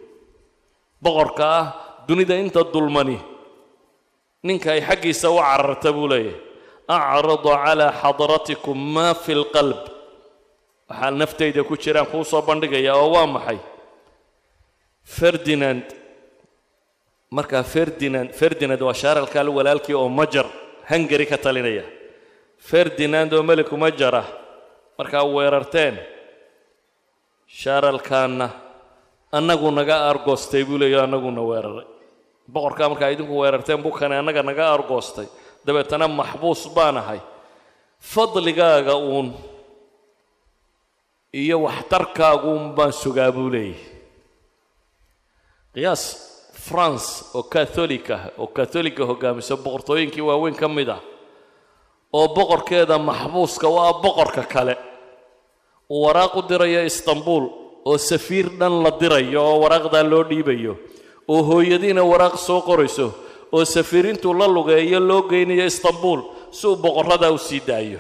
boqorka 1.05 1.45
ah 1.59 1.67
dunida 2.09 2.35
inta 2.43 2.61
dulmani 2.75 3.19
ninka 4.47 4.69
ay 4.75 4.81
xaggiisa 4.89 5.27
u 5.31 5.37
cararta 5.47 5.89
buu 5.97 6.09
leeyahay 6.13 6.46
acradu 6.96 7.38
calaa 7.44 7.92
xadratikum 8.02 8.78
maa 8.96 9.14
fi 9.24 9.34
lqalb 9.42 9.80
waxaa 10.90 11.12
naftayda 11.22 11.62
ku 11.70 11.76
jiraan 11.84 12.08
kuu 12.12 12.24
soo 12.32 12.42
bandhigaya 12.48 12.92
oo 13.02 13.10
waa 13.16 13.28
maxay 13.36 13.60
ferdinand 15.18 15.86
markaa 17.38 17.64
ferdinand 17.74 18.30
ferdinand 18.40 18.82
waa 18.88 18.94
shaaralkaal 19.02 19.48
walaalkii 19.58 19.96
oo 20.02 20.10
majar 20.20 20.48
hungari 20.90 21.26
ka 21.32 21.38
talinaya 21.46 21.84
ferdinand 22.70 23.30
oo 23.38 23.44
meliku 23.50 23.76
majar 23.84 24.14
ah 24.22 24.28
markaa 25.00 25.24
weerarteen 25.36 25.96
shaaralkaanna 27.62 28.48
annagu 29.38 29.70
naga 29.80 29.96
aargoostay 30.08 30.64
buu 30.68 30.78
leeyo 30.82 31.00
annaguna 31.06 31.42
weeraray 31.50 31.88
boqorkaa 32.54 32.88
markaa 32.92 33.10
idinku 33.16 33.34
weerarteen 33.42 33.80
bukane 33.86 34.16
annaga 34.22 34.42
naga 34.50 34.64
aargoostay 34.74 35.28
dabeetana 35.68 36.08
maxbuus 36.20 36.62
baan 36.76 36.98
ahay 37.02 37.20
fadligaaga 38.14 38.96
uun 39.12 39.28
iyo 41.42 41.58
waxtarkaaguun 41.68 42.64
baan 42.78 42.94
sugaa 43.02 43.32
buu 43.36 43.50
leeyahy 43.54 43.84
qiyaas 45.74 46.04
france 46.68 47.10
oo 47.38 47.44
katholik 47.56 48.08
ah 48.18 48.24
oo 48.42 48.48
katholiga 48.58 49.04
hogaamisa 49.10 49.54
boqortooyinkii 49.64 50.24
waaweyn 50.30 50.56
ka 50.62 50.68
mid 50.78 50.90
ah 50.98 51.02
oo 52.18 52.28
boqorkeeda 52.38 52.96
maxbuuska 53.10 53.68
u 53.68 53.76
ah 53.86 53.94
boqorka 54.04 54.44
kale 54.54 54.76
uu 55.94 56.02
waraaq 56.06 56.34
u 56.40 56.42
dirayo 56.50 56.82
istanbul 56.92 57.44
oo 57.90 57.98
safiir 58.10 58.48
dhan 58.60 58.74
la 58.84 58.92
dirayo 59.02 59.40
oo 59.50 59.58
waraaqdaa 59.64 60.04
loo 60.12 60.24
dhiibayo 60.30 60.74
oo 61.34 61.42
hooyadiina 61.50 62.02
waraaq 62.12 62.36
soo 62.48 62.62
qorayso 62.70 63.08
oo 63.56 63.66
safiirintuu 63.66 64.34
la 64.40 64.48
lugeeyo 64.56 65.00
loo 65.10 65.22
geynayo 65.32 65.66
istanbul 65.66 66.20
si 66.58 66.68
uu 66.68 66.76
boqorradaa 66.84 67.32
u 67.32 67.38
sii 67.48 67.62
daayo. 67.70 68.00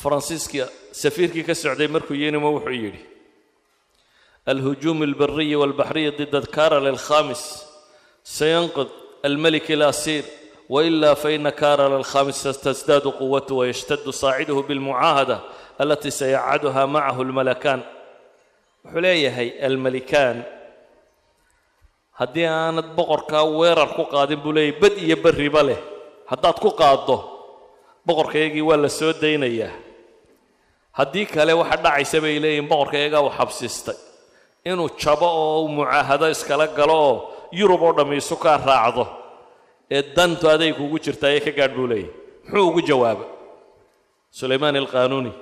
Faransiiska 0.00 0.64
safiirkii 1.02 1.44
ka 1.48 1.54
socday 1.54 1.88
markuu 1.94 2.14
yinimo 2.22 2.48
wuxuu 2.54 2.74
yidhi 2.82 3.00
alhujuum 4.52 4.98
albariyi 5.06 5.56
walbaxriyi 5.62 6.10
dida 6.18 6.40
karol 6.56 6.86
alkhamis 6.92 7.42
sayanqid 8.36 8.88
almelik 9.28 9.66
alasiir 9.76 10.24
waila 10.74 11.10
faina 11.22 11.50
karol 11.62 11.92
alkhamis 12.00 12.38
tasdaadu 12.64 13.10
quwatu 13.20 13.52
wayashtadu 13.60 14.10
saaciduhu 14.22 14.62
bilmucaahada 14.68 15.36
alatii 15.82 16.10
sayacaduha 16.20 16.82
macahu 16.94 17.20
almalakaan. 17.26 17.80
Wuxuu 18.84 19.00
leeyahay 19.04 19.48
almalikaan 19.66 20.36
haddii 22.22 22.46
aanad 22.46 22.88
boqorkaa 22.98 23.44
weerar 23.58 23.90
ku 23.98 24.04
qaadin 24.14 24.38
buu 24.44 24.52
leeyahy 24.56 24.78
bad 24.82 24.94
iyo 25.06 25.16
berriba 25.24 25.62
leh. 25.68 25.80
Haddaad 26.30 26.56
ku 26.64 26.70
qaaddo 26.80 27.16
boqorkaygii 28.06 28.62
waa 28.68 28.78
la 28.84 28.88
soo 28.88 29.12
daynayaa 29.22 29.72
haddii 30.98 31.26
kale 31.34 31.52
waxa 31.60 31.76
dhacaysa 31.84 32.18
bay 32.24 32.36
leeyihiin 32.44 32.68
boqorkayagaa 32.72 33.22
u 33.26 33.30
xabsiistay 33.38 33.98
inuu 34.70 34.88
jabo 35.02 35.26
oo 35.42 35.66
mucaahado 35.76 36.26
iskala 36.34 36.66
galo 36.78 36.96
oo 37.08 37.16
yurub 37.58 37.82
oo 37.86 37.92
dhammi 37.96 38.16
isu 38.22 38.36
kaa 38.44 38.56
raacdo 38.68 39.04
ee 39.96 40.02
dantu 40.16 40.44
aday 40.54 40.72
kugu 40.78 40.96
jirta 41.04 41.26
ayay 41.30 41.40
ka 41.46 41.50
gaadh 41.58 41.74
buu 41.76 41.86
leeyahy 41.92 42.10
muxuu 42.48 42.68
ugu 42.68 42.80
jawaabay? 42.88 43.28
Sulaymaan 44.38 44.76
alqaanuuni. 44.82 45.32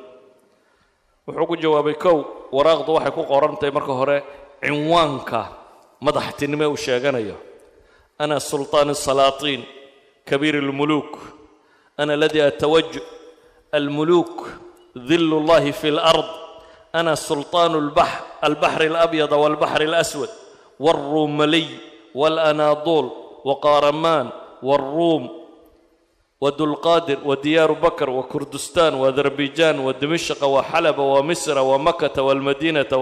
Wuxuu 1.26 1.47
ku 1.51 1.55
jawaabay 1.62 1.95
kow 2.05 2.16
waraaqdu 2.57 2.91
waxay 2.97 3.12
ku 3.16 3.22
qorantahay 3.31 3.72
marka 3.76 3.93
hore 4.01 4.16
cinwaanka 4.64 5.41
madaxtinimo 6.06 6.66
uu 6.70 6.78
sheeganayo 6.86 7.38
ana 8.24 8.39
sulطaan 8.39 8.89
الsalaaطiin 8.96 9.62
kabiir 10.30 10.56
اlmuluuk 10.64 11.12
ana 11.98 12.14
aladii 12.18 12.41
atawaj 12.52 12.89
almuluuk 13.78 14.34
dil 15.10 15.28
اllahi 15.39 15.72
fi 15.80 15.88
اlأrض 15.96 16.30
ana 17.00 17.14
sulطaan 17.16 17.72
albaxr 18.48 18.82
اlabyad 18.91 19.32
wاlbaxr 19.43 19.82
اlaswad 19.89 20.32
wاlruumaliy 20.80 21.68
wاlanaaduul 22.20 23.08
waqaaramaan 23.50 24.28
wاlruum 24.68 25.24
ودulqاdir 26.43 27.20
وdiyaaru 27.30 27.76
bakr 27.86 28.10
وkurdistan 28.10 28.93
وaذerbaijaan 29.02 29.78
وdimishqa 29.80 30.46
وxalba 30.56 31.04
وmisra 31.14 31.62
وmakata 31.72 32.22
والmadinaةa 32.28 32.96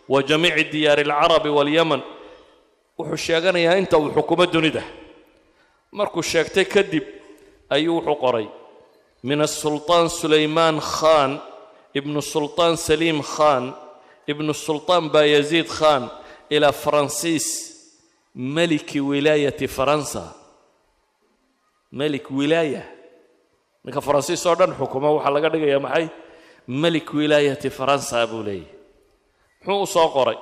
والqudus 0.00 0.08
وajamiici 0.08 0.70
diyaari 0.70 1.02
الcarabi 1.02 1.48
والyaman 1.48 2.02
wuxuu 2.98 3.16
sheeganayaa 3.16 3.76
inta 3.78 3.98
uu 3.98 4.10
xukumo 4.14 4.46
dunida 4.46 4.82
markuu 5.92 6.22
sheegtay 6.22 6.64
kadib 6.64 7.04
ayuu 7.70 7.96
wuxuu 7.96 8.16
qoray 8.20 8.48
min 9.22 9.40
الsulطaan 9.42 10.08
sulaymaan 10.08 10.80
khan 10.80 11.40
ibnu 11.94 12.22
sulطaan 12.22 12.76
saliim 12.76 13.22
khan 13.22 13.74
ibnu 14.26 14.54
sulطaan 14.54 15.10
bayaziid 15.10 15.66
khan 15.68 16.10
ilaa 16.50 16.72
faransiis 16.72 17.76
meliki 18.34 19.00
wilaayati 19.00 19.68
faransa 19.68 20.34
melik 21.92 22.30
wilaaya 22.30 22.82
ninka 23.84 24.00
faransiis 24.00 24.46
oo 24.46 24.54
dhan 24.54 24.74
xukuma 24.78 25.10
waxaa 25.10 25.30
laga 25.30 25.48
dhigayaa 25.48 25.80
maxay 25.80 26.08
melik 26.68 27.08
wilaayati 27.14 27.70
faransa 27.70 28.26
buu 28.26 28.42
leeyahy 28.42 28.68
muxuu 29.65 29.81
u 29.83 29.87
soo 29.95 30.09
qoray? 30.15 30.37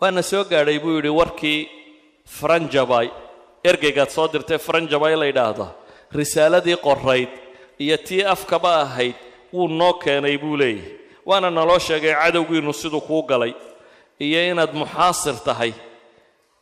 Waana 0.00 0.22
soo 0.30 0.44
gaadhay 0.52 0.78
buu 0.82 0.94
yidhi 0.98 1.10
warkii 1.20 1.60
faranjabay 2.38 3.06
ergeygaad 3.70 4.10
soo 4.16 4.26
dirtay 4.32 4.58
faranjabay 4.66 5.14
la 5.20 5.26
yidhaahda 5.30 5.66
risaaladii 6.18 6.76
qorayd 6.86 7.30
iyo 7.84 7.96
tii 8.06 8.22
afkaba 8.34 8.70
ahayd 8.84 9.16
wuu 9.54 9.68
noo 9.80 9.92
keenay 10.02 10.36
buu 10.42 10.56
leeyahy 10.60 10.90
waana 11.28 11.48
naloo 11.58 11.78
sheegay 11.86 12.14
cadowgiinnu 12.22 12.72
siduu 12.80 13.00
kuu 13.08 13.22
galay 13.30 13.52
iyo 14.26 14.40
inaad 14.50 14.72
muxaasir 14.80 15.36
tahay. 15.46 15.72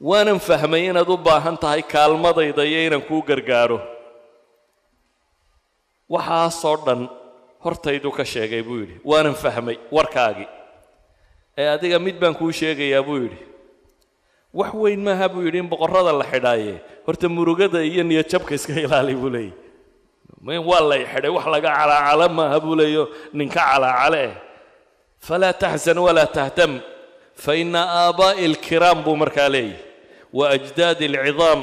Waanan 0.08 0.38
fahmay 0.48 0.82
inaad 0.90 1.08
u 1.14 1.16
baahan 1.26 1.56
tahay 1.62 1.82
kaalmadayda 1.92 2.62
iyo 2.70 2.80
inaan 2.86 3.04
kuu 3.08 3.22
gargaaro. 3.28 3.78
Waxaasoo 6.12 6.76
dhan 6.86 7.00
hortayduu 7.64 8.12
ka 8.18 8.24
sheegay 8.24 8.62
buu 8.66 8.78
yidhi 8.82 8.96
waanan 9.04 9.34
fahmay 9.34 9.76
warkaagii. 9.96 10.48
Ee 11.58 11.68
adiga 11.74 11.98
mid 11.98 12.16
baan 12.20 12.34
kuu 12.34 12.52
sheegayaa 12.60 13.02
buu 13.08 13.18
yidhi. 13.24 13.38
Wax 14.58 14.72
weyn 14.82 15.00
maaha 15.06 15.28
buu 15.32 15.42
yidhi 15.46 15.58
in 15.62 15.68
boqorrada 15.72 16.12
la 16.20 16.24
xidhaaye. 16.32 16.74
Horta 17.06 17.28
murugada 17.28 17.78
iyo 17.90 18.02
niyadjabka 18.04 18.54
iska 18.54 18.72
ilaali 18.84 19.14
buu 19.14 19.30
leeyay. 19.34 19.52
Waa 20.42 20.80
lay 20.90 21.02
xidhay 21.12 21.30
wax 21.36 21.46
laga 21.54 21.70
calaacalo 21.78 22.26
maaha 22.38 22.58
buu 22.64 22.74
leeyo 22.80 23.02
ninka 23.32 23.60
calaacale 23.60 24.22
eh. 24.24 24.34
Falaa 25.26 25.52
taxzan 25.62 25.98
walaa 26.06 26.26
tahtam 26.26 26.72
faina 27.44 27.80
aabaa'i 28.10 28.44
alkiraam 28.50 28.98
buu 29.04 29.16
markaa 29.22 29.48
leeyahy 29.48 29.78
waajdaadi 30.38 31.04
alcidaam 31.06 31.60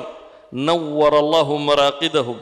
nawara 0.67 1.17
allahu 1.23 1.53
maraaqidahum 1.69 2.37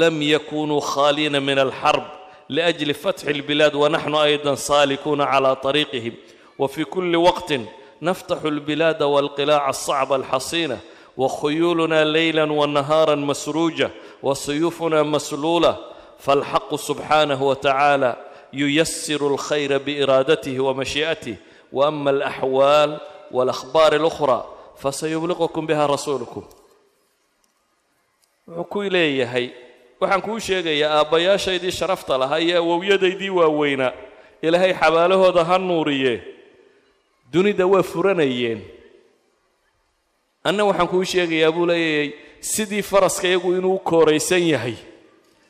lam 0.00 0.16
yakunuu 0.22 0.80
khaaliina 0.80 1.40
min 1.48 1.58
alxarb 1.58 2.04
liajli 2.49 2.93
fatxi 2.93 3.27
albilaad 3.33 3.75
wanaxnu 3.75 4.17
aydan 4.19 4.55
saalikuuna 4.57 5.25
calaa 5.25 5.55
طariiqihim 5.65 6.13
وفي 6.59 6.83
كل 6.83 7.15
وقت 7.15 7.53
نفتح 8.01 8.41
البلاد 8.41 9.03
والقلاع 9.03 9.69
الصعب 9.69 10.13
الحصينة 10.13 10.79
وخيولنا 11.17 12.03
ليلا 12.05 12.51
ونهارا 12.51 13.15
مسروجة 13.15 13.89
وسيوفنا 14.23 15.03
مسلولة 15.03 15.77
فالحق 16.19 16.75
سبحانه 16.75 17.43
وتعالى 17.43 18.15
ييسر 18.53 19.27
الخير 19.33 19.77
بإرادته 19.77 20.59
ومشيئته 20.59 21.35
وأما 21.73 22.09
الأحوال 22.09 22.99
والأخبار 23.31 23.95
الأخرى 23.95 24.39
فسيبلغكم 24.77 25.65
بها 25.65 25.85
رسولكم 25.85 26.43
وحكو 28.47 28.81
إليه 28.81 29.53
waxaan 30.02 30.22
kuu 30.26 30.38
sheegayaa 30.46 30.92
aabbayaashaydii 30.98 31.70
sharafta 31.78 32.18
lahaa 32.22 32.38
iyo 32.46 32.56
awowyadaydii 32.62 33.30
waaweynaa 33.38 33.92
ilaahay 34.46 34.72
xabaalahooda 34.80 35.44
ha 35.48 35.56
nuuriye. 35.58 36.14
Dunida 37.32 37.66
waa 37.72 37.82
furanayeen. 37.82 38.60
Anna 40.48 40.62
waxaan 40.68 40.88
kuu 40.92 41.04
sheegayaa 41.12 41.52
buu 41.56 41.66
leeyahay 41.70 42.08
sidii 42.40 42.82
faraska 42.82 43.26
iyagu 43.28 43.48
inuu 43.58 43.74
u 43.74 43.78
kooraysan 43.78 44.42
yahay 44.52 44.74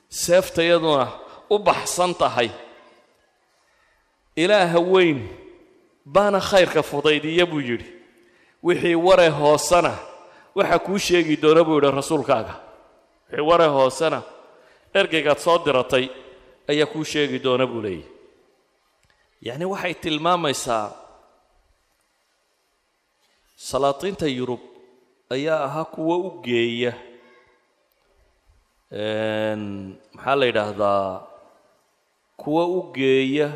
seeftayaduna 0.09 1.07
u 1.50 1.59
baxsan 1.59 2.12
tahay. 2.14 2.50
Ilaaha 4.36 4.78
weyn 4.92 5.20
baana 6.14 6.40
khayrka 6.40 6.82
fudaydiya 6.82 7.46
buu 7.50 7.61
yidhi. 7.68 7.88
Wixii 8.62 8.94
ware 9.07 9.28
hoosena 9.28 9.92
waxaa 10.57 10.78
kuu 10.86 10.98
sheegi 10.98 11.36
doona 11.42 11.62
buu 11.64 11.74
yidhi 11.80 11.90
rasuulkaaga. 11.98 12.55
Wixii 13.30 13.46
ware 13.50 13.66
hoosena 13.76 14.22
ergeygaad 15.01 15.38
soo 15.45 15.59
diratay 15.64 16.05
ayaa 16.70 16.86
kuu 16.93 17.05
sheegi 17.12 17.38
doona 17.45 17.66
buu 17.70 17.82
leeyahy 17.86 18.09
yacni 19.47 19.64
waxay 19.72 19.95
tilmaamaysaa 20.03 20.86
salaatiinta 23.68 24.26
yurub 24.38 24.62
ayaa 25.34 25.61
ahaa 25.66 25.84
kuwa 25.95 26.16
u 26.26 26.30
geeya. 26.47 26.93
Maxaa 30.14 30.36
la 30.40 30.45
yidhaahdaa? 30.47 31.09
Kuwa 32.43 32.64
u 32.66 32.80
geeya 32.97 33.49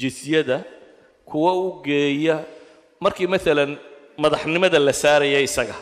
jisyada 0.00 0.58
kuwa 1.28 1.52
u 1.64 1.82
geeya 1.86 2.36
markii 3.00 3.26
maalan 3.32 3.72
madaxnimada 4.22 4.78
la 4.86 4.92
saaraya 5.02 5.40
isaga. 5.48 5.74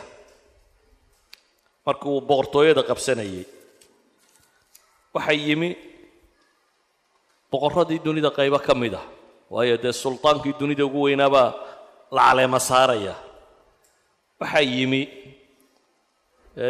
Markii 1.85 2.09
uu 2.13 2.21
boqortooyada 2.29 2.83
qabsanayay 2.89 3.43
waxaa 5.15 5.37
yimi 5.45 5.69
boqorradii 7.51 7.99
dunida 8.05 8.29
qaybo 8.37 8.59
ka 8.67 8.73
mid 8.81 8.93
ah. 9.01 9.05
Waayo 9.53 9.75
dee 9.83 9.93
sultaankii 10.03 10.53
dunida 10.59 10.85
ugu 10.85 11.01
weynaabaa 11.05 11.49
la 12.15 12.21
caleema 12.27 12.59
saaraya. 12.69 13.15
Waxaa 14.39 14.61
yimi 14.73 15.01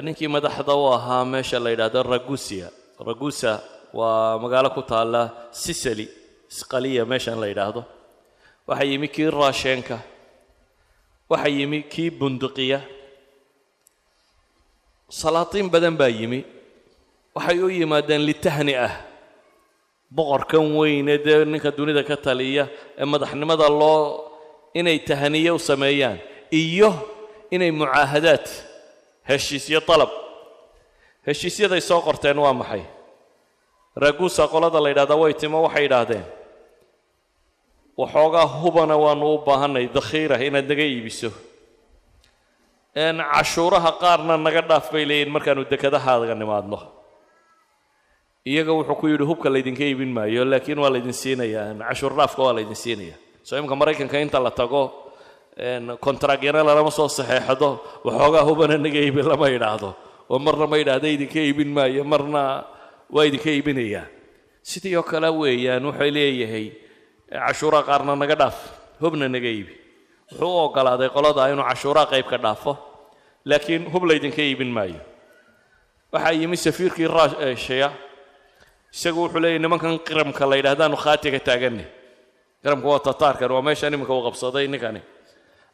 ninkii 0.05 0.27
madaxda 0.35 0.73
u 0.75 0.85
ahaa 0.95 1.25
meesha 1.31 1.59
la 1.63 1.69
yidhaahdo 1.73 1.99
ragusia 2.13 2.67
ragusa 3.07 3.51
waa 3.93 4.37
magaalo 4.43 4.69
ku 4.75 4.81
taalla 4.91 5.21
sicily 5.51 6.07
sqaliya 6.57 7.03
meeshan 7.11 7.37
la 7.41 7.47
yidhaahdo. 7.51 7.81
Waxaa 8.67 8.87
yimi 8.91 9.07
kii 9.15 9.29
raasheenka 9.39 9.97
waxaa 11.31 11.51
yimi 11.57 11.79
kii 11.91 12.09
bunduqiya. 12.19 12.79
Salaatiin 15.19 15.67
badan 15.73 15.95
baa 15.99 16.07
yimi 16.19 16.39
waxay 17.39 17.59
u 17.63 17.69
yimaadeen 17.79 18.21
litahni 18.29 18.75
ah. 18.75 18.93
Boqorkan 20.15 20.65
weyne 20.77 21.15
dee 21.25 21.45
ninka 21.45 21.69
dunida 21.77 22.03
ka 22.09 22.15
taliya 22.25 22.65
ee 22.99 23.05
madaxnimada 23.13 23.67
loo 23.81 24.03
inay 24.79 24.97
tahaniye 25.09 25.51
u 25.51 25.59
sameeyaan 25.69 26.17
iyo 26.61 26.89
inay 27.55 27.71
mucaahadaad 27.79 28.45
heshiisyo 29.29 29.79
dalab 29.89 30.09
heshiisyaday 31.27 31.81
soo 31.89 32.01
qorteen 32.07 32.37
waa 32.43 32.53
maxay? 32.61 32.83
Raaguusa 34.01 34.43
qolada 34.53 34.79
la 34.83 34.89
yidhahdaa 34.91 35.17
way 35.23 35.33
timo 35.41 35.57
waxay 35.65 35.83
yidhaahdeen 35.85 36.25
waxoogaa 38.01 38.47
hubana 38.61 38.95
waanu 39.03 39.25
u 39.33 39.37
baahanay 39.47 39.85
dakhiira 39.97 40.35
inaad 40.47 40.65
naga 40.71 40.85
iibiso. 40.93 41.29
Cashuuraha 42.97 43.91
qaarna 44.01 44.33
naga 44.45 44.61
dhaaf 44.69 44.85
bay 44.93 45.03
leeyihiin 45.09 45.31
markaanu 45.35 45.61
dekedahaaga 45.71 46.33
nimaadno 46.41 46.77
iyaga 48.45 48.71
wuxuu 48.71 48.95
ku 48.95 49.07
yidhi 49.07 49.25
hubka 49.27 49.49
laydinka 49.49 49.83
iibin 49.83 50.11
maayo 50.15 50.45
laakiin 50.45 50.79
waa 50.79 50.89
laydin 50.89 51.13
siinayaa. 51.13 51.75
Cashuur 51.75 52.13
dhaafka 52.15 52.41
waa 52.43 52.53
laydin 52.55 52.75
siinaya 52.75 53.15
soo 53.43 53.59
maraykanka 53.75 54.19
inta 54.19 54.39
la 54.39 54.51
tago 54.51 55.11
kontragyana 55.99 56.63
lalama 56.63 56.91
soo 56.91 57.07
saxeexdo 57.07 57.79
waxoogaa 58.03 58.43
hubana 58.47 58.77
naga 58.77 58.99
iibin 58.99 59.27
lama 59.27 59.49
yidhaahdo. 59.49 59.95
Oo 60.29 60.39
marna 60.39 60.67
ma 60.67 60.77
yidhaahda 60.77 61.07
idinka 61.07 61.39
iibin 61.39 61.67
maayo 61.73 62.03
marna 62.03 62.63
waa 63.11 63.25
idinka 63.27 63.49
iibinayaa. 63.51 64.07
Sidii 64.63 64.95
oo 64.95 65.03
kale 65.03 65.27
weeyaan 65.29 65.83
wuxuu 65.83 66.11
leeyahay 66.11 66.71
cashuuraha 67.27 67.83
qaarna 67.83 68.15
naga 68.15 68.35
dhaaf 68.35 68.57
hubna 69.01 69.27
naga 69.27 69.47
iibi. 69.51 69.75
Wuxuu 70.31 70.47
u 70.47 70.57
ogolaaday 70.63 71.09
qolada 71.11 71.51
inuu 71.51 71.65
cashuuraha 71.67 72.07
qayb 72.07 72.29
dhaafo 72.39 72.77
laakiin 73.45 73.91
hub 73.91 74.03
laydinka 74.07 74.41
iibin 74.41 74.71
maayo. 74.71 75.01
Waxaa 76.13 76.31
yimi 76.39 76.55
safiirkii 76.57 77.07
rushia 77.07 77.91
isagu 78.95 79.19
wuxuu 79.23 79.39
leeyahy 79.43 79.59
nimankan 79.63 79.93
qiramka 80.07 80.43
la 80.49 80.55
yidhahdaanu 80.59 80.95
khaatiga 81.03 81.39
taaganay 81.47 81.87
qiramka 82.63 82.87
waa 82.91 82.99
tataarkan 83.07 83.51
waa 83.55 83.61
meeshaan 83.67 83.93
iminka 83.95 84.13
uu 84.17 84.23
qabsaday 84.27 84.65
ninkani. 84.73 85.01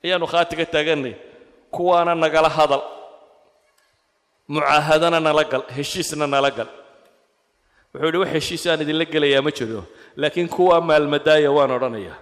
Ayaanu 0.04 0.26
khaatiga 0.32 0.66
taaganay 0.74 1.14
kuwaana 1.76 2.12
nagala 2.24 2.50
hadal 2.58 2.84
mucaahadana 4.48 5.20
nala 5.20 5.44
gal 5.52 5.64
heshiisna 5.76 6.28
nala 6.28 6.52
gal. 6.58 6.70
Wuxuu 7.94 8.06
yidhi 8.08 8.18
wax 8.22 8.30
heshiis 8.36 8.64
aan 8.70 8.82
idinla 8.84 9.06
gelayaa 9.14 9.42
ma 9.46 9.52
jiro 9.58 9.82
laakiin 10.20 10.50
kuwaa 10.56 10.82
maalmadaaya 10.90 11.50
waan 11.58 11.72
odhanayaa. 11.78 12.18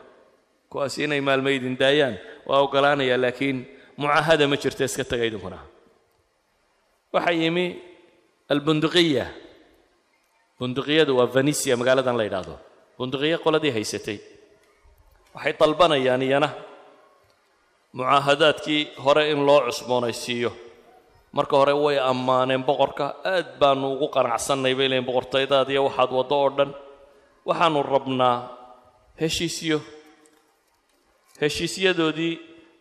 Kuwaas 0.71 0.95
inay 1.03 1.21
maalmo 1.27 1.49
idin 1.57 1.75
daayaan 1.81 2.15
waa 2.47 2.59
ogolaanayaa 2.65 3.17
laakiin 3.23 3.57
mucaahada 3.99 4.45
ma 4.51 4.55
jirta 4.61 4.83
iska 4.87 5.03
taga 5.03 5.25
idinkuna. 5.29 5.59
Waxaa 7.13 7.35
yimi 7.41 7.65
albunduqiya 8.51 9.25
bunduqiyadu 10.63 11.11
waa 11.19 11.27
venisia 11.27 11.75
magaaladan 11.75 12.15
la 12.19 12.23
yidhaahdo. 12.27 12.55
Bunduqiya 12.97 13.37
qoladii 13.45 13.75
haysatay. 13.75 14.17
Waxay 15.35 15.53
dalbanayaan 15.59 16.23
iyana 16.23 16.49
mucaahadaadkii 17.97 18.81
hore 19.03 19.23
in 19.33 19.39
loo 19.47 19.59
cusboonaysiiyo. 19.67 20.51
Marka 21.35 21.55
hore 21.59 21.73
way 21.85 21.97
ammaaneen 22.11 22.63
boqorka 22.69 23.05
aad 23.33 23.47
baanu 23.61 23.85
ugu 23.95 24.07
qanacsannay 24.15 24.73
bay 24.79 24.87
leeyiin 24.91 25.07
boqortaydaadiyo 25.09 25.81
waxaad 25.87 26.11
waddo 26.17 26.35
oo 26.43 26.49
dhan. 26.57 26.69
Waxaanu 27.47 27.79
rabnaa 27.95 28.35
heshiisyo 29.21 29.77
heshiisyadoodii 31.41 32.33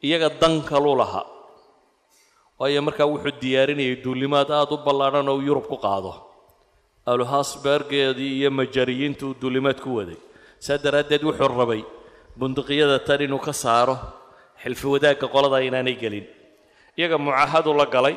iyaga 0.06 0.28
dan 0.40 0.54
kalu 0.70 0.92
lahaa. 1.02 1.26
Waayo 2.58 2.80
markaa 2.86 3.10
wuxuu 3.12 3.34
diyaarinayay 3.42 3.96
duulimaad 4.04 4.50
aada 4.58 4.70
u 4.70 4.84
ballaadhan 4.86 5.26
oo 5.32 5.40
yurub 5.48 5.66
ku 5.72 5.76
qaado 5.86 6.12
aluhasbergeedii 7.06 8.38
iyo 8.38 8.50
majariyiintu 8.50 9.26
uu 9.28 9.36
duulimaad 9.40 9.80
ku 9.80 9.96
waday. 9.98 10.18
Saa 10.58 10.78
daraaddeed 10.78 11.22
wuxuu 11.28 11.48
rabay 11.60 11.82
bunduqiyada 12.38 12.98
tan 13.06 13.20
inuu 13.26 13.38
ka 13.38 13.52
saaro 13.52 13.96
xilfi 14.62 14.86
wadaagga 14.86 15.26
qolada 15.34 15.58
inaanay 15.68 15.96
gelin. 16.02 16.26
Iyaga 16.98 17.18
mucaahadu 17.18 17.74
la 17.74 17.86
galay 17.86 18.16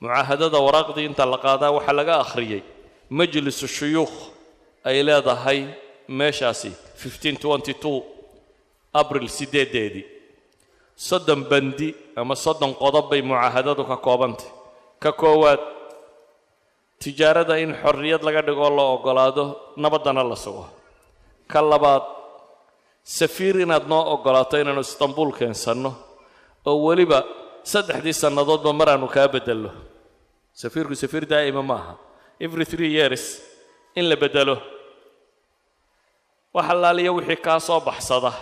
mucaahadada 0.00 0.58
waraaqdii 0.66 1.04
inta 1.10 1.26
la 1.26 1.38
qaadaa 1.38 1.70
waxaa 1.76 1.98
laga 2.00 2.14
akhriyey 2.24 2.62
majlisu 3.10 3.66
shuyuukh 3.76 4.16
ay 4.88 5.02
leedahay 5.02 5.60
meeshaasi 6.08 6.72
abril 9.00 9.28
siddeedeedii 9.28 10.06
soddon 10.96 11.44
bandi 11.50 11.94
ama 12.16 12.34
soddon 12.34 12.72
qodob 12.74 13.10
bay 13.10 13.22
mucaahadadu 13.22 13.84
ka 13.84 13.96
koobantay. 13.96 14.48
Ka 15.02 15.12
koowaad 15.12 15.60
tijaarada 17.02 17.54
in 17.64 17.72
xorriyad 17.82 18.22
laga 18.26 18.42
dhigoo 18.46 18.70
la 18.78 18.84
oggolaado 18.94 19.44
nabaddana 19.82 20.22
la 20.30 20.36
sugo. 20.36 20.64
Ka 21.52 21.60
labaad 21.72 22.04
safiir 23.18 23.56
inaad 23.64 23.84
noo 23.90 24.02
oggolaato 24.14 24.54
inaanu 24.62 24.80
istanbuul 24.88 25.30
keensanno 25.38 25.90
oo 26.68 26.76
weliba 26.86 27.18
saddexdii 27.72 28.12
sannadoodba 28.22 28.70
maraanu 28.80 29.06
kaa 29.14 29.28
beddelno. 29.34 29.70
Safiirku 30.60 30.94
safiir 31.02 31.24
daa'ima 31.32 31.62
ma 31.70 31.74
aha. 31.80 31.92
Every 32.40 32.64
three 32.72 32.90
years 32.98 33.22
in 33.98 34.04
la 34.10 34.16
beddelo. 34.22 34.56
Wax 36.54 36.66
allaaliya 36.74 37.12
wixii 37.16 37.36
kaa 37.46 37.60
soo 37.60 37.80
baxsada 37.88 38.32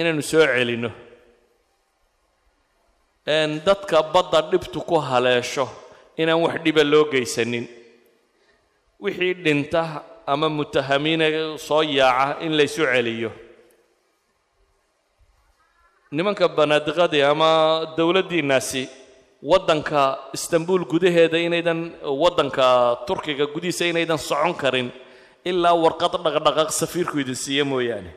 inaynu 0.00 0.22
soo 0.30 0.44
celinno. 0.46 0.90
Dadka 3.66 4.02
badda 4.14 4.40
dhibtu 4.50 4.80
ku 4.88 4.96
haleesho 5.08 5.66
inaan 6.22 6.40
wax 6.44 6.54
dhiba 6.64 6.82
loo 6.92 7.04
geysanin. 7.12 7.64
Wixii 9.02 9.34
dhinta 9.44 9.82
ama 10.32 10.48
mutahamiina 10.58 11.26
soo 11.68 11.82
yaaca 11.98 12.40
in 12.44 12.52
laysu 12.58 12.82
celiyo. 12.92 13.30
Nimanka 16.16 16.46
banaadiqadii 16.58 17.22
ama 17.32 17.50
dowladdiinnaasi 17.96 18.82
waddanka 19.50 20.00
istanbuul 20.36 20.84
gudaheeda 20.92 21.38
inaydan 21.46 21.80
waddanka 22.22 22.66
turkiga 23.08 23.46
gudihiisa 23.54 23.84
inaydan 23.92 24.18
socon 24.28 24.54
karin 24.62 24.88
ilaa 25.50 25.74
warqad 25.84 26.12
dhaqdhaqaaq 26.24 26.70
safiirku 26.80 27.16
idin 27.22 27.38
siiya 27.44 27.64
mooyaane. 27.72 28.10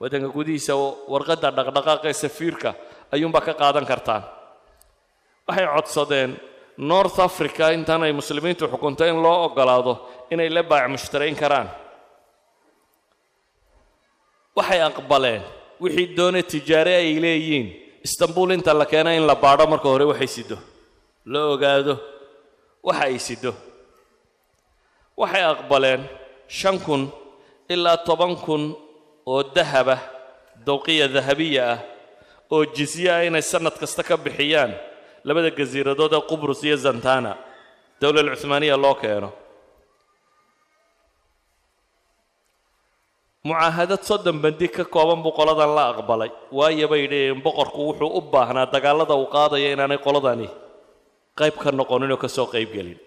Waddanka 0.00 0.28
gudihiisa 0.36 0.72
warqadda 1.12 1.48
dhaqdhaqaaqee 1.58 2.14
safiirka 2.24 2.70
ayuunbaa 3.14 3.44
ka 3.46 3.52
qaadan 3.62 3.84
kartaan. 3.90 4.22
Waxay 5.48 5.66
codsadeen 5.74 6.30
north 6.80 7.18
africa 7.20 7.72
intaan 7.76 8.02
ay 8.08 8.12
muslimiintu 8.12 8.64
xukunto 8.72 9.04
in 9.04 9.20
loo 9.20 9.44
oggolaado 9.44 9.92
inay 10.32 10.48
la 10.48 10.62
baac 10.62 10.88
mushtarayn 10.88 11.36
karaan. 11.36 11.68
Waxay 14.56 14.80
aqbaleen 14.80 15.42
wixii 15.80 16.16
doone 16.16 16.42
tijaare 16.42 16.94
ay 16.96 17.20
leeyihiin 17.20 17.66
istanbuul 18.06 18.50
inta 18.56 18.72
la 18.72 18.86
keena 18.86 19.12
in 19.12 19.26
la 19.26 19.34
baadho 19.36 19.66
marka 19.68 19.88
hore 19.92 20.04
waxay 20.08 20.30
sido. 20.36 20.56
La 21.26 21.40
ogaado 21.52 21.94
waxa 22.82 23.04
ay 23.04 23.18
sido. 23.18 23.52
Waxay 25.20 25.44
aqbaleen 25.52 26.00
shan 26.48 26.80
kun 26.80 27.12
ilaa 27.68 27.96
toban 28.06 28.36
kun 28.36 28.72
oo 29.26 29.42
dahaba 29.54 29.96
dawqiya 30.66 31.08
dahabiya 31.08 31.62
ah 31.72 31.78
oo 32.50 32.64
ah 32.64 33.20
inay 33.28 33.42
sannad 33.42 33.76
kasta 33.76 34.02
ka 34.02 34.16
bixiyaan 34.16 34.72
labada 35.26 35.50
gasiiradood 35.58 36.12
ee 36.18 36.22
qubrus 36.30 36.60
iyo 36.68 36.76
zantana 36.86 37.32
dowlal 38.00 38.28
cuhmaaniya 38.40 38.76
loo 38.84 38.94
keeno. 39.02 39.30
Mucaahadad 43.44 44.02
soddon 44.08 44.36
bandi 44.44 44.66
ka 44.76 44.84
kooban 44.94 45.20
buu 45.24 45.32
qoladan 45.38 45.70
la 45.76 45.84
aqbalay 45.92 46.30
waayo 46.58 46.86
bay 46.92 47.02
dhaheen 47.12 47.40
boqorku 47.46 47.80
wuxuu 47.88 48.10
u 48.18 48.20
baahnaa 48.32 48.66
dagaallada 48.74 49.14
uu 49.20 49.28
qaadaya 49.36 49.68
inaanay 49.74 49.98
qoladani 50.06 50.48
qayb 51.38 51.54
ka 51.62 51.70
noqonin 51.78 52.12
oo 52.14 52.20
ka 52.24 52.28
soo 52.36 52.46
qayb 52.54 52.68
gelin. 52.76 52.98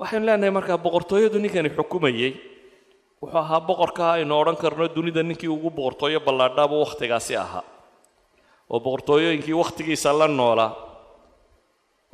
Waxaynu 0.00 0.24
leenahay 0.28 0.52
markaa 0.58 0.76
boqortooyadu 0.84 1.38
ninkani 1.44 1.70
xukumayey 1.76 2.32
wuxuu 3.22 3.38
ahaa 3.42 3.60
boqorka 3.68 4.04
aynu 4.20 4.32
odhan 4.40 4.56
karno 4.62 4.84
dunida 4.96 5.22
ninkii 5.28 5.48
ugu 5.56 5.68
boqortooyo 5.76 6.18
ballaadhaabuu 6.26 6.80
wakhtigaasi 6.84 7.34
ahaa 7.44 7.64
oo 8.72 8.78
boqortooyooyinkii 8.84 9.56
wakhtigiisa 9.62 10.10
la 10.20 10.26
noolaa 10.40 10.72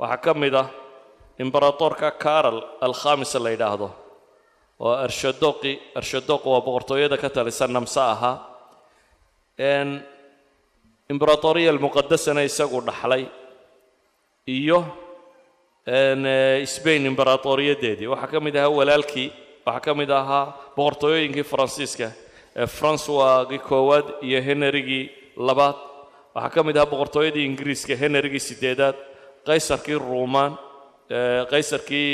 waxaa 0.01 0.17
ka 0.25 0.31
mid 0.41 0.53
ah 0.61 0.67
imberatorka 1.43 2.07
carol 2.23 2.57
alkhamis 2.85 3.33
la 3.43 3.49
yidhaahdo 3.53 3.87
oo 4.85 4.93
arshadoqi 5.05 5.71
arshadoq 5.99 6.41
waa 6.51 6.61
boqortooyada 6.67 7.17
ka 7.23 7.29
talisa 7.35 7.65
namse 7.75 8.01
ahaa 8.13 8.35
imberatoriya 11.13 11.69
almuqadasana 11.73 12.41
isagu 12.49 12.79
dhaxlay 12.87 13.23
iyo 14.57 14.79
sbain 16.75 17.03
imberatoriyadeedii 17.11 18.07
waxaa 18.13 18.31
ka 18.33 18.39
mid 18.45 18.55
ahaa 18.59 18.75
walaalkii 18.79 19.29
waxaa 19.67 19.83
ka 19.85 19.91
mid 19.99 20.09
ahaa 20.19 20.45
boqortooyooyinkii 20.77 21.45
faransiiska 21.51 22.07
ee 22.61 22.67
francoisgii 22.77 23.59
koowaad 23.69 24.07
iyo 24.27 24.39
henrigii 24.47 25.03
labaad 25.47 25.77
waxaa 26.37 26.53
ka 26.55 26.61
mid 26.67 26.75
ahaa 26.77 26.91
boqortooyadii 26.93 27.45
ingiriiska 27.49 27.93
henrigii 28.01 28.43
sideedaad 28.49 28.95
qaysarkii 29.47 29.97
ruumaan 30.07 30.53
qaysarkii 31.51 32.11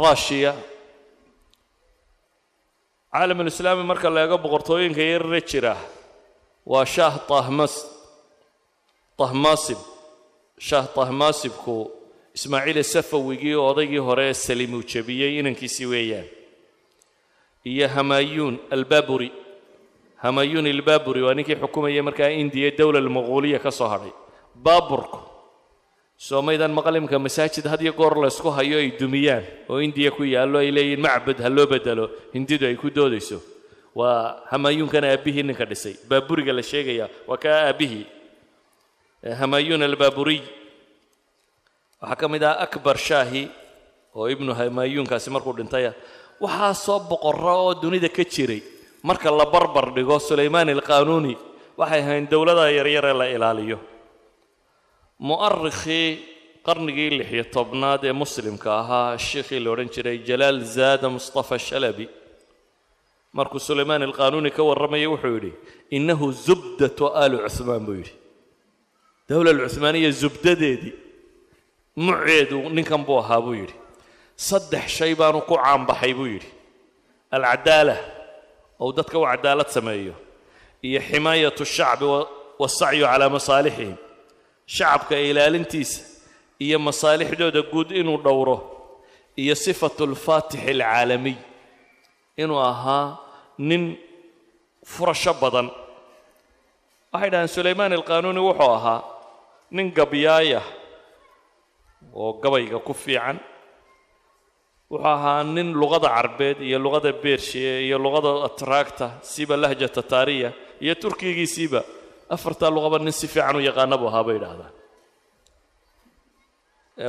rushiya 0.00 0.52
caalamulislaami 3.12 3.84
marka 3.90 4.08
la 4.14 4.20
eego 4.24 4.36
boqortooyinka 4.44 5.02
yarare 5.12 5.40
jira 5.50 5.74
waa 6.72 6.84
shaah 6.94 7.14
tahmas 7.32 7.74
tahmasib 9.20 9.80
shaah 10.68 10.86
tahmasibku 10.98 11.76
ismaaciil 12.36 12.78
safawigii 12.94 13.54
oo 13.60 13.66
odaygii 13.72 14.02
hore 14.08 14.24
ee 14.30 14.34
salim 14.46 14.72
uu 14.78 14.84
jebiyey 14.92 15.32
inankiisii 15.40 15.86
weeyaan. 15.92 16.28
Iyo 17.70 17.86
hamayuun 17.94 18.54
albaburi 18.76 19.28
hamayuun 20.24 20.66
albaburi 20.66 21.20
waa 21.26 21.34
ninkii 21.38 21.56
xukumayay 21.62 22.02
markaa 22.08 22.30
indiya 22.42 22.70
dowla 22.78 22.98
almaquuliya 23.04 23.58
ka 23.64 23.70
soo 23.70 23.88
hadhay 23.92 24.12
baaburku 24.66 25.18
soomaydan 26.28 26.72
maqalimka 26.78 27.18
masaajid 27.26 27.66
had 27.72 27.80
iyo 27.84 27.92
goor 27.92 28.14
laysku 28.24 28.48
hayo 28.56 28.78
ay 28.82 28.90
dumiyaan 29.00 29.44
oo 29.68 29.78
indiya 29.86 30.10
ku 30.16 30.22
yaallo 30.24 30.58
ay 30.64 30.70
leeyihiin 30.76 31.00
macbad 31.06 31.38
ha 31.44 31.48
loo 31.56 31.66
bedelo 31.72 32.04
hindidu 32.34 32.64
ay 32.66 32.76
ku 32.76 32.88
doodayso. 32.90 33.38
Waa 33.96 34.44
hamayuunkana 34.52 35.08
aabbihii 35.12 35.42
ninka 35.48 35.64
dhisay. 35.64 35.96
Baaburiga 36.08 36.52
la 36.52 36.60
sheegaya 36.62 37.08
waa 37.28 37.36
kaa 37.40 37.68
aabbihii. 37.68 38.04
Hamayuun 39.40 39.82
albaaburiy 39.82 40.40
waxaa 42.00 42.16
ka 42.20 42.26
mid 42.28 42.42
ah 42.44 42.56
akbar 42.64 42.96
shaahi 43.08 43.48
oo 44.16 44.28
ibnu 44.28 44.52
hamayuunkaasi 44.58 45.28
markuu 45.32 45.52
dhintaya 45.56 45.92
waxaa 46.40 46.74
soo 46.74 46.98
boqora 47.08 47.52
oo 47.56 47.72
dunida 47.82 48.08
ka 48.08 48.24
jiray 48.24 48.60
marka 49.08 49.30
la 49.38 49.46
barbar 49.54 49.86
dhigo 49.96 50.16
sulaymaan 50.28 50.68
alqaanuuni 50.76 51.34
waxay 51.80 52.00
ahayn 52.04 52.24
dowladda 52.32 52.64
yaryar 52.78 53.04
ee 53.10 53.16
la 53.20 53.26
ilaaliyo. 53.36 53.78
Mu'arikhii 55.28 56.08
qarnigii 56.66 57.10
lixiyo 57.18 57.44
tobnaad 57.56 58.02
ee 58.04 58.12
muslimka 58.22 58.68
ahaa 58.82 59.10
sheikhii 59.28 59.60
la 59.64 59.68
odhan 59.74 59.88
jiray 59.94 60.18
jalaal 60.28 60.58
zaada 60.76 61.08
mustafa 61.16 61.56
shalabi. 61.68 62.06
Markuu 63.36 63.60
sulaymaan 63.68 64.02
alqaanuuni 64.08 64.50
ka 64.56 64.62
warramayay 64.68 65.06
wuxuu 65.12 65.34
yidhi 65.36 65.52
innahu 65.96 66.26
zubdatu 66.46 67.04
aali 67.20 67.36
cuhmaan 67.56 67.82
buu 67.86 67.96
yidhi. 68.00 68.14
Dowla 69.28 69.50
alcuhmaaniya 69.54 70.10
zubdadeedii 70.22 70.94
muceedu 72.06 72.58
ninkan 72.76 73.02
buu 73.06 73.18
ahaa 73.22 73.40
buu 73.44 73.54
yidhi. 73.60 73.74
Saddex 74.48 74.86
shay 74.98 75.12
baanu 75.20 75.40
ku 75.48 75.54
caanbaxay 75.62 76.12
buu 76.18 76.28
yidhi. 76.34 76.48
Alcadaala 77.36 77.96
ou 78.82 78.88
dadka 78.98 79.16
u 79.18 79.24
cadaalad 79.30 79.68
sameeyo 79.76 80.14
iyo 80.88 81.00
ximaayatu 81.08 81.64
shacbi 81.76 82.06
wasacyu 82.62 83.04
calaa 83.10 83.30
masaalixihim 83.36 83.94
shacabka 84.76 85.14
ilaalintiisa 85.30 85.98
iyo 86.64 86.78
masaalixdooda 86.86 87.62
guud 87.72 87.88
inuu 88.00 88.18
dhowro 88.26 88.56
iyo 89.42 89.54
sifatu 89.64 90.02
lfaatixi 90.12 90.70
alcaalamiy 90.74 91.36
inuu 92.42 92.60
ahaa 92.70 93.06
nin 93.68 93.82
furasho 94.92 95.32
badan 95.42 95.68
waxay 97.12 97.30
dhahaan 97.32 97.48
sulaymaan 97.56 97.92
alqaanuuni 97.98 98.40
wuxuu 98.48 98.72
ahaa 98.78 99.00
nin 99.76 99.86
gabyaaya 99.98 100.60
oo 102.20 102.32
gabayga 102.42 102.78
ku 102.86 102.92
fiican 103.02 103.36
wuxuu 104.90 105.06
ahaa 105.06 105.42
nin 105.44 105.68
luqada 105.80 106.08
carbeed 106.16 106.58
iyo 106.68 106.78
luqada 106.78 107.12
beershiya 107.12 107.80
iyo 107.86 107.98
luqada 107.98 108.30
atraagta 108.48 109.06
siba 109.22 109.56
lahjata 109.56 110.02
taariya 110.02 110.50
iyo 110.80 110.94
turkigiisiiba. 110.94 111.82
Afartaa 112.30 112.70
luqaba 112.70 112.98
nin 112.98 113.12
si 113.12 113.26
fiican 113.28 113.56
u 113.56 113.60
yaqaana 113.60 113.96
buu 114.00 114.08
ahaa 114.10 114.24
bay 114.26 114.36
idhaahdaan. 114.40 114.72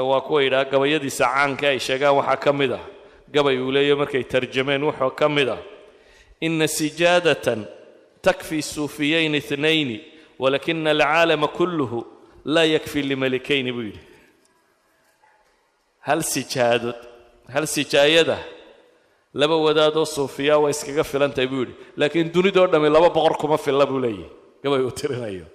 Waa 0.09 0.21
kuwa 0.21 0.43
yidhaha 0.43 0.65
gabayadiisa 0.71 1.25
caanka 1.25 1.65
ay 1.69 1.79
sheegaan 1.79 2.15
waxaa 2.19 2.37
ka 2.43 2.51
mid 2.53 2.71
ah. 2.71 2.83
Gabay 3.33 3.57
uu 3.59 3.71
leeyahy 3.71 3.95
markay 4.01 4.23
tarjameen 4.23 4.83
wuxuu 4.83 5.11
ka 5.19 5.29
mid 5.29 5.49
ah. 5.49 5.61
Ina 6.41 6.67
sijaadatan 6.67 7.65
takfi 8.21 8.61
suufiyayn 8.61 9.35
itnayni 9.35 9.97
walakina 10.41 10.91
alcaalama 10.91 11.47
kulluhu 11.47 11.99
laa 12.45 12.65
yakfi 12.75 13.01
limalikayni 13.09 13.71
buu 13.75 13.85
yidhi. 13.89 14.03
Hal 16.07 16.21
sijaadod 16.23 16.99
hal 17.53 17.65
sijaayada 17.75 18.37
laba 19.39 19.55
wadaadoo 19.65 20.05
suufiyaa 20.15 20.57
waa 20.63 20.69
iskaga 20.75 21.03
filantahay 21.11 21.47
buu 21.51 21.59
yidhi. 21.63 21.73
Laakiin 21.99 22.31
dunidoo 22.33 22.67
dhammi 22.71 22.89
laba 22.95 23.09
boqor 23.15 23.33
kuma 23.41 23.57
filla 23.65 23.85
buu 23.85 23.99
leeyahy 24.03 24.29
gabay 24.63 24.81
uu 24.87 24.91
tirinayo. 24.99 25.45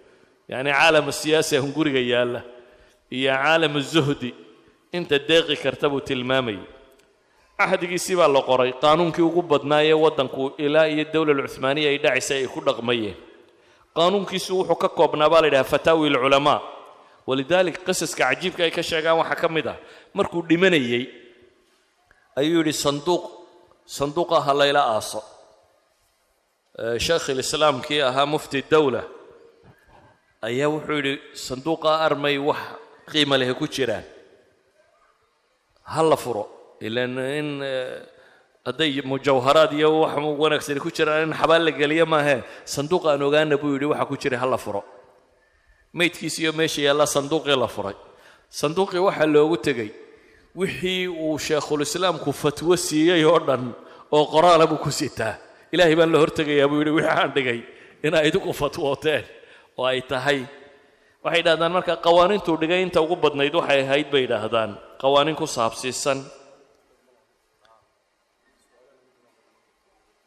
Yacni 0.51 0.71
caalamu 0.73 1.11
siyaasi 1.21 1.53
ahun 1.59 1.73
guriga 1.77 1.99
yaalla 2.13 2.41
iyo 3.17 3.33
caalamu 3.43 3.79
zuhdi 3.93 4.31
inta 4.97 5.17
deeqi 5.29 5.57
karta 5.65 5.87
buu 5.93 6.01
tilmaamayay 6.09 6.65
cahdigiisii 7.59 8.17
baa 8.21 8.29
la 8.37 8.41
qoray 8.49 8.71
qaanuunkii 8.83 9.23
ugu 9.29 9.43
badnaa 9.51 9.83
ee 9.89 9.93
waddanku 10.05 10.43
ilaa 10.65 10.87
iyo 10.93 11.05
dowla 11.15 11.31
alcuhmaaniya 11.37 11.89
ay 11.93 11.99
dhacaysay 12.05 12.39
ay 12.43 12.47
ku 12.55 12.61
dhaqmayeen. 12.69 13.17
Qaanuunkiisu 13.97 14.51
wuxuu 14.59 14.79
ka 14.83 14.89
koobnaa 14.99 15.29
baa 15.33 15.41
la 15.43 15.47
yidhaha 15.49 15.65
fataawi 15.73 16.07
alculamaa 16.13 16.59
walidaalik 17.29 17.77
qisaska 17.87 18.25
cajiibka 18.31 18.63
ay 18.67 18.71
ka 18.77 18.83
sheegaan 18.91 19.17
waxaa 19.21 19.39
ka 19.43 19.49
mid 19.57 19.67
ah. 19.73 19.77
Markuu 20.17 20.41
dhimanayey 20.51 21.03
ayuu 22.41 22.59
yidhi 22.61 22.73
sanduuq 22.85 23.25
sanduuqa 23.97 24.39
ha 24.47 24.53
layla 24.61 24.83
aaso 24.95 25.21
sheekh 27.07 27.27
ilislaamkii 27.35 28.01
ahaa 28.09 28.27
mufti 28.35 28.59
dowla 28.73 29.03
ayaa 30.49 30.69
wuxuu 30.75 30.97
yidhi 31.01 31.15
sanduuqa 31.47 31.91
armay 32.07 32.37
wax 32.49 32.61
qiima 33.13 33.37
lehe 33.41 33.55
ku 33.61 33.67
jiraan. 33.75 34.05
Ha 35.93 36.03
la 36.11 36.17
furo 36.17 36.45
ilan 36.81 37.19
in 37.39 37.49
hadday 38.67 39.03
mujawharaad 39.11 39.73
iyo 39.79 39.89
wax 40.03 40.15
wanaagsani 40.43 40.81
ku 40.85 40.91
jiraan 40.97 41.23
in 41.29 41.33
xabaal 41.41 41.63
la 41.67 41.73
geliyo 41.81 42.07
maahee 42.07 42.41
sanduuq 42.75 43.05
aan 43.11 43.23
ogaana 43.29 43.57
buu 43.63 43.73
yidhi 43.75 43.87
waxa 43.93 44.07
ku 44.11 44.17
jira 44.23 44.39
ha 44.43 44.47
la 44.47 44.59
furo. 44.65 44.83
Maydkiisi 45.99 46.39
iyo 46.43 46.53
meesha 46.59 46.81
yaallaa 46.87 47.07
sanduuqii 47.17 47.57
la 47.63 47.69
furay. 47.69 47.97
Sanduuqii 48.49 49.03
waxaa 49.07 49.27
loogu 49.35 49.57
tegey 49.67 49.91
wixii 50.61 51.09
uu 51.09 51.39
sheekhulislaamku 51.47 52.31
fatwo 52.43 52.77
siiyey 52.87 53.25
oo 53.31 53.39
dhan 53.49 53.65
oo 54.17 54.25
qoraala 54.35 54.65
buu 54.71 54.81
ku 54.85 54.91
sitaa 55.01 55.35
ilaahay 55.73 55.97
baan 55.99 56.13
la 56.15 56.19
hortegayaa 56.23 56.69
buu 56.71 56.79
yidhi 56.81 56.93
wixii 56.99 57.15
aan 57.21 57.31
dhigay 57.37 57.61
inaa 58.07 58.23
idigu 58.29 58.53
fatwooteen 58.61 59.25
oo 59.79 59.87
ay 59.93 60.01
tahay. 60.11 60.41
Waxay 61.25 61.39
yidhahdaan 61.41 61.73
marka 61.77 61.95
qawaaniintuu 62.07 62.57
dhigay 62.61 62.81
inta 62.87 62.99
ugu 63.05 63.17
badnayd 63.25 63.55
waxay 63.59 63.81
ahayd 63.87 64.07
bay 64.13 64.23
yidhaahdaan. 64.27 64.71
Qawaaniin 65.03 65.37
ku 65.41 65.47
saabsiisan. 65.57 66.19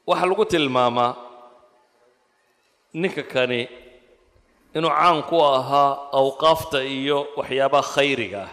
Waxaa 0.09 0.29
lagu 0.29 0.45
tilmaamaa 0.51 1.11
ninka 3.01 3.23
kani 3.33 3.61
inuu 4.77 4.89
caan 4.97 5.19
ku 5.29 5.37
ahaa 5.57 5.91
awqaafta 6.19 6.79
iyo 6.97 7.17
waxyaabaha 7.37 7.87
khayriga 7.95 8.41
ah 8.47 8.51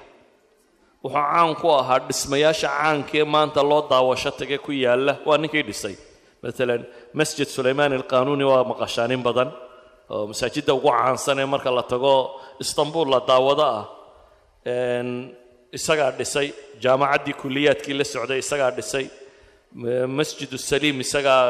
wuxuu 1.05 1.15
caan 1.15 1.55
ku 1.61 1.69
ahaa 1.81 1.99
dhismayaasha 2.09 2.69
caankee 2.79 3.25
maanta 3.35 3.61
loo 3.71 3.83
daawasho 3.91 4.31
tage 4.39 4.59
ku 4.65 4.73
yaalla. 4.85 5.13
Waa 5.27 5.39
ninkii 5.43 5.65
dhisay. 5.69 5.97
Maalan 6.43 6.83
masjid 7.19 7.49
sulaymaan 7.57 7.93
alqaanuuni 7.99 8.45
waa 8.51 8.65
maqashaanin 8.71 9.23
badan 9.27 9.51
oo 10.15 10.27
masaajidda 10.31 10.73
ugu 10.79 10.91
caansan 10.99 11.39
ee 11.43 11.49
marka 11.55 11.71
la 11.79 11.83
tago 11.93 12.15
istanbul 12.65 13.07
la 13.15 13.21
daawado 13.31 13.65
ah. 13.77 13.85
Isagaa 15.79 16.11
dhisay. 16.19 16.49
Jaamacaddii 16.83 17.35
kuliyaadkii 17.41 17.95
la 18.01 18.05
socday 18.13 18.39
isagaa 18.45 18.71
dhisay. 18.79 19.07
Masjid 20.19 20.51
saliim 20.69 20.97
isagaa 21.05 21.43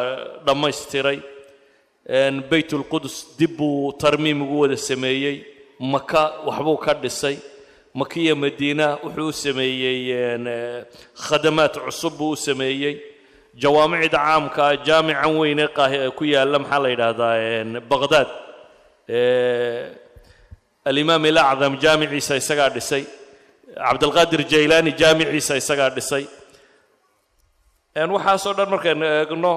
dhammaystiray. 0.47 1.19
Bayt 2.51 2.71
ulqudus 2.77 3.17
dib 3.39 3.53
buu 3.59 3.93
tarmiim 4.03 4.39
ugu 4.45 4.57
wada 4.63 4.77
sameeyey. 4.77 5.37
Maka 5.93 6.23
waxbuu 6.47 6.77
ka 6.85 6.93
dhisay 7.03 7.37
makiya 7.95 8.35
madiina 8.43 8.87
wuxuu 9.05 9.29
u 9.29 9.33
sameeyey 9.33 10.01
khadamaad 11.25 11.75
cusub 11.85 12.13
buu 12.19 12.31
u 12.31 12.37
sameeyey. 12.37 12.95
Jawaamicda 13.63 14.19
caamkaa 14.19 14.77
jaamican 14.87 15.37
weyne 15.41 15.65
ku 16.17 16.25
yaalla 16.25 16.59
maxaa 16.63 16.81
la 16.85 16.89
yidhaahdaa 16.93 17.81
baqhdaad 17.91 18.29
alimaam 20.89 21.25
ilacdam 21.31 21.75
jaamiciisa 21.83 22.35
isagaa 22.43 22.71
dhisay. 22.77 23.05
Cabdilqaadir 23.77 24.43
jaylaani 24.53 24.91
jaamiciisa 25.01 25.55
isagaa 25.63 25.91
dhisay. 25.97 26.25
Waxaasoo 28.15 28.55
dhan 28.59 28.69
markaynu 28.73 29.05
eegno 29.17 29.53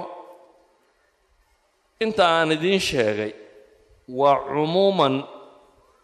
inta 2.04 2.24
aan 2.38 2.52
idiin 2.56 2.80
sheegay 2.90 3.32
waa 4.20 4.38
cumuuman 4.48 5.16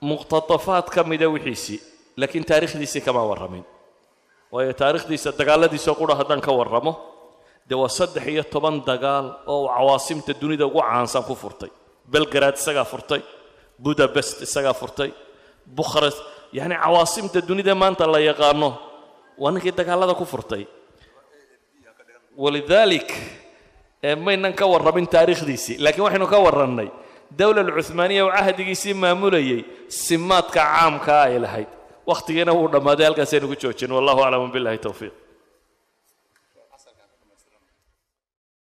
muqtadafaad 0.10 0.86
ka 0.94 1.02
mida 1.10 1.28
wixiisii 1.36 1.80
laakiin 2.22 2.46
taarikhdiisii 2.52 3.02
kama 3.08 3.22
warramin. 3.30 3.64
Waayo 4.54 4.74
taarikhdiisa 4.82 5.30
dagaalladiisoo 5.40 5.96
qura 6.00 6.14
haddaan 6.20 6.42
ka 6.48 6.52
warramo 6.60 6.94
dee 7.70 7.78
waa 7.82 7.90
saddex 8.00 8.26
iyo 8.34 8.44
toban 8.54 8.76
dagaal 8.90 9.26
oo 9.54 9.68
cawaasimta 9.76 10.32
dunida 10.42 10.66
ugu 10.70 10.82
caansan 10.88 11.24
ku 11.30 11.36
furtay. 11.42 11.72
Belgarad 12.14 12.56
isagaa 12.62 12.86
furtay 12.92 13.22
budabest 13.84 14.38
isagaa 14.48 14.74
furtay 14.82 15.10
bukhres 15.78 16.16
yacni 16.58 16.76
cawaasimta 16.84 17.40
dunida 17.50 17.74
maanta 17.82 18.06
la 18.14 18.20
yaqaano 18.30 18.70
waa 19.42 19.52
ninkii 19.54 19.72
dagaalada 19.80 20.14
ku 20.22 20.26
furtay. 20.34 20.64
Walidaalik 22.44 23.10
maynan 24.26 24.54
ka 24.60 24.66
warramin 24.74 25.08
taariikhdiisii 25.14 25.78
laakiin 25.84 26.04
waxaynu 26.06 26.28
ka 26.34 26.40
warrannay 26.46 26.90
dowla 27.40 27.62
alcuhmaaniya 27.66 28.22
oo 28.26 28.32
cahdigiisii 28.38 28.94
maamulayay 29.04 29.60
simaadka 30.04 30.60
caamkaa 30.74 31.24
ay 31.30 31.38
lahayd 31.46 31.70
wakhtigiina 32.10 32.52
wuu 32.58 32.68
dhammaaday 32.74 33.06
halkaasaynu 33.10 33.48
ku 33.52 33.56
joojin 33.64 33.92
wallahu 33.98 34.20
aclam 34.26 34.52
billahi 34.56 34.78
towfiiq 34.88 35.14